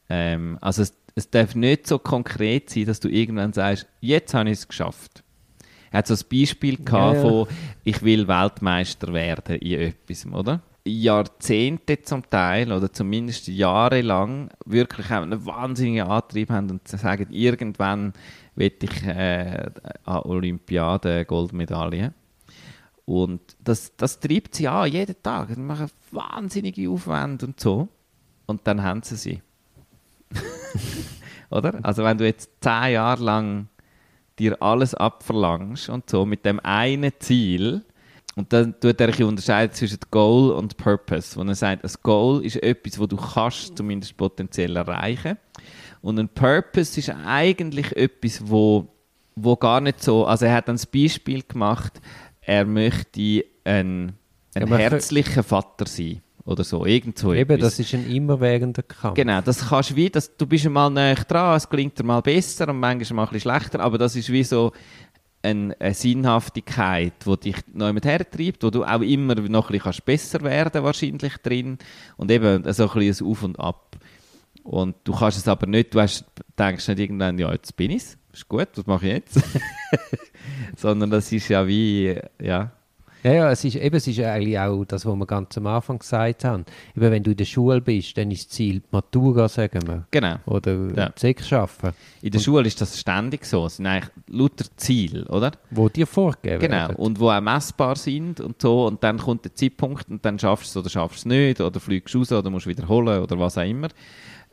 ähm, 0.08 0.58
Also 0.60 0.82
es, 0.82 0.94
es 1.14 1.30
darf 1.30 1.54
nicht 1.54 1.86
so 1.86 1.98
konkret 1.98 2.70
sein, 2.70 2.86
dass 2.86 3.00
du 3.00 3.08
irgendwann 3.08 3.52
sagst, 3.52 3.86
jetzt 4.00 4.34
habe 4.34 4.50
ich 4.50 4.58
es 4.58 4.68
geschafft. 4.68 5.23
Er 5.94 5.98
hat 5.98 6.08
so 6.08 6.14
ein 6.14 6.20
Beispiel 6.28 6.76
gehabt 6.76 7.14
Ja, 7.14 7.20
von, 7.20 7.46
ich 7.84 8.02
will 8.02 8.26
Weltmeister 8.26 9.12
werden 9.12 9.54
in 9.58 9.80
etwas, 9.80 10.26
oder? 10.26 10.60
Jahrzehnte 10.84 12.02
zum 12.02 12.28
Teil 12.28 12.72
oder 12.72 12.92
zumindest 12.92 13.46
jahrelang 13.46 14.50
wirklich 14.66 15.08
einen 15.12 15.46
wahnsinnigen 15.46 16.08
Antrieb 16.08 16.50
haben 16.50 16.68
und 16.68 16.88
sagen, 16.88 17.28
irgendwann 17.30 18.12
will 18.56 18.72
ich 18.82 19.04
äh, 19.04 19.70
an 20.04 20.22
Olympiade 20.22 21.24
Goldmedaille. 21.26 22.12
Und 23.04 23.40
das, 23.62 23.94
das 23.96 24.18
treibt 24.18 24.56
sie 24.56 24.66
an, 24.66 24.90
jeden 24.90 25.22
Tag. 25.22 25.50
Sie 25.54 25.60
machen 25.60 25.86
wahnsinnige 26.10 26.90
Aufwände 26.90 27.46
und 27.46 27.60
so. 27.60 27.86
Und 28.46 28.66
dann 28.66 28.82
haben 28.82 29.04
sie 29.04 29.14
sie. 29.14 29.42
Oder? 31.50 31.78
Also 31.84 32.02
wenn 32.02 32.18
du 32.18 32.26
jetzt 32.26 32.50
zehn 32.60 32.94
Jahre 32.94 33.22
lang 33.22 33.68
dir 34.38 34.60
alles 34.60 34.94
abverlangst 34.94 35.88
und 35.88 36.08
so 36.10 36.24
mit 36.26 36.44
dem 36.44 36.60
einen 36.60 37.12
Ziel, 37.18 37.84
und 38.36 38.52
dann 38.52 38.78
tut 38.80 39.00
er 39.00 39.14
ein 39.14 39.24
unterscheiden 39.24 39.74
zwischen 39.74 39.98
Goal 40.10 40.50
und 40.50 40.76
Purpose. 40.76 41.36
Wo 41.36 41.42
er 41.42 41.54
sagt, 41.54 41.84
ein 41.84 41.90
Goal 42.02 42.44
ist 42.44 42.60
etwas, 42.62 42.98
wo 42.98 43.06
du 43.06 43.16
kannst 43.16 43.76
zumindest 43.76 44.16
potenziell 44.16 44.76
erreichen. 44.76 45.38
Und 46.02 46.18
ein 46.18 46.28
Purpose 46.28 46.98
ist 46.98 47.10
eigentlich 47.10 47.96
etwas, 47.96 48.42
wo, 48.44 48.88
wo 49.36 49.56
gar 49.56 49.80
nicht 49.80 50.02
so, 50.02 50.26
also 50.26 50.46
er 50.46 50.54
hat 50.54 50.68
ein 50.68 50.80
Beispiel 50.92 51.42
gemacht, 51.42 52.00
er 52.40 52.64
möchte 52.66 53.44
ein, 53.64 54.14
ein 54.54 54.68
herzlicher 54.68 55.42
Vater 55.42 55.86
sein 55.86 56.20
oder 56.44 56.62
so, 56.62 56.84
irgend 56.84 57.18
so 57.18 57.32
Eben, 57.32 57.54
etwas. 57.54 57.76
das 57.76 57.86
ist 57.86 57.94
ein 57.94 58.10
immerwährender 58.10 58.82
Kampf. 58.82 59.14
Genau, 59.14 59.40
das 59.40 59.68
kannst 59.68 59.90
du 59.90 59.96
wie, 59.96 60.10
das, 60.10 60.36
du 60.36 60.46
bist 60.46 60.66
einmal 60.66 60.90
näher 60.90 61.16
dran, 61.16 61.56
es 61.56 61.68
klingt 61.68 61.98
dir 61.98 62.04
mal 62.04 62.20
besser 62.20 62.68
und 62.68 62.80
manchmal 62.80 63.16
mal 63.16 63.22
ein 63.22 63.32
bisschen 63.32 63.50
schlechter, 63.50 63.80
aber 63.80 63.96
das 63.96 64.14
ist 64.14 64.30
wie 64.30 64.44
so 64.44 64.72
ein, 65.42 65.72
eine 65.78 65.94
Sinnhaftigkeit, 65.94 67.14
die 67.24 67.36
dich 67.40 67.56
noch 67.72 67.86
jemand 67.86 68.04
hertreibt, 68.04 68.62
wo 68.62 68.70
du 68.70 68.84
auch 68.84 69.00
immer 69.00 69.34
noch 69.34 69.66
ein 69.68 69.72
bisschen 69.72 69.82
kannst 69.82 70.04
besser 70.04 70.42
werden 70.42 70.82
wahrscheinlich 70.82 71.36
drin 71.38 71.78
und 72.16 72.30
eben 72.30 72.70
so 72.72 72.90
ein 72.90 72.98
bisschen 72.98 73.26
Auf 73.26 73.42
und 73.42 73.58
Ab. 73.58 73.96
Und 74.62 74.96
du 75.04 75.14
kannst 75.14 75.38
es 75.38 75.48
aber 75.48 75.66
nicht, 75.66 75.94
du 75.94 76.00
hast, 76.00 76.24
denkst 76.58 76.88
nicht 76.88 76.98
irgendwann, 76.98 77.38
ja, 77.38 77.52
jetzt 77.52 77.76
bin 77.76 77.90
ich 77.90 78.02
es, 78.02 78.18
ist 78.32 78.48
gut, 78.48 78.68
was 78.74 78.86
mache 78.86 79.06
ich 79.06 79.12
jetzt? 79.12 79.40
Sondern 80.76 81.10
das 81.10 81.30
ist 81.32 81.48
ja 81.48 81.66
wie, 81.66 82.18
ja, 82.40 82.72
Ja, 83.24 83.32
ja, 83.32 83.50
es 83.50 83.64
ist, 83.64 83.76
eben, 83.76 83.96
es 83.96 84.06
ist 84.06 84.20
eigentlich 84.20 84.58
auch 84.58 84.84
das, 84.84 85.06
was 85.06 85.16
wir 85.16 85.26
ganz 85.26 85.56
am 85.56 85.66
Anfang 85.66 85.98
gesagt 85.98 86.44
haben. 86.44 86.64
Eben, 86.94 87.10
wenn 87.10 87.22
du 87.22 87.30
in 87.30 87.36
der 87.38 87.46
Schule 87.46 87.80
bist, 87.80 88.16
dann 88.18 88.30
ist 88.30 88.48
das 88.50 88.56
Ziel 88.56 88.80
die 88.80 88.86
Matura, 88.90 89.48
sagen 89.48 89.80
wir. 89.86 90.06
genau. 90.10 90.36
Oder 90.44 90.76
Ja. 90.94 91.10
Sechs 91.16 91.48
schaffen, 91.48 91.92
In 92.20 92.30
der 92.32 92.38
Schule 92.38 92.66
ist 92.66 92.80
das 92.80 93.00
ständig 93.00 93.46
so, 93.46 93.64
es 93.64 93.76
sind 93.76 93.86
eigentlich 93.86 94.10
lauter 94.28 94.66
Ziele, 94.76 95.24
oder? 95.28 95.52
wo 95.70 95.88
dir 95.88 96.06
vorgegeben 96.06 96.60
Genau, 96.60 96.76
werden. 96.76 96.96
und 96.96 97.18
wo 97.18 97.30
auch 97.30 97.40
messbar 97.40 97.96
sind 97.96 98.40
und 98.40 98.60
so. 98.60 98.86
Und 98.86 99.02
dann 99.02 99.16
kommt 99.16 99.44
der 99.46 99.54
Zeitpunkt 99.54 100.08
und 100.10 100.22
dann 100.24 100.38
schaffst 100.38 100.74
du 100.74 100.80
es 100.80 100.84
oder 100.84 100.90
schaffst 100.90 101.24
du 101.24 101.30
es 101.30 101.34
nicht 101.34 101.60
oder 101.62 101.80
fliegst 101.80 102.14
raus 102.14 102.30
oder 102.30 102.50
musst 102.50 102.66
wiederholen 102.66 103.22
oder 103.22 103.38
was 103.38 103.56
auch 103.56 103.62
immer. 103.66 103.88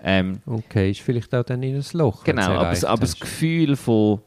Ähm, 0.04 0.40
Okay, 0.46 0.92
ist 0.92 1.02
vielleicht 1.02 1.36
auch 1.36 1.44
dann 1.44 1.62
in 1.62 1.76
ein 1.76 1.84
Loch. 1.94 2.24
genau, 2.24 2.52
aber, 2.54 2.70
aber 2.88 3.02
das. 3.02 3.20
Gefühl 3.20 3.76
von 3.76 4.22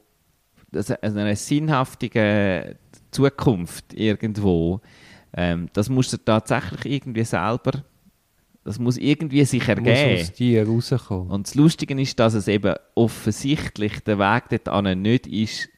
also 0.74 0.94
einer 1.00 1.35
sinnhaftigen 1.37 2.74
Zukunft 3.14 3.94
irgendwo, 3.94 4.81
ähm, 5.37 5.68
das 5.72 5.88
musst 5.88 6.12
du 6.12 6.16
tatsächlich 6.18 6.87
irgendwie 6.87 7.24
selber, 7.24 7.85
das 8.64 8.79
muss 8.79 8.96
irgendwie 8.96 9.44
sich 9.44 9.66
muss 9.68 9.68
ergeben. 9.68 10.20
aus 10.20 10.33
dir 10.33 10.66
rauskommen. 10.66 11.31
Und 11.31 11.46
das 11.46 11.55
Lustige 11.55 12.00
ist, 12.00 12.18
dass 12.18 12.35
es 12.35 12.48
eben 12.48 12.74
offensichtlich 12.94 14.00
der 14.00 14.18
Weg 14.18 14.64
dorthin 14.64 15.03
nicht 15.03 15.27
ist, 15.27 15.68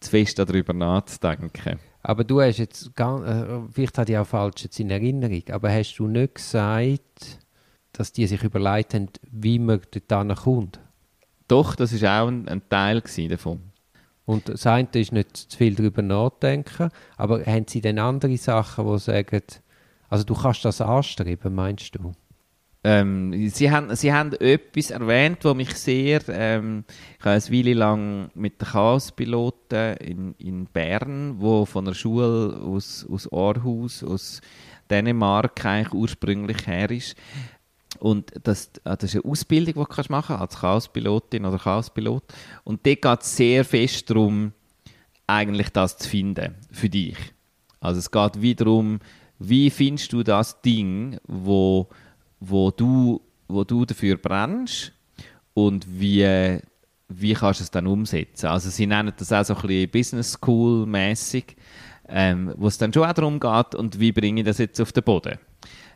zu 0.00 0.10
fest 0.10 0.38
darüber 0.38 0.72
nachzudenken. 0.72 1.78
Aber 2.02 2.24
du 2.24 2.40
hast 2.40 2.58
jetzt, 2.58 2.94
ganz, 2.96 3.24
äh, 3.26 3.60
vielleicht 3.70 3.96
hatte 3.98 4.12
ich 4.12 4.18
auch 4.18 4.26
falsch 4.26 4.64
jetzt 4.64 4.80
in 4.80 4.90
Erinnerung, 4.90 5.42
aber 5.50 5.72
hast 5.72 5.96
du 5.96 6.08
nicht 6.08 6.36
gesagt, 6.36 7.38
dass 7.92 8.12
die 8.12 8.26
sich 8.26 8.42
überlegt 8.42 8.94
haben, 8.94 9.08
wie 9.30 9.58
man 9.58 9.80
dort 10.08 10.36
kommt? 10.36 10.80
Doch, 11.46 11.76
das 11.76 12.00
war 12.02 12.22
auch 12.22 12.28
ein, 12.28 12.48
ein 12.48 12.62
Teil 12.68 13.02
davon. 13.28 13.60
Und 14.24 14.48
das 14.48 14.66
eine 14.66 14.88
ist 14.94 15.12
nicht 15.12 15.36
zu 15.36 15.56
viel 15.56 15.74
darüber 15.74 16.02
nachdenken, 16.02 16.90
aber 17.16 17.44
haben 17.44 17.66
sie 17.68 17.80
dann 17.80 17.98
andere 17.98 18.36
Sachen, 18.36 18.86
die 18.86 18.98
sagen, 18.98 19.42
also 20.08 20.24
du 20.24 20.34
kannst 20.34 20.64
das 20.64 20.80
anstreben, 20.80 21.54
meinst 21.54 21.94
du? 21.94 22.12
Ähm, 22.84 23.48
sie, 23.48 23.70
haben, 23.70 23.94
sie 23.94 24.12
haben 24.12 24.32
etwas 24.32 24.90
erwähnt, 24.90 25.44
was 25.44 25.54
mich 25.54 25.74
sehr. 25.74 26.20
Ähm, 26.28 26.84
ich 27.18 27.24
habe 27.24 27.36
eine 27.36 27.58
Weile 27.58 27.74
lang 27.74 28.30
mit 28.34 28.60
den 28.60 28.68
Chaospiloten 28.68 29.96
in, 29.98 30.34
in 30.38 30.66
Bern, 30.66 31.36
wo 31.38 31.64
von 31.64 31.86
einer 31.86 31.94
Schule 31.94 32.60
aus, 32.60 33.06
aus 33.08 33.32
Aarhus, 33.32 34.02
aus 34.02 34.40
Dänemark 34.90 35.64
eigentlich 35.64 35.94
ursprünglich 35.94 36.66
her 36.66 36.90
ist. 36.90 37.16
Und 37.98 38.32
das, 38.42 38.68
äh, 38.84 38.96
das 38.96 39.14
ist 39.14 39.16
eine 39.16 39.30
Ausbildung, 39.30 39.74
die 39.74 39.80
du 39.80 39.84
kannst 39.84 40.10
machen 40.10 40.36
als 40.36 40.58
Chaospilotin 40.58 41.44
oder 41.44 41.58
Chaospilot. 41.58 42.24
Und 42.64 42.86
dort 42.86 43.02
geht 43.02 43.22
es 43.22 43.36
sehr 43.36 43.64
fest 43.64 44.10
darum, 44.10 44.52
eigentlich 45.26 45.70
das 45.70 45.98
zu 45.98 46.08
finden 46.08 46.54
für 46.70 46.88
dich. 46.88 47.16
Also 47.80 47.98
es 47.98 48.10
geht 48.10 48.40
wiederum, 48.40 49.00
wie 49.38 49.70
findest 49.70 50.12
du 50.12 50.22
das 50.22 50.60
Ding, 50.62 51.18
wo, 51.26 51.88
wo, 52.40 52.70
du, 52.70 53.20
wo 53.48 53.64
du 53.64 53.84
dafür 53.84 54.16
brennst 54.16 54.92
und 55.54 55.86
wie, 55.88 56.60
wie 57.08 57.34
kannst 57.34 57.60
du 57.60 57.64
es 57.64 57.70
dann 57.70 57.86
umsetzen. 57.86 58.46
Also 58.46 58.70
sie 58.70 58.86
nennen 58.86 59.12
das 59.16 59.32
auch 59.32 59.44
so 59.44 59.54
ein 59.54 59.90
Business 59.90 60.32
School 60.32 60.86
mäßig 60.86 61.56
ähm, 62.08 62.52
wo 62.56 62.66
es 62.66 62.78
dann 62.78 62.92
schon 62.92 63.04
auch 63.04 63.12
darum 63.12 63.40
geht, 63.40 63.74
und 63.74 63.98
wie 63.98 64.12
bringe 64.12 64.40
ich 64.40 64.46
das 64.46 64.58
jetzt 64.58 64.80
auf 64.80 64.92
den 64.92 65.02
Boden. 65.02 65.38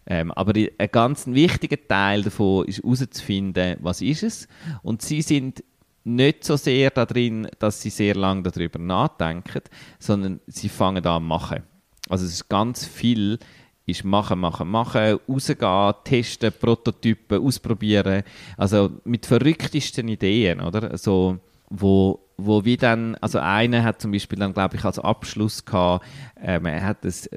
Ähm, 0.06 0.30
aber 0.32 0.52
ein 0.56 0.88
ganz 0.92 1.26
wichtiger 1.26 1.78
Teil 1.88 2.22
davon 2.22 2.66
ist 2.66 2.82
herauszufinden, 2.82 3.76
was 3.80 4.02
ist 4.02 4.22
es. 4.22 4.48
Und 4.82 5.02
sie 5.02 5.22
sind 5.22 5.64
nicht 6.04 6.44
so 6.44 6.56
sehr 6.56 6.90
darin, 6.90 7.48
dass 7.58 7.82
sie 7.82 7.90
sehr 7.90 8.14
lange 8.14 8.44
darüber 8.44 8.78
nachdenken, 8.78 9.62
sondern 9.98 10.40
sie 10.46 10.68
fangen 10.68 11.04
an 11.04 11.24
machen. 11.24 11.64
Also 12.08 12.24
es 12.24 12.34
ist 12.34 12.48
ganz 12.48 12.86
viel 12.86 13.38
ist 13.86 14.04
machen, 14.04 14.40
machen, 14.40 14.68
machen, 14.68 15.18
rausgehen, 15.28 15.94
testen, 16.02 16.52
Prototypen, 16.52 17.40
ausprobieren. 17.40 18.24
Also 18.56 18.90
mit 19.04 19.26
verrücktesten 19.26 20.08
Ideen, 20.08 20.60
oder? 20.60 20.90
Also, 20.90 21.38
wo, 21.70 22.25
wo 22.38 22.64
wie 22.64 22.76
dann, 22.76 23.14
also 23.16 23.38
einer 23.38 23.82
hat 23.82 24.00
zum 24.00 24.12
Beispiel 24.12 24.38
dann, 24.38 24.52
glaube 24.52 24.76
ich, 24.76 24.84
als 24.84 24.98
Abschluss 24.98 25.64
gehabt, 25.64 26.04
ähm, 26.40 26.66
er 26.66 26.84
hat 26.84 27.04
das, 27.04 27.28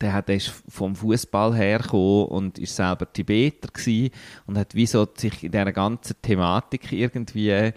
der, 0.00 0.12
hat, 0.12 0.28
der 0.28 0.36
ist 0.36 0.52
vom 0.68 0.94
Fußball 0.94 1.54
hergekommen 1.54 2.26
und 2.26 2.58
ist 2.58 2.76
selber 2.76 3.12
Tibeter 3.12 3.68
gewesen 3.68 4.10
und 4.46 4.56
hat 4.56 4.74
wie 4.74 4.86
so 4.86 5.06
sich 5.16 5.42
in 5.42 5.52
dieser 5.52 5.72
ganzen 5.72 6.16
Thematik 6.22 6.92
irgendwie 6.92 7.72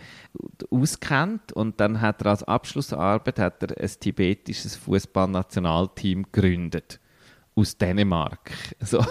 auskennt 0.70 1.52
und 1.54 1.80
dann 1.80 2.02
hat 2.02 2.22
er 2.22 2.28
als 2.28 2.44
Abschlussarbeit 2.44 3.40
hat 3.40 3.64
er 3.64 3.82
ein 3.82 3.92
tibetisches 4.00 4.76
Fußballnationalteam 4.76 6.28
gegründet 6.32 7.00
aus 7.56 7.78
Dänemark. 7.78 8.52
So. 8.82 9.04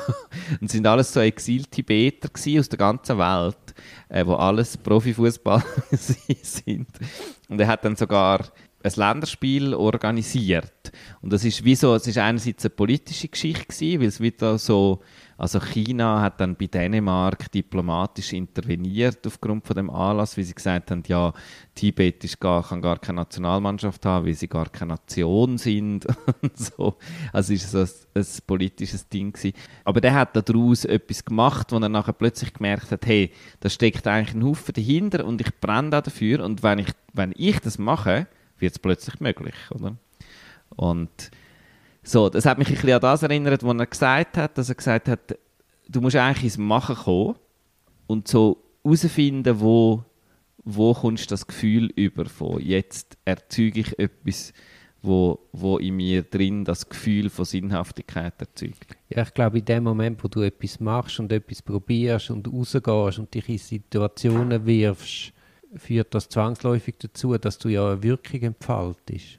Und 0.60 0.70
sind 0.70 0.86
alles 0.86 1.12
so 1.12 1.20
Exil-Tibeter 1.20 2.30
aus 2.58 2.68
der 2.68 2.78
ganzen 2.78 3.18
Welt, 3.18 3.67
äh, 4.08 4.24
wo 4.26 4.34
alles 4.34 4.76
Profifußball 4.76 5.62
sind. 5.92 6.88
Und 7.48 7.60
er 7.60 7.66
hat 7.66 7.84
dann 7.84 7.96
sogar 7.96 8.44
ein 8.82 8.92
Länderspiel 8.94 9.74
organisiert. 9.74 10.92
Und 11.20 11.32
das 11.32 11.44
ist 11.44 11.64
wie 11.64 11.72
es 11.72 11.82
ist 11.82 12.18
einerseits 12.18 12.64
eine 12.64 12.70
politische 12.70 13.28
Geschichte 13.28 13.66
gewesen, 13.66 14.00
weil 14.00 14.08
es 14.08 14.20
wieder 14.20 14.58
so 14.58 15.00
also 15.38 15.60
China 15.60 16.20
hat 16.20 16.40
dann 16.40 16.56
bei 16.56 16.66
Dänemark 16.66 17.50
diplomatisch 17.52 18.32
interveniert 18.32 19.24
aufgrund 19.24 19.64
von 19.64 19.76
dem 19.76 19.88
Anlass, 19.88 20.36
wie 20.36 20.42
sie 20.42 20.54
gesagt 20.54 20.90
haben, 20.90 21.04
ja, 21.06 21.32
Tibet 21.76 22.24
ist 22.24 22.40
gar, 22.40 22.66
kann 22.66 22.82
gar 22.82 22.98
keine 22.98 23.20
Nationalmannschaft 23.20 24.04
haben, 24.04 24.26
weil 24.26 24.34
sie 24.34 24.48
gar 24.48 24.68
keine 24.68 24.94
Nation 24.94 25.56
sind. 25.56 26.08
so. 26.54 26.96
Also 27.32 27.52
ist 27.52 27.72
es 27.72 28.04
ein, 28.16 28.20
ein, 28.20 28.26
politisches 28.48 29.08
Ding 29.08 29.32
gewesen. 29.32 29.56
Aber 29.84 30.00
der 30.00 30.14
hat 30.14 30.34
daraus 30.34 30.84
etwas 30.84 31.24
gemacht, 31.24 31.70
wo 31.70 31.78
er 31.78 31.88
nachher 31.88 32.14
plötzlich 32.14 32.52
gemerkt 32.52 32.90
hat, 32.90 33.06
hey, 33.06 33.30
da 33.60 33.70
steckt 33.70 34.08
eigentlich 34.08 34.34
ein 34.34 34.44
Haufen 34.44 34.74
dahinter 34.74 35.24
und 35.24 35.40
ich 35.40 35.54
brenne 35.60 35.90
da 35.90 36.00
dafür 36.00 36.44
und 36.44 36.64
wenn 36.64 36.80
ich, 36.80 36.90
wenn 37.12 37.32
ich 37.36 37.60
das 37.60 37.78
mache, 37.78 38.26
wird 38.58 38.72
es 38.72 38.80
plötzlich 38.80 39.20
möglich, 39.20 39.54
oder? 39.70 39.96
Und 40.70 41.30
so, 42.08 42.28
das 42.28 42.46
hat 42.46 42.58
mich 42.58 42.68
ein 42.68 42.74
bisschen 42.74 42.92
an 42.92 43.00
das 43.00 43.22
erinnert, 43.22 43.62
was 43.62 43.76
er 43.76 43.86
gesagt 43.86 44.36
hat, 44.36 44.58
dass 44.58 44.68
er 44.68 44.74
gesagt 44.74 45.08
hat, 45.08 45.38
du 45.88 46.00
musst 46.00 46.16
eigentlich 46.16 46.44
ins 46.44 46.58
Machen 46.58 46.96
kommen 46.96 47.36
und 48.06 48.28
so 48.28 48.58
herausfinden, 48.82 49.60
wo, 49.60 50.04
wo 50.64 50.94
kommst 50.94 51.30
das 51.30 51.46
Gefühl 51.46 51.90
über 51.96 52.26
von 52.26 52.60
jetzt 52.60 53.16
erzeuge 53.24 53.80
ich 53.80 53.98
etwas, 53.98 54.52
wo, 55.02 55.38
wo 55.52 55.78
in 55.78 55.96
mir 55.96 56.22
drin 56.22 56.64
das 56.64 56.88
Gefühl 56.88 57.30
von 57.30 57.44
Sinnhaftigkeit 57.44 58.34
erzeugt. 58.40 58.96
Ja, 59.10 59.22
ich 59.22 59.34
glaube, 59.34 59.58
in 59.58 59.64
dem 59.64 59.84
Moment, 59.84 60.22
wo 60.24 60.28
du 60.28 60.42
etwas 60.42 60.80
machst 60.80 61.20
und 61.20 61.30
etwas 61.30 61.62
probierst 61.62 62.30
und 62.30 62.48
rausgehst 62.48 63.18
und 63.18 63.32
dich 63.32 63.48
in 63.48 63.58
Situationen 63.58 64.66
wirfst, 64.66 65.32
führt 65.76 66.14
das 66.14 66.28
zwangsläufig 66.28 66.96
dazu, 66.98 67.36
dass 67.36 67.58
du 67.58 67.68
ja 67.68 67.92
eine 67.92 68.02
Wirkung 68.02 68.40
entfaltest. 68.40 69.37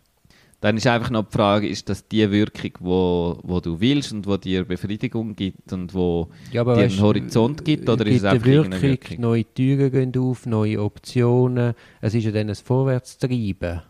Dann 0.61 0.75
ist 0.75 0.87
einfach 0.87 1.09
noch 1.09 1.23
die 1.23 1.31
Frage, 1.31 1.69
ist 1.69 1.87
das 1.87 2.07
die 2.07 2.29
Wirkung, 2.31 2.71
wo, 2.81 3.39
wo 3.43 3.61
du 3.61 3.79
willst 3.79 4.11
und 4.11 4.27
wo 4.27 4.35
dir 4.35 4.65
Befriedigung 4.65 5.35
gibt 5.35 5.71
und 5.71 5.93
wo 5.93 6.29
ja, 6.51 6.65
dir 6.65 6.83
einen 6.83 6.99
Horizont 6.99 7.63
gibt? 7.63 7.87
Oder 7.87 8.05
ist 8.05 8.17
es 8.17 8.23
einfach 8.25 8.45
Wirkung, 8.45 8.81
Wirkung? 8.81 9.21
Neue 9.21 9.45
Türen 9.53 9.91
gehen 9.91 10.21
auf, 10.21 10.45
neue 10.45 10.81
Optionen. 10.83 11.75
Es 12.01 12.13
ist 12.13 12.25
ja 12.25 12.31
dann 12.31 12.49
ein 12.49 12.55
Vorwärtstreiben. 12.55 13.83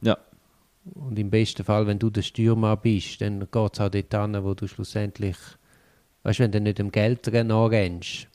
Ja. 0.00 0.16
Und 0.94 1.18
im 1.18 1.28
besten 1.28 1.62
Fall, 1.62 1.86
wenn 1.86 1.98
du 1.98 2.08
der 2.08 2.22
Stürmer 2.22 2.76
bist, 2.78 3.20
dann 3.20 3.40
geht 3.40 3.72
es 3.74 3.80
auch 3.80 3.90
dort 3.90 4.14
an, 4.14 4.44
wo 4.44 4.54
du 4.54 4.66
schlussendlich, 4.66 5.36
weißt 6.22 6.38
du, 6.38 6.44
wenn 6.44 6.52
du 6.52 6.60
nicht 6.62 6.78
dem 6.78 6.90
Geld 6.90 7.30
nachrennst, 7.30 8.28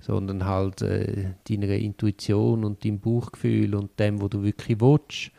sondern 0.00 0.44
halt 0.44 0.80
äh, 0.82 1.34
deiner 1.48 1.70
Intuition 1.70 2.64
und 2.64 2.84
deinem 2.84 3.00
Bauchgefühl 3.00 3.74
und 3.74 3.98
dem, 3.98 4.20
wo 4.20 4.28
du 4.28 4.44
wirklich 4.44 4.80
willst, 4.80 5.32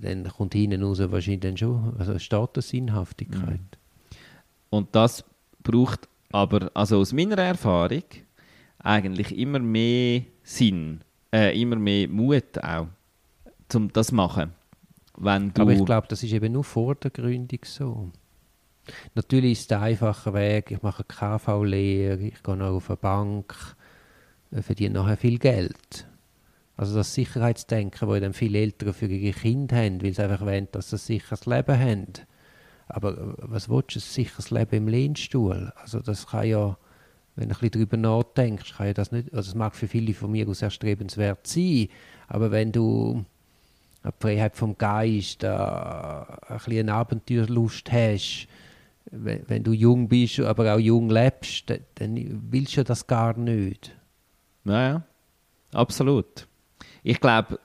dann 0.00 0.24
kommt 0.24 0.54
hinten 0.54 0.82
raus 0.82 0.98
wahrscheinlich 1.00 1.40
dann 1.40 1.56
schon 1.56 1.94
also 1.98 2.18
Statussinnhaftigkeit. 2.18 3.60
Mhm. 3.60 4.16
Und 4.70 4.88
das 4.94 5.24
braucht 5.62 6.08
aber, 6.32 6.70
also 6.74 6.98
aus 6.98 7.12
meiner 7.12 7.38
Erfahrung, 7.38 8.04
eigentlich 8.78 9.36
immer 9.36 9.58
mehr 9.58 10.22
Sinn, 10.42 11.00
äh, 11.32 11.60
immer 11.60 11.76
mehr 11.76 12.08
Mut 12.08 12.62
auch, 12.62 12.86
um 13.74 13.92
das 13.92 14.08
zu 14.08 14.14
machen. 14.14 14.52
Wenn 15.16 15.52
du 15.52 15.62
aber 15.62 15.72
ich 15.72 15.84
glaube, 15.84 16.06
das 16.08 16.22
ist 16.22 16.32
eben 16.32 16.52
nur 16.52 16.64
vor 16.64 16.94
der 16.94 17.10
Gründung 17.10 17.60
so. 17.64 18.10
Natürlich 19.14 19.52
ist 19.60 19.70
der 19.70 19.82
einfache 19.82 20.32
Weg, 20.32 20.70
ich 20.70 20.82
mache 20.82 21.04
KV-Lehre, 21.04 22.22
ich 22.22 22.42
gehe 22.42 22.56
noch 22.56 22.70
auf 22.70 22.90
eine 22.90 22.96
Bank, 22.96 23.54
äh, 24.50 24.62
verdiene 24.62 24.94
nachher 24.94 25.16
viel 25.16 25.38
Geld. 25.38 26.06
Also 26.80 26.96
das 26.96 27.12
Sicherheitsdenken, 27.12 28.08
das 28.08 28.20
dann 28.20 28.32
viele 28.32 28.58
Eltern 28.58 28.94
für 28.94 29.04
ihre 29.04 29.38
Kinder 29.38 29.76
haben, 29.76 30.02
weil 30.02 30.14
sie 30.14 30.22
einfach 30.22 30.40
wollen, 30.40 30.66
dass 30.72 30.88
sie 30.88 30.96
ein 30.96 30.98
sicheres 30.98 31.44
Leben 31.44 31.78
haben. 31.78 32.06
Aber 32.88 33.18
äh, 33.18 33.34
was 33.42 33.68
willst 33.68 33.96
du, 33.96 33.98
ein 33.98 34.00
sicheres 34.00 34.50
Leben 34.50 34.76
im 34.76 34.88
Lehnstuhl? 34.88 35.74
Also 35.76 36.00
das 36.00 36.28
kann 36.28 36.48
ja, 36.48 36.78
wenn 37.36 37.50
du 37.50 37.54
ein 37.54 37.60
bisschen 37.60 37.72
darüber 37.72 37.98
nachdenkst, 37.98 38.78
kann 38.78 38.86
ja 38.86 38.94
das 38.94 39.12
nicht, 39.12 39.30
also 39.34 39.50
es 39.50 39.54
mag 39.54 39.74
für 39.74 39.88
viele 39.88 40.14
von 40.14 40.30
mir 40.30 40.48
aus 40.48 40.62
erstrebenswert 40.62 41.46
sein, 41.46 41.88
aber 42.28 42.50
wenn 42.50 42.72
du 42.72 43.26
eine 44.02 44.14
Freiheit 44.18 44.56
vom 44.56 44.78
Geist, 44.78 45.44
äh, 45.44 45.48
ein 45.48 46.26
bisschen 46.64 46.88
Abenteuerlust 46.88 47.92
hast, 47.92 48.48
wenn, 49.10 49.64
du 49.64 49.74
jung 49.74 50.08
bist, 50.08 50.40
aber 50.40 50.74
auch 50.74 50.78
jung 50.78 51.10
lebst, 51.10 51.68
dann, 51.68 51.80
dann 51.96 52.40
willst 52.50 52.78
du 52.78 52.84
das 52.84 53.06
gar 53.06 53.36
nicht. 53.36 53.94
Naja, 54.64 55.02
absolut 55.72 56.48
ich 57.02 57.20
glaube, 57.20 57.58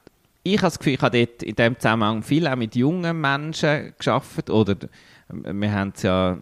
ich 0.43 0.57
habe 0.57 0.67
das 0.67 0.77
Gefühl, 0.77 0.93
ich 0.93 1.01
habe 1.01 1.17
dort 1.17 1.43
in 1.43 1.55
diesem 1.55 1.79
Zusammenhang 1.79 2.21
viel 2.21 2.47
auch 2.47 2.55
mit 2.55 2.75
jungen 2.75 3.19
Menschen 3.19 3.93
geschafft 3.97 4.49
oder 4.49 4.75
wir 5.29 5.71
haben 5.71 5.91
es 5.95 6.03
ja, 6.03 6.37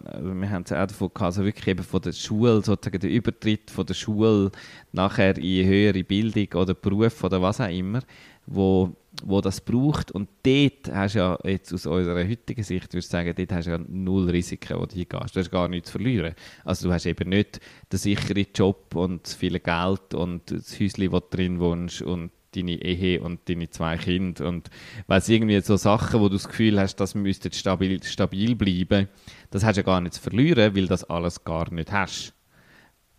es 0.62 0.70
ja 0.70 0.82
auch 0.82 0.86
davon 0.86 1.08
gehabt, 1.08 1.22
also 1.22 1.44
wirklich 1.44 1.68
eben 1.68 1.82
von 1.82 2.02
der 2.02 2.12
Schule, 2.12 2.62
sozusagen 2.62 3.00
der 3.00 3.10
Übertritt 3.10 3.70
von 3.70 3.86
der 3.86 3.94
Schule 3.94 4.50
nachher 4.92 5.38
in 5.38 5.66
höhere 5.66 6.04
Bildung 6.04 6.60
oder 6.60 6.74
Beruf 6.74 7.24
oder 7.24 7.40
was 7.40 7.62
auch 7.62 7.70
immer, 7.70 8.00
wo, 8.46 8.94
wo 9.22 9.40
das 9.40 9.62
braucht. 9.62 10.12
Und 10.12 10.28
dort 10.42 10.94
hast 10.94 11.14
du 11.14 11.18
ja 11.20 11.38
jetzt 11.44 11.72
aus 11.72 11.86
unserer 11.86 12.28
heutigen 12.28 12.62
Sicht, 12.62 12.92
würde 12.92 12.98
ich 12.98 13.06
sagen, 13.06 13.34
dort 13.34 13.52
hast 13.52 13.66
du 13.66 13.70
ja 13.70 13.78
null 13.88 14.28
Risiken, 14.28 14.78
wo 14.78 14.84
du 14.84 14.94
hingehst. 14.94 15.34
Du 15.34 15.40
hast 15.40 15.50
gar 15.50 15.68
nichts 15.68 15.90
zu 15.90 15.92
verlieren. 15.98 16.34
Also 16.62 16.88
du 16.88 16.92
hast 16.92 17.06
eben 17.06 17.30
nicht 17.30 17.60
den 17.90 17.98
sicheren 17.98 18.46
Job 18.54 18.94
und 18.94 19.24
das 19.24 19.34
viele 19.34 19.60
Geld 19.60 20.12
und 20.12 20.50
das 20.50 20.78
Häuschen, 20.78 21.10
wo 21.10 21.20
du 21.20 21.26
drin 21.30 21.58
wohnst 21.58 22.02
und 22.02 22.30
deine 22.54 22.82
Ehe 22.82 23.20
und 23.20 23.48
deine 23.48 23.70
zwei 23.70 23.96
Kinder 23.96 24.46
und 24.48 24.70
weiss, 25.06 25.28
irgendwie 25.28 25.60
so 25.60 25.76
Sachen, 25.76 26.20
wo 26.20 26.28
du 26.28 26.34
das 26.34 26.48
Gefühl 26.48 26.78
hast, 26.78 26.96
das 26.96 27.14
müsste 27.14 27.52
stabil, 27.52 28.02
stabil 28.02 28.54
bleiben, 28.54 29.08
das 29.50 29.64
hast 29.64 29.76
du 29.76 29.80
ja 29.80 29.84
gar 29.86 30.00
nicht 30.00 30.14
zu 30.14 30.20
verlieren, 30.20 30.74
weil 30.74 30.86
das 30.86 31.04
alles 31.04 31.44
gar 31.44 31.72
nicht 31.72 31.92
hast. 31.92 32.32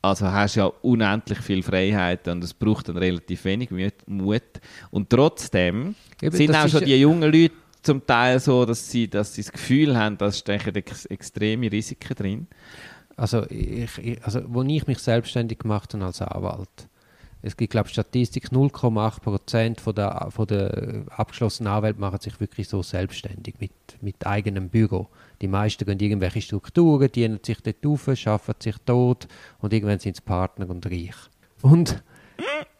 Also 0.01 0.31
hast 0.31 0.55
du 0.55 0.59
ja 0.59 0.65
unendlich 0.83 1.39
viel 1.39 1.63
Freiheit 1.63 2.27
und 2.27 2.43
es 2.43 2.53
braucht 2.53 2.89
dann 2.89 2.97
relativ 2.97 3.43
wenig 3.45 3.71
Mut. 4.05 4.43
Und 4.91 5.09
trotzdem 5.09 5.95
Eben, 6.21 6.35
sind 6.35 6.55
auch 6.55 6.67
schon 6.67 6.85
die 6.85 6.95
jungen 6.95 7.31
Leute 7.31 7.55
zum 7.81 8.05
Teil 8.05 8.39
so, 8.39 8.65
dass 8.65 8.89
sie, 8.89 9.07
dass 9.07 9.33
sie 9.33 9.41
das 9.41 9.51
Gefühl 9.51 9.97
haben, 9.97 10.17
da 10.17 10.31
stecken 10.31 10.75
ex 10.75 11.05
extreme 11.05 11.71
Risiken 11.71 12.15
drin. 12.15 12.47
Also, 13.15 13.49
ich, 13.49 13.89
also, 14.23 14.41
wo 14.47 14.61
ich 14.63 14.85
mich 14.87 14.99
selbstständig 14.99 15.59
gemacht 15.59 15.93
habe 15.93 16.05
als 16.05 16.21
Anwalt, 16.21 16.89
es 17.45 17.55
gibt, 17.55 17.71
glaube 17.71 17.87
ich, 17.87 17.93
Statistik, 17.93 18.47
0,8 18.47 19.21
Prozent 19.21 19.79
von 19.79 19.93
der, 19.93 20.29
von 20.31 20.47
der 20.47 21.05
abgeschlossenen 21.15 21.71
Anwälte 21.71 21.99
machen 21.99 22.19
sich 22.19 22.39
wirklich 22.39 22.67
so 22.67 22.81
selbstständig 22.81 23.55
mit, 23.59 23.71
mit 24.01 24.25
eigenem 24.25 24.69
Büro. 24.69 25.09
Die 25.41 25.47
meisten 25.47 25.85
gehen 25.85 25.99
irgendwelche 25.99 26.41
Strukturen, 26.41 27.11
dienen 27.11 27.39
sich 27.45 27.61
dort 27.61 27.85
auf, 27.85 28.09
schaffen 28.17 28.55
sich 28.59 28.75
tot 28.83 29.27
und 29.59 29.73
irgendwann 29.73 29.99
sind 29.99 30.15
sie 30.15 30.23
Partner 30.23 30.67
und 30.71 30.87
reich. 30.87 31.15
Und, 31.61 32.03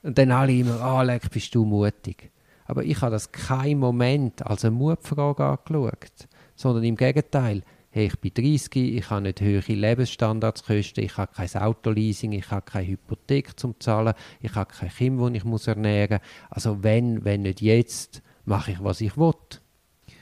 und 0.02 0.18
dann 0.18 0.32
alle 0.32 0.54
immer, 0.54 0.82
ah, 0.82 1.06
oh, 1.06 1.30
bist 1.32 1.54
du 1.54 1.64
mutig. 1.64 2.32
Aber 2.66 2.84
ich 2.84 3.00
habe 3.02 3.12
das 3.12 3.32
keinen 3.32 3.80
Moment 3.80 4.44
als 4.48 4.66
eine 4.66 4.76
Mutfrage 4.76 5.44
angeschaut, 5.44 6.28
sondern 6.56 6.84
im 6.84 6.96
Gegenteil, 6.96 7.62
hey, 7.96 8.08
ich 8.08 8.20
bin 8.20 8.34
30, 8.34 8.76
ich 8.98 9.10
habe 9.10 9.22
nicht 9.22 9.40
höhere 9.40 9.72
Lebensstandardskosten, 9.74 11.02
ich 11.02 11.16
habe 11.16 11.32
kein 11.34 11.50
Autoleasing, 11.62 12.34
ich 12.34 12.52
habe 12.52 12.62
keine 12.64 12.88
Hypothek 12.88 13.58
zum 13.58 13.80
Zahlen, 13.80 14.14
ich 14.42 14.54
habe 14.54 14.70
kein 14.70 14.90
Kind, 14.90 15.22
das 15.22 15.32
ich 15.32 15.46
muss 15.46 15.66
ernähren 15.68 16.20
muss. 16.20 16.50
Also 16.50 16.84
wenn, 16.84 17.24
wenn 17.24 17.44
nicht 17.44 17.62
jetzt, 17.62 18.22
mache 18.44 18.72
ich, 18.74 18.84
was 18.84 19.00
ich 19.00 19.16
will. 19.16 19.32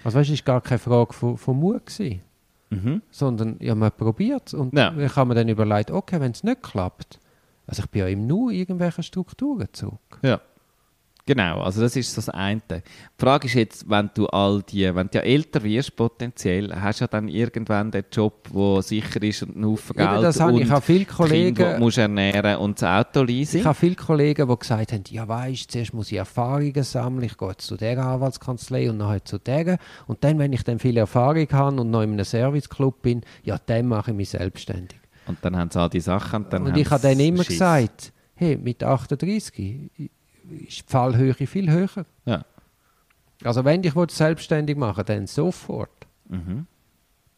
Also 0.04 0.20
weißt 0.20 0.30
es 0.30 0.46
war 0.46 0.54
gar 0.54 0.62
keine 0.62 0.78
Frage 0.78 1.14
von, 1.14 1.36
von 1.38 1.58
Mut, 1.60 1.88
gewesen, 1.88 2.22
Mhm. 2.70 3.02
sondern 3.10 3.58
ja, 3.60 3.74
man 3.74 3.92
probiert 3.92 4.48
es 4.48 4.54
und 4.54 4.76
Ja. 4.78 4.92
dann 4.92 5.08
kann 5.08 5.28
man 5.28 5.38
dann 5.38 5.50
überlegt, 5.50 5.90
okay, 5.90 6.20
wenn 6.20 6.32
es 6.32 6.44
nicht 6.44 6.62
klappt, 6.62 7.20
also 7.66 7.82
ich 7.84 7.90
bin 7.90 8.02
ja 8.02 8.08
im 8.08 8.28
Nu 8.28 8.52
irgendwelche 8.52 9.02
Strukturen 9.02 9.68
zurück. 9.74 10.20
Ja. 10.22 10.42
Genau, 11.26 11.62
also 11.62 11.80
das 11.80 11.96
ist 11.96 12.14
so 12.14 12.18
das 12.20 12.28
eine. 12.28 12.62
Die 12.70 12.82
Frage 13.18 13.48
ist 13.48 13.54
jetzt, 13.54 13.90
wenn 13.90 14.10
du 14.14 14.28
all 14.28 14.62
die, 14.62 14.94
wenn 14.94 15.08
du 15.08 15.20
ja 15.20 15.24
älter 15.24 15.64
wirst 15.64 15.96
potenziell, 15.96 16.76
hast 16.76 17.00
du 17.00 17.04
ja 17.06 17.08
dann 17.08 17.30
irgendwann 17.30 17.92
den 17.92 18.04
Job, 18.12 18.50
der 18.54 18.82
sicher 18.82 19.24
ist 19.24 19.44
und 19.44 19.56
einen 19.56 19.66
Haufen 19.66 19.96
Geld 19.96 20.10
Eben, 20.12 20.22
das 20.22 20.36
ich. 20.36 20.44
und 20.44 20.62
Ich 20.62 20.70
habe 20.70 20.82
viele 20.82 21.06
Kinder, 21.06 21.16
Kollegen, 21.16 21.74
du 21.76 21.80
musst 21.80 21.98
ernähren 21.98 22.58
und 22.58 22.82
das 22.82 22.90
Auto 22.90 23.22
ich 23.22 23.28
leasing. 23.30 23.64
habe 23.64 23.74
viele 23.74 23.96
Kollegen, 23.96 24.50
die 24.50 24.56
gesagt 24.58 24.92
haben, 24.92 25.04
ja 25.10 25.26
weisst, 25.26 25.72
zuerst 25.72 25.94
muss 25.94 26.12
ich 26.12 26.18
Erfahrungen 26.18 26.84
sammeln, 26.84 27.24
ich 27.24 27.38
gehe 27.38 27.50
jetzt 27.50 27.68
zu 27.68 27.78
dieser 27.78 28.06
Anwaltskanzlei 28.06 28.90
und 28.90 28.98
nachher 28.98 29.24
zu 29.24 29.38
dieser 29.38 29.78
und 30.08 30.26
dann, 30.26 30.38
wenn 30.40 30.52
ich 30.52 30.64
dann 30.64 30.80
viel 30.80 30.98
Erfahrung 30.98 31.48
habe 31.54 31.80
und 31.80 31.90
noch 31.90 32.02
in 32.02 32.12
einem 32.14 32.26
Serviceclub 32.26 33.02
bin, 33.02 33.22
ja, 33.44 33.58
dann 33.66 33.88
mache 33.88 34.12
ich 34.12 34.18
mich 34.18 34.30
selbstständig. 34.30 35.00
Und 35.26 35.38
dann 35.42 35.56
haben 35.56 35.72
sie 35.72 35.80
all 35.80 35.90
die 35.90 36.02
Sachen. 36.02 36.44
Und, 36.44 36.52
dann 36.52 36.64
und 36.64 36.76
ich 36.76 36.90
habe 36.92 37.02
dann 37.02 37.18
immer 37.18 37.46
Schiss. 37.46 37.54
gesagt, 37.60 38.12
hey, 38.36 38.58
mit 38.58 38.84
38 38.84 39.90
ist 40.68 40.80
die 40.80 40.92
Fallhöhe 40.92 41.34
viel 41.34 41.72
höher. 41.72 42.06
Ja. 42.26 42.46
Also 43.44 43.66
wenn 43.66 43.84
ich 43.84 43.94
selbstständig 44.10 44.78
machen 44.78 45.04
dann 45.06 45.28
sofort. 45.28 46.08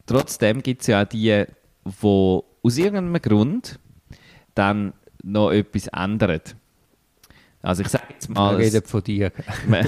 Trotzdem 0.06 0.62
gibt 0.62 0.82
es 0.82 0.86
ja 0.86 1.02
auch 1.02 1.08
die, 1.08 1.44
die 1.84 2.42
aus 2.62 2.78
irgendeinem 2.78 3.20
Grund 3.20 3.78
dann 4.54 4.92
noch 5.22 5.50
etwas 5.50 5.88
ändern. 5.88 6.40
Also 7.62 7.82
ich 7.82 7.88
sage 7.88 8.04
jetzt 8.10 8.28
mal, 8.28 8.56
Wir 8.56 8.66
reden 8.66 8.82
von 8.82 9.02
dir. 9.02 9.32
man, 9.68 9.86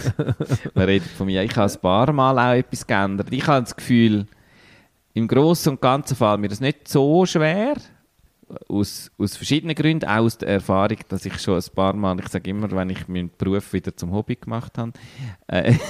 man 0.75 0.85
redet 0.85 1.09
von 1.11 1.27
mir. 1.27 1.45
Ich 1.45 1.55
habe 1.57 1.73
ein 1.73 1.81
paar 1.81 2.13
Mal 2.13 2.39
auch 2.39 2.59
etwas 2.59 2.87
geändert. 2.87 3.29
Ich 3.31 3.47
habe 3.47 3.63
das 3.63 3.77
Gefühl, 3.77 4.27
im 5.15 5.29
Großen 5.29 5.71
und 5.73 5.81
Ganzen 5.81 6.17
fällt 6.17 6.41
mir 6.41 6.49
das 6.49 6.61
nicht 6.61 6.89
so 6.89 7.25
schwer. 7.25 7.77
Aus, 8.69 9.11
aus 9.19 9.37
verschiedenen 9.37 9.75
Gründen, 9.75 10.09
auch 10.09 10.25
aus 10.25 10.39
der 10.39 10.49
Erfahrung, 10.49 10.99
dass 11.09 11.27
ich 11.27 11.39
schon 11.39 11.57
ein 11.57 11.75
paar 11.75 11.95
Mal, 11.95 12.19
ich 12.21 12.29
sage 12.29 12.51
immer, 12.51 12.71
wenn 12.71 12.91
ich 12.91 13.07
meinen 13.09 13.31
Beruf 13.37 13.73
wieder 13.73 13.95
zum 13.97 14.13
Hobby 14.13 14.37
gemacht 14.37 14.79
habe, 14.79 14.93
äh, 15.49 15.75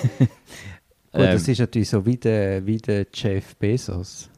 Gut, 1.12 1.22
das 1.22 1.48
ähm, 1.48 1.52
ist 1.52 1.58
natürlich 1.58 1.88
so 1.88 2.04
wie 2.04 2.16
der, 2.16 2.64
wie 2.66 2.76
der 2.76 3.06
Jeff 3.14 3.56
Bezos. 3.56 4.28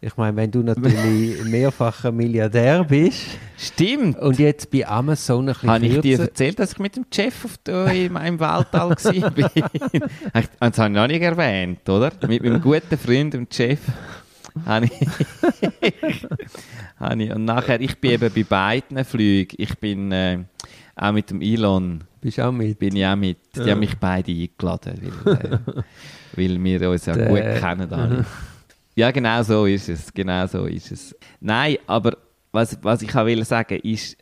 Ich 0.00 0.16
meine, 0.16 0.36
wenn 0.36 0.50
du 0.50 0.62
natürlich 0.62 1.42
mehrfacher 1.50 2.12
Milliardär 2.12 2.84
bist 2.84 3.38
stimmt. 3.56 4.18
und 4.18 4.38
jetzt 4.38 4.70
bei 4.70 4.86
Amazon 4.86 5.48
ein 5.48 5.54
bisschen 5.54 5.70
Habe 5.70 5.86
ich 5.86 6.00
dir 6.00 6.20
erzählt, 6.20 6.58
dass 6.58 6.72
ich 6.72 6.78
mit 6.78 6.96
dem 6.96 7.06
Chef 7.10 7.44
auf 7.44 7.56
der, 7.58 7.86
in 7.86 8.12
meinem 8.12 8.38
Weltall 8.38 8.90
war? 8.90 8.96
das 8.96 9.06
habe 10.78 10.88
ich 10.88 10.94
noch 10.94 11.06
nicht 11.06 11.22
erwähnt, 11.22 11.88
oder? 11.88 12.10
Mit 12.26 12.42
meinem 12.42 12.60
guten 12.60 12.98
Freund, 12.98 13.32
dem 13.32 13.46
Chef. 13.50 13.80
Habe 14.64 14.86
ich, 14.86 16.26
habe 16.98 17.22
ich, 17.22 17.32
und 17.32 17.44
nachher, 17.44 17.80
ich 17.80 17.98
bin 17.98 18.12
eben 18.12 18.32
bei 18.32 18.44
beiden 18.44 19.04
Flügen. 19.04 19.56
Ich 19.58 19.76
bin 19.78 20.12
äh, 20.12 20.44
auch 20.96 21.12
mit 21.12 21.30
dem 21.30 21.40
Elon, 21.40 22.04
bist 22.20 22.40
auch 22.40 22.52
mit. 22.52 22.78
bin 22.78 22.96
ich 22.96 23.04
auch 23.04 23.16
mit. 23.16 23.38
Die 23.56 23.70
haben 23.70 23.80
mich 23.80 23.96
beide 23.98 24.32
eingeladen, 24.32 25.12
weil, 25.24 25.36
äh, 25.36 25.58
weil 26.36 26.64
wir 26.64 26.90
uns 26.90 27.06
ja 27.06 27.14
gut 27.14 27.60
kennen 27.60 27.92
alle. 27.92 28.24
Ja, 28.96 29.10
genau 29.10 29.42
so 29.42 29.66
ist 29.66 29.88
es. 29.88 30.12
Genau 30.12 30.46
so 30.46 30.66
ist 30.66 30.92
es. 30.92 31.16
Nein, 31.40 31.78
aber 31.86 32.16
was, 32.52 32.78
was 32.82 33.02
ich 33.02 33.14
auch 33.14 33.26
will 33.26 33.44
sagen 33.44 33.80
ist, 33.82 34.16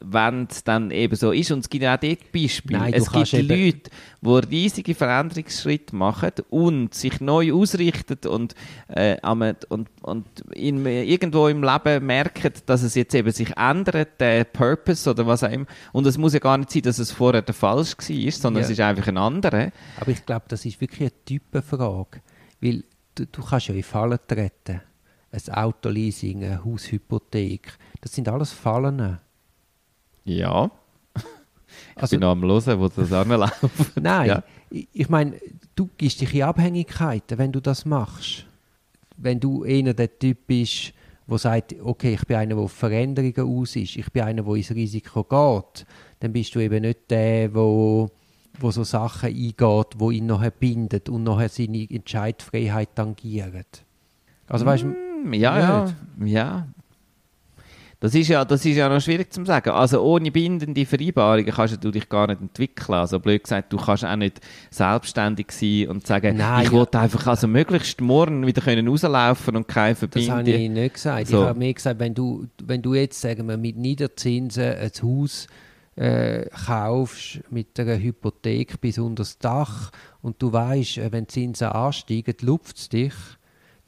wenn 0.00 0.46
es 0.48 0.62
dann 0.62 0.90
eben 0.92 1.16
so 1.16 1.32
ist, 1.32 1.50
und 1.50 1.60
es 1.60 1.68
gibt 1.68 1.82
ja 1.82 1.96
auch 1.96 2.00
dort 2.00 2.30
Beispiele, 2.32 2.78
Nein, 2.78 2.94
es 2.94 3.10
gibt 3.10 3.32
Leute, 3.32 3.90
die 4.22 4.48
riesige 4.48 4.94
Veränderungsschritte 4.94 5.96
machen 5.96 6.30
und 6.50 6.94
sich 6.94 7.20
neu 7.20 7.52
ausrichten 7.52 8.28
und, 8.28 8.54
äh, 8.88 9.16
und, 9.26 9.88
und 10.02 10.26
in, 10.54 10.86
irgendwo 10.86 11.48
im 11.48 11.64
Leben 11.64 12.06
merken, 12.06 12.52
dass 12.66 12.82
es 12.82 12.94
jetzt 12.94 13.14
eben 13.14 13.32
sich 13.32 13.56
ändert, 13.56 14.20
der 14.20 14.44
Purpose 14.44 15.10
oder 15.10 15.26
was 15.26 15.42
auch 15.42 15.50
immer. 15.50 15.66
Und 15.92 16.06
es 16.06 16.16
muss 16.16 16.32
ja 16.32 16.38
gar 16.38 16.58
nicht 16.58 16.70
sein, 16.70 16.82
dass 16.82 16.98
es 17.00 17.10
vorher 17.10 17.42
der 17.42 17.54
falsch 17.54 17.96
war, 17.98 18.30
sondern 18.32 18.62
Ja. 18.62 18.66
es 18.66 18.70
ist 18.70 18.80
einfach 18.80 19.08
ein 19.08 19.18
anderer. 19.18 19.72
Aber 20.00 20.10
ich 20.12 20.24
glaube, 20.24 20.44
das 20.48 20.64
ist 20.64 20.80
wirklich 20.80 21.00
eine 21.10 21.24
Typenfrage. 21.24 22.20
Weil 22.60 22.84
du, 23.16 23.26
du 23.26 23.42
kannst 23.42 23.66
ja 23.68 23.74
in 23.74 23.82
Fallen 23.82 24.18
treten. 24.28 24.80
Ein 25.30 25.54
Autoleasing, 25.54 26.44
eine 26.44 26.64
Haushypothek. 26.64 27.72
Das 28.00 28.12
sind 28.14 28.28
alles 28.28 28.52
Fallen. 28.52 29.18
Ja. 30.28 30.70
Ich 31.16 32.02
Also- 32.02 32.10
bin 32.16 32.20
noch 32.20 32.30
am 32.32 32.42
Hören, 32.42 32.80
wo 32.80 32.88
das 32.88 33.12
anläuft. 33.12 33.56
Nein, 34.00 34.28
Ja. 34.28 34.42
ich, 34.70 34.88
ich 34.92 35.08
meine, 35.08 35.34
du 35.74 35.88
gibst 35.96 36.20
dich 36.20 36.32
in 36.34 36.42
Abhängigkeiten, 36.42 37.38
wenn 37.38 37.52
du 37.52 37.60
das 37.60 37.84
machst. 37.84 38.46
Wenn 39.16 39.40
du 39.40 39.64
einer 39.64 39.94
der 39.94 40.16
Typ 40.18 40.46
bist, 40.46 40.92
der 41.28 41.38
sagt, 41.38 41.74
okay, 41.82 42.14
ich 42.14 42.24
bin 42.26 42.36
einer, 42.36 42.54
der 42.54 42.64
auf 42.64 42.72
Veränderungen 42.72 43.60
aus 43.60 43.76
ist, 43.76 43.96
ich 43.96 44.10
bin 44.12 44.22
einer, 44.22 44.42
der 44.42 44.54
ins 44.54 44.70
Risiko 44.70 45.24
geht, 45.24 45.86
dann 46.20 46.32
bist 46.32 46.54
du 46.54 46.60
eben 46.60 46.82
nicht 46.82 47.10
der, 47.10 47.52
wo, 47.54 48.08
wo 48.60 48.70
so 48.70 48.84
Sachen 48.84 49.28
eingeht, 49.30 49.56
wo 49.96 50.10
ihn 50.10 50.26
nachher 50.26 50.50
bindet 50.52 51.08
und 51.08 51.24
nachher 51.24 51.48
seine 51.48 51.86
Entscheidfreiheit 51.90 52.94
tangiert. 52.94 53.82
Also 54.46 54.64
weißt 54.64 54.84
du, 54.84 54.94
Hm, 55.24 55.32
Ja, 55.34 55.58
ja, 55.58 55.94
ja. 56.24 56.68
Das 58.00 58.14
ist 58.14 58.28
ja, 58.28 58.44
das 58.44 58.64
ist 58.64 58.76
ja 58.76 58.88
noch 58.88 59.00
schwierig 59.00 59.32
zu 59.32 59.44
sagen. 59.44 59.70
Also 59.70 60.00
ohne 60.02 60.30
bindende 60.30 60.86
Vereinbarungen 60.86 61.46
kannst 61.52 61.82
du 61.82 61.90
dich 61.90 62.08
gar 62.08 62.28
nicht 62.28 62.40
entwickeln. 62.40 62.94
Also 62.94 63.18
blöd 63.18 63.42
gesagt, 63.42 63.72
du 63.72 63.76
kannst 63.76 64.04
auch 64.04 64.14
nicht 64.14 64.40
selbstständig 64.70 65.50
sein 65.50 65.88
und 65.88 66.06
sagen, 66.06 66.36
Nein, 66.36 66.64
ich 66.66 66.70
ja. 66.70 66.78
will 66.78 66.86
einfach 66.92 67.26
also 67.26 67.48
möglichst 67.48 68.00
morgen 68.00 68.46
wieder 68.46 68.62
können 68.62 68.86
rauslaufen 68.86 69.56
und 69.56 69.66
keine 69.66 69.94
Das 69.94 70.02
habe 70.02 70.20
Verbindung. 70.28 70.54
ich 70.54 70.70
nicht 70.70 70.94
gesagt. 70.94 71.26
So. 71.26 71.40
Ich 71.42 71.48
habe 71.48 71.58
mir 71.58 71.74
gesagt, 71.74 71.98
wenn 71.98 72.14
du, 72.14 72.46
wenn 72.62 72.82
du 72.82 72.94
jetzt, 72.94 73.20
sagen 73.20 73.48
wir, 73.48 73.56
mit 73.56 73.76
Niederzinsen 73.76 74.62
ein 74.74 74.90
Haus 75.02 75.48
äh, 75.96 76.46
kaufst, 76.66 77.40
mit 77.50 77.78
einer 77.80 77.98
Hypothek 77.98 78.80
bis 78.80 78.98
unter 78.98 79.22
das 79.22 79.38
Dach 79.38 79.90
und 80.22 80.40
du 80.40 80.52
weißt, 80.52 80.98
äh, 80.98 81.10
wenn 81.10 81.24
die 81.24 81.32
Zinsen 81.32 81.66
ansteigen, 81.66 82.34
lupft 82.42 82.76
es 82.76 82.88
dich, 82.88 83.14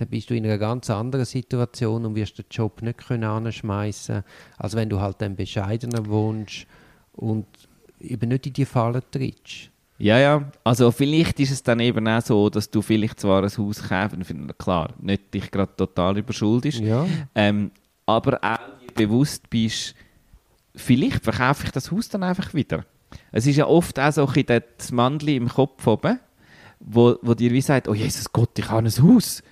dann 0.00 0.08
bist 0.08 0.30
du 0.30 0.34
in 0.34 0.44
einer 0.44 0.58
ganz 0.58 0.90
anderen 0.90 1.24
Situation 1.24 2.04
und 2.06 2.14
wirst 2.14 2.38
den 2.38 2.46
Job 2.50 2.82
nicht 2.82 3.06
können 3.06 3.24
anschmeißen, 3.24 4.22
als 4.58 4.74
wenn 4.74 4.88
du 4.88 5.00
halt 5.00 5.20
dann 5.20 5.36
bescheidener 5.36 6.06
wohnst 6.06 6.66
und 7.12 7.46
eben 8.00 8.28
nicht 8.28 8.46
in 8.46 8.52
die 8.52 8.64
Falle 8.64 9.02
trittst. 9.10 9.70
Ja, 9.98 10.18
ja. 10.18 10.50
Also 10.64 10.90
vielleicht 10.90 11.38
ist 11.40 11.50
es 11.50 11.62
dann 11.62 11.78
eben 11.78 12.08
auch 12.08 12.22
so, 12.22 12.48
dass 12.48 12.70
du 12.70 12.80
vielleicht 12.80 13.20
zwar 13.20 13.42
ein 13.42 13.50
Haus 13.50 13.82
kaufst, 13.88 14.58
klar, 14.58 14.94
nicht 14.98 15.34
dich 15.34 15.50
gerade 15.50 15.76
total 15.76 16.16
überschuldest, 16.16 16.80
Ja. 16.80 17.06
Ähm, 17.34 17.70
aber 18.06 18.42
auch 18.42 18.80
dir 18.80 18.92
bewusst 18.94 19.50
bist, 19.50 19.94
vielleicht 20.74 21.22
verkaufe 21.22 21.66
ich 21.66 21.70
das 21.70 21.90
Haus 21.92 22.08
dann 22.08 22.22
einfach 22.22 22.54
wieder. 22.54 22.84
Es 23.30 23.46
ist 23.46 23.56
ja 23.56 23.66
oft 23.66 23.98
auch 23.98 24.12
so 24.12 24.26
ein 24.26 24.62
das 24.78 24.90
Mandli 24.90 25.36
im 25.36 25.48
Kopf 25.48 25.86
oben, 25.86 26.18
wo, 26.80 27.16
wo 27.22 27.34
dir 27.34 27.52
wie 27.52 27.60
sagt, 27.60 27.86
oh 27.86 27.94
Jesus 27.94 28.32
Gott, 28.32 28.58
ich 28.58 28.68
habe 28.70 28.88
ein 28.88 29.02
Haus. 29.02 29.42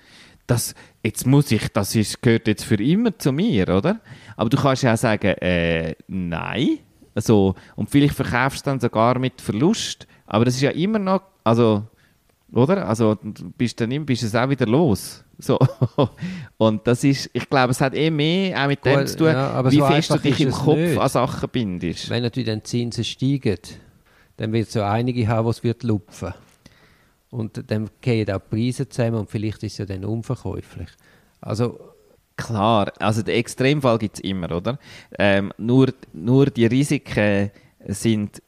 Das, 0.49 0.73
jetzt 1.03 1.27
muss 1.27 1.51
ich, 1.51 1.67
das 1.69 1.95
ist, 1.95 2.21
gehört 2.23 2.47
jetzt 2.47 2.65
für 2.65 2.81
immer 2.81 3.17
zu 3.17 3.31
mir, 3.31 3.69
oder? 3.69 3.99
Aber 4.35 4.49
du 4.49 4.57
kannst 4.57 4.81
ja 4.81 4.93
auch 4.93 4.97
sagen, 4.97 5.27
äh, 5.27 5.93
nein. 6.07 6.79
Also, 7.13 7.53
und 7.75 7.89
vielleicht 7.89 8.15
verkaufst 8.15 8.65
du 8.65 8.71
dann 8.71 8.79
sogar 8.79 9.19
mit 9.19 9.41
Verlust. 9.41 10.07
Aber 10.25 10.45
das 10.45 10.55
ist 10.55 10.61
ja 10.61 10.71
immer 10.71 10.97
noch, 10.97 11.21
also, 11.43 11.83
oder? 12.51 12.87
Also, 12.87 13.15
du 13.15 13.51
bist 13.51 13.79
dann 13.79 13.91
immer, 13.91 14.05
bist 14.05 14.23
es 14.23 14.33
auch 14.33 14.49
wieder 14.49 14.65
los. 14.65 15.23
So. 15.37 15.59
Und 16.57 16.85
das 16.87 17.03
ist, 17.03 17.29
ich 17.33 17.47
glaube, 17.47 17.71
es 17.71 17.79
hat 17.79 17.93
eh 17.93 18.09
mehr 18.09 18.61
auch 18.61 18.67
mit 18.67 18.83
dem 18.83 18.99
Gut, 18.99 19.09
zu 19.09 19.17
tun, 19.17 19.27
ja, 19.27 19.71
wie 19.71 19.77
so 19.77 19.85
fest 19.85 20.09
du 20.09 20.17
dich 20.17 20.41
im 20.41 20.51
Kopf 20.51 20.77
nicht. 20.77 20.97
an 20.97 21.09
Sachen 21.09 21.49
bindest. 21.49 22.09
Wenn 22.09 22.23
natürlich 22.23 22.47
dann 22.47 22.59
die 22.59 22.63
Zinsen 22.63 23.03
steigen, 23.03 23.59
dann 24.37 24.51
wird 24.51 24.67
es 24.67 24.73
so 24.73 24.81
einige 24.81 25.27
haben, 25.27 25.45
die 25.45 25.51
es 25.51 25.63
wird 25.63 25.83
lupfen. 25.83 26.33
Und 27.31 27.69
dann 27.71 27.89
gehen 28.01 28.29
auch 28.31 28.39
die 28.39 28.55
Preise 28.55 28.89
zusammen 28.89 29.17
und 29.17 29.29
vielleicht 29.29 29.63
ist 29.63 29.73
es 29.73 29.77
ja 29.79 29.85
dann 29.85 30.05
unverkäuflich. 30.05 30.89
Also, 31.41 31.79
Klar, 32.39 32.93
also 32.99 33.21
den 33.21 33.35
Extremfall 33.35 33.97
gibt 33.97 34.15
es 34.15 34.21
immer, 34.21 34.49
oder? 34.55 34.79
Ähm, 35.17 35.51
nur, 35.57 35.87
nur 36.13 36.45
die 36.45 36.67
Risiken 36.67 37.51
sind, 37.85 38.41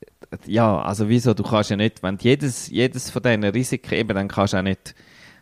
ja, 0.46 0.82
also 0.82 1.10
wieso, 1.10 1.34
du 1.34 1.44
kannst 1.44 1.72
ja 1.72 1.76
nicht, 1.76 2.02
wenn 2.02 2.18
jedes, 2.22 2.70
jedes 2.70 3.10
von 3.10 3.22
diesen 3.22 3.44
Risiken 3.44 3.94
eben, 3.96 4.16
dann 4.16 4.30
kannst 4.30 4.54
du 4.54 4.58
auch 4.60 4.62
nicht, 4.62 4.96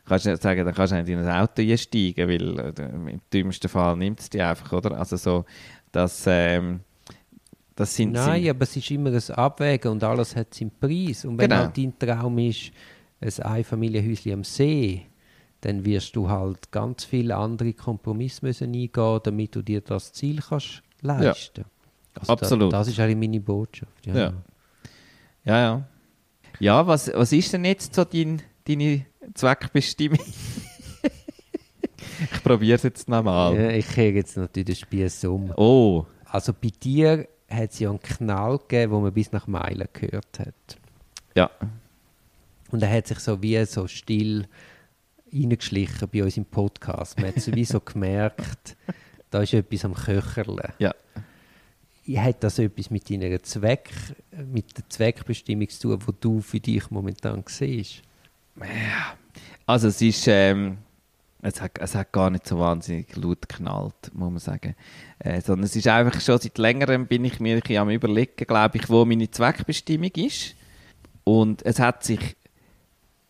kannst 0.07 0.25
du 0.25 0.31
nicht 0.31 0.41
sagen, 0.41 0.65
dann 0.65 0.73
kannst 0.73 0.93
du 0.93 0.97
nicht 0.97 1.09
in 1.09 1.19
ein 1.19 1.29
Auto 1.29 1.61
einsteigen, 1.61 2.27
weil 2.27 2.59
äh, 2.59 3.11
im 3.11 3.21
dümmsten 3.31 3.69
Fall 3.69 3.95
nimmt 3.97 4.19
es 4.19 4.31
dich 4.31 4.41
einfach, 4.41 4.73
oder? 4.73 4.97
Also 4.97 5.15
so, 5.15 5.45
das, 5.91 6.23
ähm, 6.25 6.79
das 7.75 7.95
sind, 7.95 8.13
nein, 8.13 8.41
sind 8.41 8.49
aber 8.49 8.63
es 8.63 8.75
ist 8.75 8.89
immer 8.89 9.11
ein 9.11 9.35
Abwägen 9.35 9.91
und 9.91 10.03
alles 10.03 10.35
hat 10.35 10.55
seinen 10.55 10.71
Preis. 10.71 11.23
Und 11.23 11.37
wenn 11.37 11.51
Genau. 11.51 11.61
halt 11.61 11.77
dein 11.77 11.99
Traum 11.99 12.39
ist, 12.39 12.71
ein 13.21 13.43
Einfamilienhäuschen 13.43 14.33
am 14.33 14.43
See, 14.43 15.05
dann 15.61 15.83
wirst 15.85 16.15
du 16.15 16.29
halt 16.29 16.71
ganz 16.71 17.03
viele 17.03 17.35
andere 17.35 17.73
Kompromisse 17.73 18.45
müssen 18.45 18.73
eingehen, 18.73 19.19
damit 19.23 19.55
du 19.55 19.61
dir 19.61 19.81
das 19.81 20.13
Ziel 20.13 20.41
kannst 20.41 20.83
leisten. 21.01 21.65
Also 22.19 22.33
Absolut. 22.33 22.73
Da, 22.73 22.79
das 22.79 22.87
ist 22.87 22.99
eigentlich 22.99 23.29
meine 23.29 23.39
Botschaft. 23.41 24.05
Ja. 24.05 24.15
Ja. 24.15 24.33
Ja, 25.45 25.57
ja. 25.59 25.87
Ja, 26.59 26.87
was, 26.87 27.11
was 27.13 27.31
ist 27.31 27.53
denn 27.53 27.65
jetzt 27.65 27.93
so 27.95 28.03
dein, 28.03 28.41
deine 28.67 29.05
Zweckbestimmung? 29.33 30.19
ich 32.31 32.43
probiere 32.43 32.75
es 32.75 32.83
jetzt 32.83 33.07
nochmal. 33.07 33.55
Ja, 33.55 33.69
ich 33.69 33.87
kehre 33.87 34.15
jetzt 34.15 34.35
natürlich 34.37 34.65
den 34.67 34.75
Spieß 34.75 35.25
um. 35.25 35.53
Oh, 35.55 36.05
Also 36.25 36.53
bei 36.53 36.69
dir 36.83 37.27
hat 37.49 37.71
es 37.71 37.79
ja 37.79 37.89
einen 37.89 37.99
Knall 38.01 38.57
gegeben, 38.57 38.91
wo 38.91 38.99
man 38.99 39.13
bis 39.13 39.31
nach 39.31 39.47
Meilen 39.47 39.87
gehört 39.93 40.39
hat. 40.39 40.77
ja. 41.35 41.49
Und 42.71 42.83
er 42.83 42.91
hat 42.91 43.07
sich 43.07 43.19
so 43.19 43.41
wie 43.41 43.63
so 43.65 43.87
still 43.87 44.47
reingeschlichen 45.33 46.07
bei 46.11 46.23
uns 46.23 46.37
im 46.37 46.45
Podcast. 46.45 47.19
Man 47.19 47.27
hat 47.29 47.41
so 47.41 47.53
wie 47.53 47.65
so 47.65 47.79
gemerkt, 47.85 48.75
da 49.29 49.41
ist 49.41 49.53
etwas 49.53 49.85
am 49.85 49.93
Köcherle. 49.93 50.73
Ja. 50.79 50.93
Hat 52.15 52.43
das 52.43 52.57
etwas 52.57 52.89
mit 52.89 53.09
deiner 53.09 53.41
Zweck, 53.43 53.91
mit 54.51 54.75
der 54.75 54.89
Zweckbestimmung 54.89 55.69
zu 55.69 55.89
tun, 55.89 56.07
wo 56.07 56.11
du 56.11 56.41
für 56.41 56.59
dich 56.59 56.89
momentan 56.89 57.43
siehst? 57.47 58.01
Also 59.67 59.89
es 59.89 60.01
ist, 60.01 60.27
ähm, 60.27 60.79
es 61.41 61.61
hat, 61.61 61.77
es 61.79 61.93
hat 61.93 62.11
gar 62.11 62.31
nicht 62.31 62.47
so 62.47 62.57
wahnsinnig 62.57 63.15
laut 63.15 63.47
geknallt, 63.47 64.11
muss 64.13 64.31
man 64.31 64.39
sagen. 64.39 64.75
Äh, 65.19 65.41
sondern 65.41 65.65
es 65.65 65.75
ist 65.75 65.87
einfach 65.87 66.19
schon 66.19 66.39
seit 66.39 66.57
längerem 66.57 67.05
bin 67.05 67.23
ich 67.25 67.39
mir 67.39 67.61
ein 67.63 67.77
am 67.77 67.89
überlegen, 67.91 68.47
glaube 68.47 68.77
ich, 68.77 68.89
wo 68.89 69.05
meine 69.05 69.29
Zweckbestimmung 69.29 70.11
ist. 70.15 70.55
Und 71.23 71.63
es 71.63 71.79
hat 71.79 72.03
sich, 72.03 72.35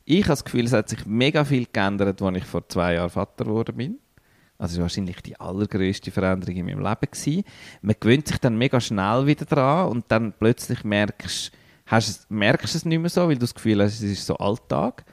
ich 0.10 0.24
habe 0.24 0.30
das 0.30 0.44
Gefühl, 0.44 0.66
es 0.66 0.74
hat 0.74 0.90
sich 0.90 1.06
mega 1.06 1.46
viel 1.46 1.68
geändert, 1.72 2.20
als 2.20 2.38
ich 2.38 2.44
vor 2.44 2.68
zwei 2.68 2.96
Jahren 2.96 3.12
Vater 3.12 3.46
geworden 3.46 3.78
bin. 3.78 4.00
Also 4.58 4.82
wahrscheinlich 4.82 5.22
die 5.22 5.40
allergrößte 5.40 6.10
Veränderung 6.10 6.56
in 6.56 6.66
meinem 6.66 6.80
Leben. 6.80 7.12
Gewesen. 7.12 7.44
Man 7.84 7.96
gewöhnt 8.00 8.28
sich 8.28 8.40
dann 8.40 8.58
mega 8.58 8.82
schnell 8.82 9.28
wieder 9.28 9.46
dran 9.46 9.88
und 9.88 10.06
dann 10.08 10.34
plötzlich 10.34 10.84
merkst, 10.84 11.52
hast, 11.86 12.30
merkst 12.32 12.74
es 12.74 12.86
nicht 12.86 13.00
mehr 13.00 13.12
so, 13.12 13.28
weil 13.28 13.36
du 13.36 13.42
das 13.42 13.54
Gefühl 13.54 13.84
hast, 13.84 14.02
es 14.02 14.02
ist 14.02 14.26
so 14.26 14.36
Alltag 14.38 15.06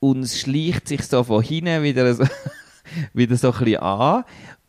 und 0.00 0.20
es 0.20 0.38
schleicht 0.38 0.86
sich 0.86 1.02
so 1.02 1.24
von 1.24 1.42
hinten 1.42 1.82
wieder 1.82 2.12
so, 2.12 2.24
wieder 3.14 3.36
so 3.38 3.52
ein 3.52 3.58
bisschen 3.58 3.80
an. 3.80 4.24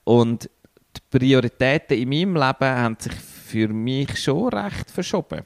Und 0.06 0.50
die 0.96 1.18
Prioritäten 1.18 1.98
in 1.98 2.08
meinem 2.08 2.36
Leben 2.36 2.70
haben 2.70 2.98
sich 2.98 3.14
für 3.14 3.68
mich 3.68 4.18
schon 4.18 4.48
recht 4.48 4.90
verschoben. 4.90 5.42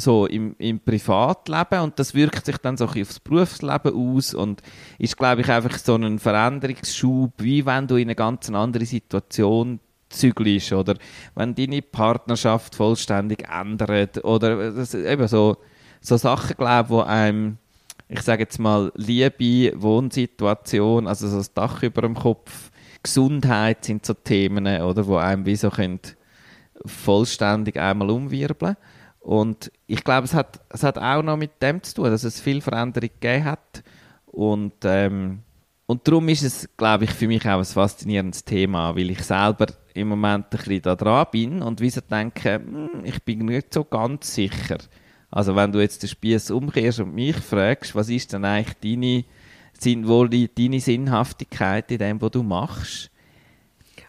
So 0.00 0.26
im, 0.26 0.56
im 0.58 0.80
Privatleben 0.80 1.80
und 1.82 1.98
das 1.98 2.14
wirkt 2.14 2.46
sich 2.46 2.56
dann 2.58 2.76
so 2.76 2.86
ein 2.86 3.02
aufs 3.02 3.20
Berufsleben 3.20 3.94
aus 3.94 4.34
und 4.34 4.62
ist, 4.98 5.16
glaube 5.16 5.42
ich, 5.42 5.48
einfach 5.48 5.76
so 5.78 5.94
ein 5.94 6.18
Veränderungsschub, 6.18 7.32
wie 7.38 7.64
wenn 7.66 7.86
du 7.86 7.96
in 7.96 8.08
eine 8.08 8.14
ganz 8.14 8.50
andere 8.50 8.86
Situation 8.86 9.80
zügelst 10.08 10.72
oder 10.72 10.96
wenn 11.34 11.54
deine 11.54 11.82
Partnerschaft 11.82 12.74
vollständig 12.74 13.48
ändert 13.48 14.24
oder 14.24 14.72
das, 14.72 14.94
eben 14.94 15.28
so, 15.28 15.56
so 16.00 16.16
Sachen, 16.16 16.56
glaube 16.56 16.84
ich, 16.84 16.90
wo 16.90 17.00
einem 17.00 17.58
ich 18.12 18.22
sage 18.22 18.42
jetzt 18.42 18.58
mal, 18.58 18.90
Liebe, 18.96 19.80
Wohnsituation, 19.80 21.06
also 21.06 21.28
so 21.28 21.36
das 21.36 21.54
Dach 21.54 21.82
über 21.84 22.02
dem 22.02 22.16
Kopf, 22.16 22.72
Gesundheit 23.02 23.84
sind 23.84 24.04
so 24.04 24.14
Themen, 24.14 24.66
oder, 24.82 25.06
wo 25.06 25.16
einem 25.16 25.46
wie 25.46 25.54
so 25.56 25.70
können 25.70 26.00
vollständig 26.84 27.78
einmal 27.78 28.10
umwirbeln 28.10 28.76
Und 29.30 29.70
ich 29.86 30.02
glaube, 30.02 30.24
es 30.24 30.34
hat, 30.34 30.58
es 30.70 30.82
hat 30.82 30.98
auch 30.98 31.22
noch 31.22 31.36
mit 31.36 31.62
dem 31.62 31.80
zu 31.84 31.94
tun, 31.94 32.06
dass 32.06 32.24
es 32.24 32.40
viel 32.40 32.60
Veränderung 32.60 33.10
gegeben 33.20 33.44
hat. 33.44 33.84
Und, 34.26 34.74
ähm, 34.82 35.42
und 35.86 36.08
darum 36.08 36.28
ist 36.28 36.42
es, 36.42 36.68
glaube 36.76 37.04
ich, 37.04 37.12
für 37.12 37.28
mich 37.28 37.46
auch 37.46 37.58
ein 37.58 37.64
faszinierendes 37.64 38.44
Thema, 38.44 38.96
weil 38.96 39.08
ich 39.08 39.22
selber 39.22 39.66
im 39.94 40.08
Moment 40.08 40.46
ein 40.46 40.58
bisschen 40.58 40.82
da 40.82 40.96
dran 40.96 41.26
bin 41.30 41.62
und 41.62 41.80
wie 41.80 41.90
so 41.90 42.00
denke, 42.00 42.54
hm, 42.54 43.04
ich 43.04 43.22
bin 43.22 43.46
nicht 43.46 43.72
so 43.72 43.84
ganz 43.84 44.34
sicher. 44.34 44.78
Also 45.30 45.54
wenn 45.54 45.70
du 45.70 45.78
jetzt 45.78 46.02
den 46.02 46.08
Spieß 46.08 46.50
umkehrst 46.50 46.98
und 46.98 47.14
mich 47.14 47.36
fragst, 47.36 47.94
was 47.94 48.08
ist 48.08 48.32
denn 48.32 48.44
eigentlich 48.44 49.24
deine, 49.80 50.48
deine 50.48 50.80
Sinnhaftigkeit 50.80 51.88
in 51.92 51.98
dem, 51.98 52.20
was 52.20 52.32
du 52.32 52.42
machst, 52.42 53.12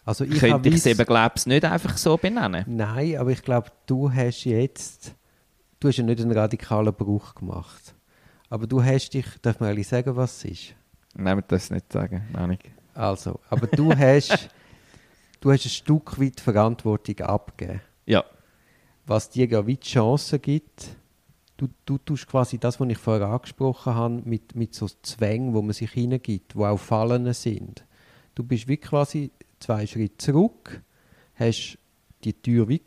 Also 0.04 0.24
ich 0.24 0.40
könnte 0.40 0.70
ich 0.70 0.76
es 0.76 0.86
eben, 0.86 1.06
glaube 1.06 1.34
ich, 1.36 1.46
nicht 1.46 1.64
einfach 1.64 1.98
so 1.98 2.18
benennen. 2.18 2.66
Nein, 2.68 3.18
aber 3.18 3.32
ich 3.32 3.44
glaube, 3.44 3.72
du 3.86 4.12
hast 4.12 4.46
jetzt, 4.46 5.14
du 5.80 5.88
hast 5.88 5.98
ja 5.98 6.04
nicht 6.04 6.22
einen 6.22 6.32
radikalen 6.32 6.94
Bruch 6.94 7.36
gemacht. 7.36 7.94
Aber 8.50 8.68
du 8.68 8.84
hast 8.84 9.12
dich, 9.12 9.26
darf 9.42 9.60
man 9.60 9.70
ehrlich 9.70 9.88
sagen, 9.88 10.16
was 10.16 10.38
es 10.38 10.52
ist? 10.52 10.76
Nein, 11.14 11.38
wir 11.38 11.44
das 11.44 11.70
nicht 11.70 11.92
sagen, 11.92 12.24
nicht. 12.48 12.64
Also, 12.94 13.40
aber 13.50 13.68
du 13.68 13.94
hast, 13.98 14.50
du 15.40 15.52
hast 15.52 15.66
ein 15.66 15.70
Stück 15.70 16.20
weit 16.20 16.42
Verantwortung 16.42 17.20
abgegeben. 17.22 17.82
Ja, 18.06 18.26
Was 19.06 19.30
dir 19.30 19.46
ja 19.46 19.66
wie 19.66 19.78
die 19.78 19.88
Chance 19.88 20.40
gibt, 20.40 20.96
du, 21.58 21.70
du 21.86 21.98
tust 22.00 22.28
quasi 22.28 22.58
das, 22.58 22.80
was 22.80 22.90
ich 22.90 22.98
vorher 22.98 23.28
angesprochen 23.28 23.94
habe, 23.94 24.22
mit, 24.26 24.56
mit 24.56 24.74
so 24.74 24.88
Zwängen, 25.04 25.54
wo 25.54 25.62
man 25.62 25.74
sich 25.74 25.92
hineingibt, 25.92 26.56
wo 26.56 26.66
auch 26.66 26.78
Fallen 26.78 27.32
sind. 27.34 27.86
Du 28.34 28.44
bist 28.44 28.68
wie 28.68 28.78
quasi 28.78 29.32
zwei 29.62 29.86
Schritte 29.88 30.18
zurück, 30.18 30.82
hast 31.36 31.78
die 32.24 32.34
Tür 32.34 32.68
wie 32.68 32.82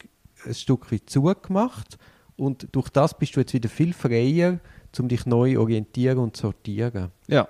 ein 0.45 0.55
Stück 0.55 0.91
weit 0.93 1.09
zugemacht 1.09 1.99
und 2.37 2.69
durch 2.73 2.89
das 2.91 3.17
bist 3.17 3.37
du 3.37 3.41
jetzt 3.41 3.55
wieder 3.55 3.69
viel 3.69 3.93
freier, 3.93 4.61
um 4.99 5.09
dich 5.09 5.27
neu 5.27 5.59
orientieren 5.59 6.19
und 6.19 6.37
sortieren. 6.37 7.11
ja, 7.27 7.49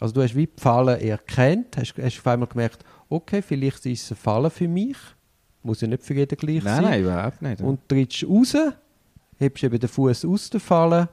Also 0.00 0.14
du 0.14 0.22
hast 0.22 0.34
wie 0.34 0.46
die 0.46 0.60
Fallen 0.60 1.00
erkannt, 1.00 1.76
hast, 1.76 1.94
hast 1.96 2.18
auf 2.18 2.26
einmal 2.26 2.48
gemerkt, 2.48 2.84
okay, 3.08 3.40
vielleicht 3.40 3.86
ist 3.86 4.02
es 4.04 4.10
eine 4.10 4.16
Falle 4.16 4.50
für 4.50 4.68
mich, 4.68 4.96
muss 5.62 5.80
ja 5.80 5.88
nicht 5.88 6.02
für 6.02 6.14
jeden 6.14 6.36
gleich 6.36 6.62
nein, 6.62 6.74
sein. 6.74 6.84
nein, 6.84 7.02
überhaupt 7.02 7.42
nicht. 7.42 7.60
Und 7.62 7.88
trittst 7.88 8.24
raus, 8.28 8.54
hebst 9.38 9.64
eben 9.64 9.78
den 9.78 9.88
Fuß 9.88 10.24
aus 10.26 10.50
der 10.50 10.60
Falle 10.60 11.08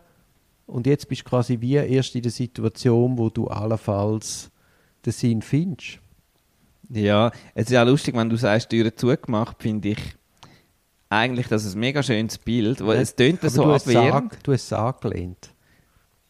und 0.66 0.88
jetzt 0.88 1.08
bist 1.08 1.22
du 1.22 1.26
quasi 1.30 1.60
wie 1.60 1.76
erst 1.76 2.16
in 2.16 2.22
der 2.22 2.32
Situation, 2.32 3.18
wo 3.18 3.30
du 3.30 3.47
allenfalls 3.47 4.52
den 5.06 5.14
Sinn 5.14 5.41
findest. 5.41 5.99
Ja, 6.94 7.32
es 7.54 7.70
ist 7.70 7.78
auch 7.78 7.86
lustig, 7.86 8.16
wenn 8.16 8.30
du 8.30 8.36
sagst, 8.36 8.70
Türen 8.70 8.92
zugemacht, 8.96 9.62
finde 9.62 9.89
ich 9.89 10.00
eigentlich 11.10 11.48
das 11.48 11.66
ist 11.66 11.76
ein 11.76 11.80
mega 11.82 12.02
schönes 12.02 12.38
Bild, 12.38 12.86
weil 12.86 12.98
es 13.00 13.16
tönt 13.16 13.42
so 13.42 13.64
du 13.64 13.72
hast 13.74 13.86
es 13.88 13.96
abwehrend. 13.96 14.34
ange- 14.34 14.38
Du 14.44 14.54
hast 14.54 14.64
es 14.64 14.74
angelehnt. 14.74 15.50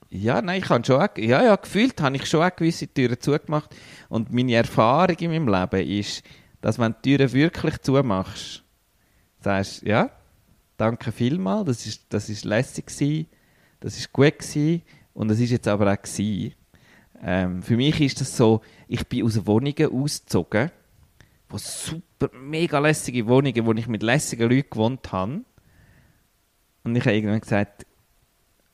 Ja, 0.10 0.42
nein, 0.42 0.62
ich 0.62 0.70
habe 0.70 0.84
schon, 0.84 1.00
ja, 1.18 1.44
ja, 1.44 1.56
gefühlt 1.56 2.02
habe 2.02 2.16
ich 2.16 2.26
schon 2.26 2.44
auch 2.44 2.56
gewisse 2.56 2.88
Türen 2.88 3.20
zugemacht. 3.20 3.74
Und 4.10 4.34
meine 4.34 4.56
Erfahrung 4.56 5.16
in 5.20 5.32
meinem 5.32 5.48
Leben 5.48 5.88
ist, 5.88 6.24
dass 6.62 6.78
wenn 6.80 6.92
du 6.94 6.98
die 7.06 7.16
Türen 7.18 7.32
wirklich 7.34 7.78
zumachst, 7.82 8.64
sagst 9.40 9.84
ja, 9.84 10.10
danke 10.78 11.12
vielmal, 11.12 11.64
das 11.64 11.86
ist, 11.86 12.04
das 12.10 12.28
ist 12.30 12.44
lässig 12.44 12.88
gewesen, 12.88 13.28
das 13.80 13.98
ist 13.98 14.12
gut 14.12 14.38
gewesen 14.40 14.82
und 15.14 15.30
das 15.30 15.40
ist 15.40 15.52
jetzt 15.52 15.68
aber 15.68 15.92
auch 15.94 16.02
gewesen. 16.02 16.54
Ähm, 17.24 17.62
für 17.62 17.78
mich 17.78 18.02
ist 18.02 18.20
das 18.20 18.36
so, 18.36 18.62
ich 18.92 19.08
bin 19.08 19.24
aus 19.26 19.46
Wohnungen 19.46 19.90
ausgezogen, 19.90 20.70
wo 21.48 21.58
super, 21.58 22.30
mega 22.34 22.78
lässige 22.78 23.26
Wohnungen, 23.26 23.66
wo 23.66 23.72
ich 23.72 23.88
mit 23.88 24.04
lässigen 24.04 24.50
Leuten 24.50 24.70
gewohnt 24.70 25.12
habe. 25.14 25.46
Und 26.84 26.96
ich 26.98 27.06
habe 27.06 27.16
irgendwann 27.16 27.40
gesagt, 27.40 27.86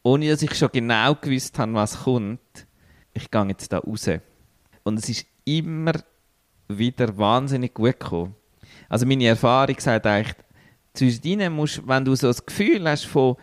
ohne 0.02 0.28
dass 0.28 0.42
ich 0.42 0.56
schon 0.56 0.72
genau 0.74 1.14
gewusst 1.14 1.60
habe, 1.60 1.76
was 1.76 2.00
kommt, 2.00 2.40
ich 3.14 3.30
gehe 3.30 3.46
jetzt 3.46 3.72
da 3.72 3.78
raus. 3.78 4.10
Und 4.84 4.98
es 4.98 5.08
ist 5.08 5.28
immer 5.46 5.94
wieder 6.68 7.16
wahnsinnig 7.16 7.76
gut 7.76 8.00
gekommen. 8.00 8.36
Also 8.90 9.06
meine 9.06 9.28
Erfahrung 9.28 9.80
sagt 9.80 10.08
eigentlich, 10.08 10.36
zwischen 10.96 11.54
musst, 11.54 11.88
wenn 11.88 12.04
du 12.04 12.16
so 12.16 12.26
das 12.26 12.44
Gefühl 12.44 12.90
hast 12.90 13.06
von, 13.06 13.36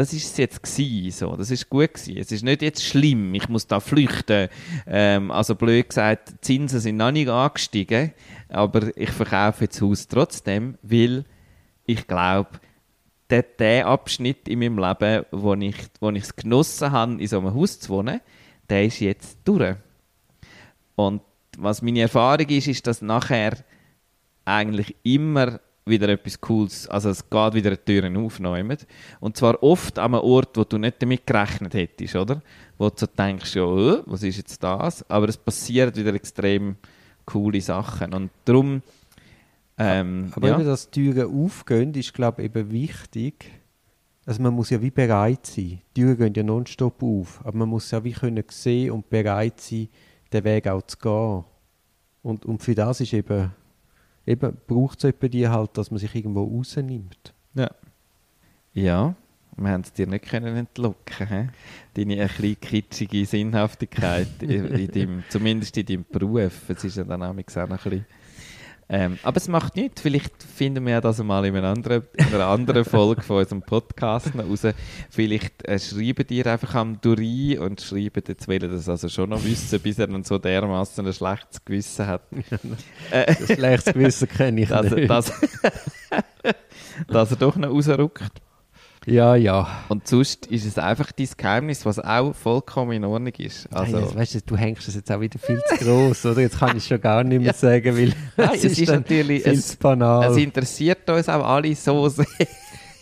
das 0.00 0.14
ist 0.14 0.30
es 0.30 0.36
jetzt 0.38 0.62
gewesen, 0.62 1.10
so, 1.10 1.36
das 1.36 1.50
ist 1.50 1.68
gut 1.68 1.92
gewesen. 1.92 2.16
Es 2.16 2.32
ist 2.32 2.42
nicht 2.42 2.62
jetzt 2.62 2.82
schlimm, 2.82 3.34
ich 3.34 3.50
muss 3.50 3.66
da 3.66 3.80
flüchten. 3.80 4.48
Ähm, 4.86 5.30
also 5.30 5.54
blöd 5.54 5.90
gesagt, 5.90 6.30
die 6.30 6.40
Zinsen 6.40 6.80
sind 6.80 6.96
noch 6.96 7.10
nicht 7.10 7.28
angestiegen, 7.28 8.14
aber 8.48 8.96
ich 8.96 9.10
verkaufe 9.10 9.64
jetzt 9.64 9.76
das 9.76 9.82
Haus 9.82 10.08
trotzdem, 10.08 10.78
weil 10.80 11.26
ich 11.84 12.06
glaube, 12.06 12.48
der, 13.28 13.42
der 13.42 13.88
Abschnitt 13.88 14.48
in 14.48 14.60
meinem 14.60 14.78
Leben, 14.78 15.26
wo 15.32 15.52
ich, 15.52 15.76
wo 16.00 16.08
ich 16.08 16.22
es 16.22 16.34
genossen 16.34 16.92
habe, 16.92 17.20
in 17.20 17.26
so 17.26 17.38
einem 17.38 17.52
Haus 17.52 17.78
zu 17.78 17.90
wohnen, 17.90 18.22
der 18.70 18.86
ist 18.86 19.00
jetzt 19.00 19.36
durch. 19.44 19.76
Und 20.96 21.20
was 21.58 21.82
meine 21.82 22.00
Erfahrung 22.00 22.48
ist, 22.48 22.68
ist, 22.68 22.86
dass 22.86 23.02
nachher 23.02 23.52
eigentlich 24.46 24.96
immer 25.02 25.60
wieder 25.86 26.08
etwas 26.08 26.40
Cooles, 26.40 26.88
also 26.88 27.10
es 27.10 27.28
geht 27.28 27.54
wieder 27.54 27.70
eine 27.70 27.84
Türen 27.84 28.16
aufnehmen. 28.16 28.76
Und 29.18 29.36
zwar 29.36 29.62
oft 29.62 29.98
an 29.98 30.14
einem 30.14 30.22
Ort, 30.22 30.56
wo 30.56 30.64
du 30.64 30.78
nicht 30.78 31.02
damit 31.02 31.26
gerechnet 31.26 31.74
hättest, 31.74 32.16
oder? 32.16 32.42
Wo 32.78 32.88
du 32.88 32.94
so 32.96 33.06
denkst, 33.06 33.56
ja, 33.56 33.64
äh, 33.64 34.02
was 34.06 34.22
ist 34.22 34.36
jetzt 34.36 34.62
das? 34.62 35.08
Aber 35.10 35.28
es 35.28 35.36
passieren 35.36 35.94
wieder 35.94 36.14
extrem 36.14 36.76
coole 37.24 37.60
Sachen. 37.60 38.12
Und 38.14 38.30
darum, 38.44 38.82
ähm, 39.78 40.30
Aber 40.34 40.48
ja. 40.48 40.54
eben, 40.56 40.66
dass 40.66 40.90
Türen 40.90 41.44
aufgehen, 41.44 41.94
ist, 41.94 42.12
glaube 42.12 42.42
ich, 42.42 42.46
eben 42.46 42.70
wichtig. 42.70 43.50
Also 44.26 44.42
man 44.42 44.52
muss 44.52 44.70
ja 44.70 44.80
wie 44.82 44.90
bereit 44.90 45.46
sein. 45.46 45.80
Die 45.96 46.02
Türen 46.02 46.16
gehen 46.18 46.34
ja 46.34 46.42
nonstop 46.42 47.02
auf. 47.02 47.40
Aber 47.44 47.56
man 47.56 47.70
muss 47.70 47.90
ja 47.90 48.04
wie 48.04 48.12
können 48.12 48.44
sehen 48.50 48.90
und 48.90 49.08
bereit 49.08 49.60
sein, 49.60 49.88
den 50.32 50.44
Weg 50.44 50.68
auch 50.68 50.82
zu 50.82 50.98
gehen. 50.98 51.44
Und, 52.22 52.44
und 52.44 52.62
für 52.62 52.74
das 52.74 53.00
ist 53.00 53.14
eben, 53.14 53.52
eben 54.30 54.56
braucht 54.66 54.98
es 54.98 55.04
etwa 55.04 55.28
die 55.28 55.48
halt, 55.48 55.76
dass 55.76 55.90
man 55.90 55.98
sich 55.98 56.14
irgendwo 56.14 56.44
rausnimmt. 56.44 57.34
Ja. 57.54 57.70
Ja. 58.72 59.14
Wir 59.56 59.70
haben 59.72 59.82
es 59.82 59.92
dir 59.92 60.06
nicht 60.06 60.24
können 60.24 60.56
entlocken 60.56 61.26
he? 61.26 61.48
Deine 61.94 62.22
ein 62.22 62.28
bisschen 62.28 62.60
kitschige 62.60 63.26
Sinnhaftigkeit, 63.26 64.28
in, 64.40 64.66
in 64.66 64.90
deinem, 64.90 65.24
zumindest 65.28 65.76
in 65.76 65.86
deinem 65.86 66.04
Beruf. 66.10 66.70
Es 66.70 66.84
ist 66.84 66.96
ja 66.96 67.04
dann 67.04 67.22
auch 67.22 67.34
noch 67.34 67.36
ein 67.36 67.44
bisschen 67.44 68.06
ähm, 68.92 69.18
aber 69.22 69.36
es 69.36 69.46
macht 69.46 69.76
nichts. 69.76 70.02
Vielleicht 70.02 70.42
finden 70.42 70.84
wir 70.84 71.00
das 71.00 71.22
mal 71.22 71.44
in 71.44 71.54
einer 71.54 71.68
anderen, 71.68 72.02
in 72.16 72.34
einer 72.34 72.46
anderen 72.46 72.84
Folge 72.84 73.22
von 73.22 73.36
unserem 73.36 73.62
Podcast 73.62 74.32
raus. 74.36 74.62
Vielleicht 75.08 75.64
äh, 75.68 75.78
schreiben 75.78 76.26
dir 76.26 76.46
einfach 76.46 76.74
am 76.74 77.00
Durin 77.00 77.60
und 77.60 77.80
schreiben, 77.80 78.24
jetzt 78.26 78.48
will 78.48 78.60
er 78.60 78.68
das 78.68 78.88
also 78.88 79.08
schon 79.08 79.30
noch 79.30 79.44
wissen, 79.44 79.78
bis 79.78 80.00
er 80.00 80.08
dann 80.08 80.24
so 80.24 80.38
dermaßen 80.38 81.06
ein 81.06 81.12
schlechtes 81.12 81.64
Gewissen 81.64 82.06
hat. 82.08 82.22
äh, 83.12 83.26
ein 83.26 83.46
schlechtes 83.46 83.94
Gewissen 83.94 84.28
kenne 84.28 84.62
ich 84.62 84.68
dass, 84.70 84.90
nicht. 84.90 85.08
Dass, 85.08 85.32
dass 87.08 87.30
er 87.30 87.36
doch 87.36 87.54
noch 87.54 87.70
rausrückt. 87.70 88.42
Ja, 89.06 89.34
ja. 89.34 89.66
Und 89.88 90.06
sonst 90.06 90.46
ist 90.46 90.66
es 90.66 90.78
einfach 90.78 91.10
dein 91.12 91.28
Geheimnis, 91.36 91.86
was 91.86 91.98
auch 91.98 92.34
vollkommen 92.34 92.92
in 92.92 93.04
Ordnung 93.04 93.32
ist. 93.38 93.72
Also, 93.72 93.98
Nein, 93.98 94.14
weißt 94.14 94.34
du, 94.34 94.40
du 94.42 94.56
hängst 94.56 94.88
das 94.88 94.94
jetzt 94.94 95.10
auch 95.10 95.20
wieder 95.20 95.38
viel 95.38 95.60
zu 95.68 95.84
groß, 95.84 96.26
oder? 96.26 96.42
Jetzt 96.42 96.58
kann 96.58 96.76
ich 96.76 96.86
schon 96.86 97.00
gar 97.00 97.24
nicht 97.24 97.38
mehr 97.38 97.46
ja. 97.46 97.54
sagen, 97.54 97.96
weil 97.96 98.12
Nein, 98.36 98.50
es, 98.54 98.64
es 98.64 98.78
ist, 98.78 98.88
natürlich 98.88 99.42
viel 99.42 99.52
es, 99.52 99.76
banal. 99.76 100.30
Es 100.30 100.36
interessiert 100.36 101.08
uns 101.08 101.28
auch 101.28 101.44
alle 101.46 101.74
so 101.74 102.08
sehr. 102.08 102.26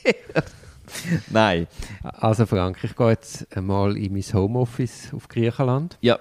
Nein. 1.30 1.66
Also 2.02 2.46
Frank, 2.46 2.78
ich 2.82 2.94
gehe 2.94 3.10
jetzt 3.10 3.46
einmal 3.56 3.96
in 3.96 4.12
mein 4.12 4.22
Homeoffice 4.22 5.12
auf 5.12 5.28
Griechenland. 5.28 5.98
Ja. 6.00 6.18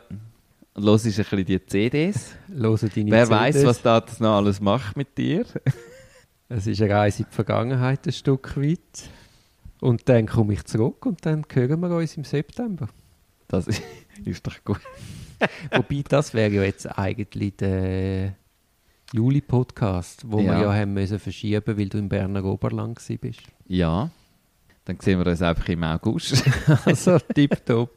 Und 0.74 0.84
los 0.84 1.06
ist 1.06 1.20
ein 1.20 1.26
bisschen 1.26 1.46
die 1.46 1.66
CDs. 1.66 2.36
Deine 2.48 3.12
Wer 3.12 3.30
weiß, 3.30 3.66
was 3.66 3.82
das 3.82 4.20
noch 4.20 4.38
alles 4.38 4.60
macht 4.60 4.98
mit 4.98 5.18
dir? 5.18 5.46
es 6.50 6.68
ist 6.68 6.82
eine 6.82 6.94
Reise 6.94 7.24
in 7.24 7.30
die 7.30 7.36
Vergangenheit 7.36 8.06
ein 8.06 8.12
Stück 8.12 8.58
weit. 8.58 9.10
Und 9.80 10.10
dann 10.10 10.26
komme 10.26 10.54
ich 10.54 10.66
zurück 10.66 11.06
und 11.06 11.26
dann 11.26 11.46
hören 11.52 11.80
wir 11.80 11.96
uns 11.96 12.18
im 12.18 12.24
September. 12.24 12.88
Das 13.48 13.68
ist, 14.26 14.46
doch 14.48 14.64
gut. 14.64 14.82
Wobei, 15.72 16.04
das 16.08 16.34
wäre 16.34 16.52
ja 16.52 16.64
jetzt 16.64 16.88
eigentlich 16.98 17.56
der 17.58 18.36
Juli-Podcast, 19.14 20.24
wo 20.26 20.40
ja. 20.40 20.54
wir 20.54 20.62
ja 20.64 20.74
haben 20.74 20.94
müssen 20.94 21.20
verschieben, 21.20 21.78
weil 21.78 21.90
du 21.90 22.00
im 22.00 22.10
Berner 22.10 22.44
Oberland 22.44 23.00
bist. 23.22 23.44
Ja, 23.68 24.10
dann 24.86 25.00
sehen 25.00 25.20
wir 25.20 25.28
uns 25.28 25.42
einfach 25.42 25.68
im 25.70 25.84
August. 25.84 26.44
also 26.86 27.20
tipptopp. 27.20 27.92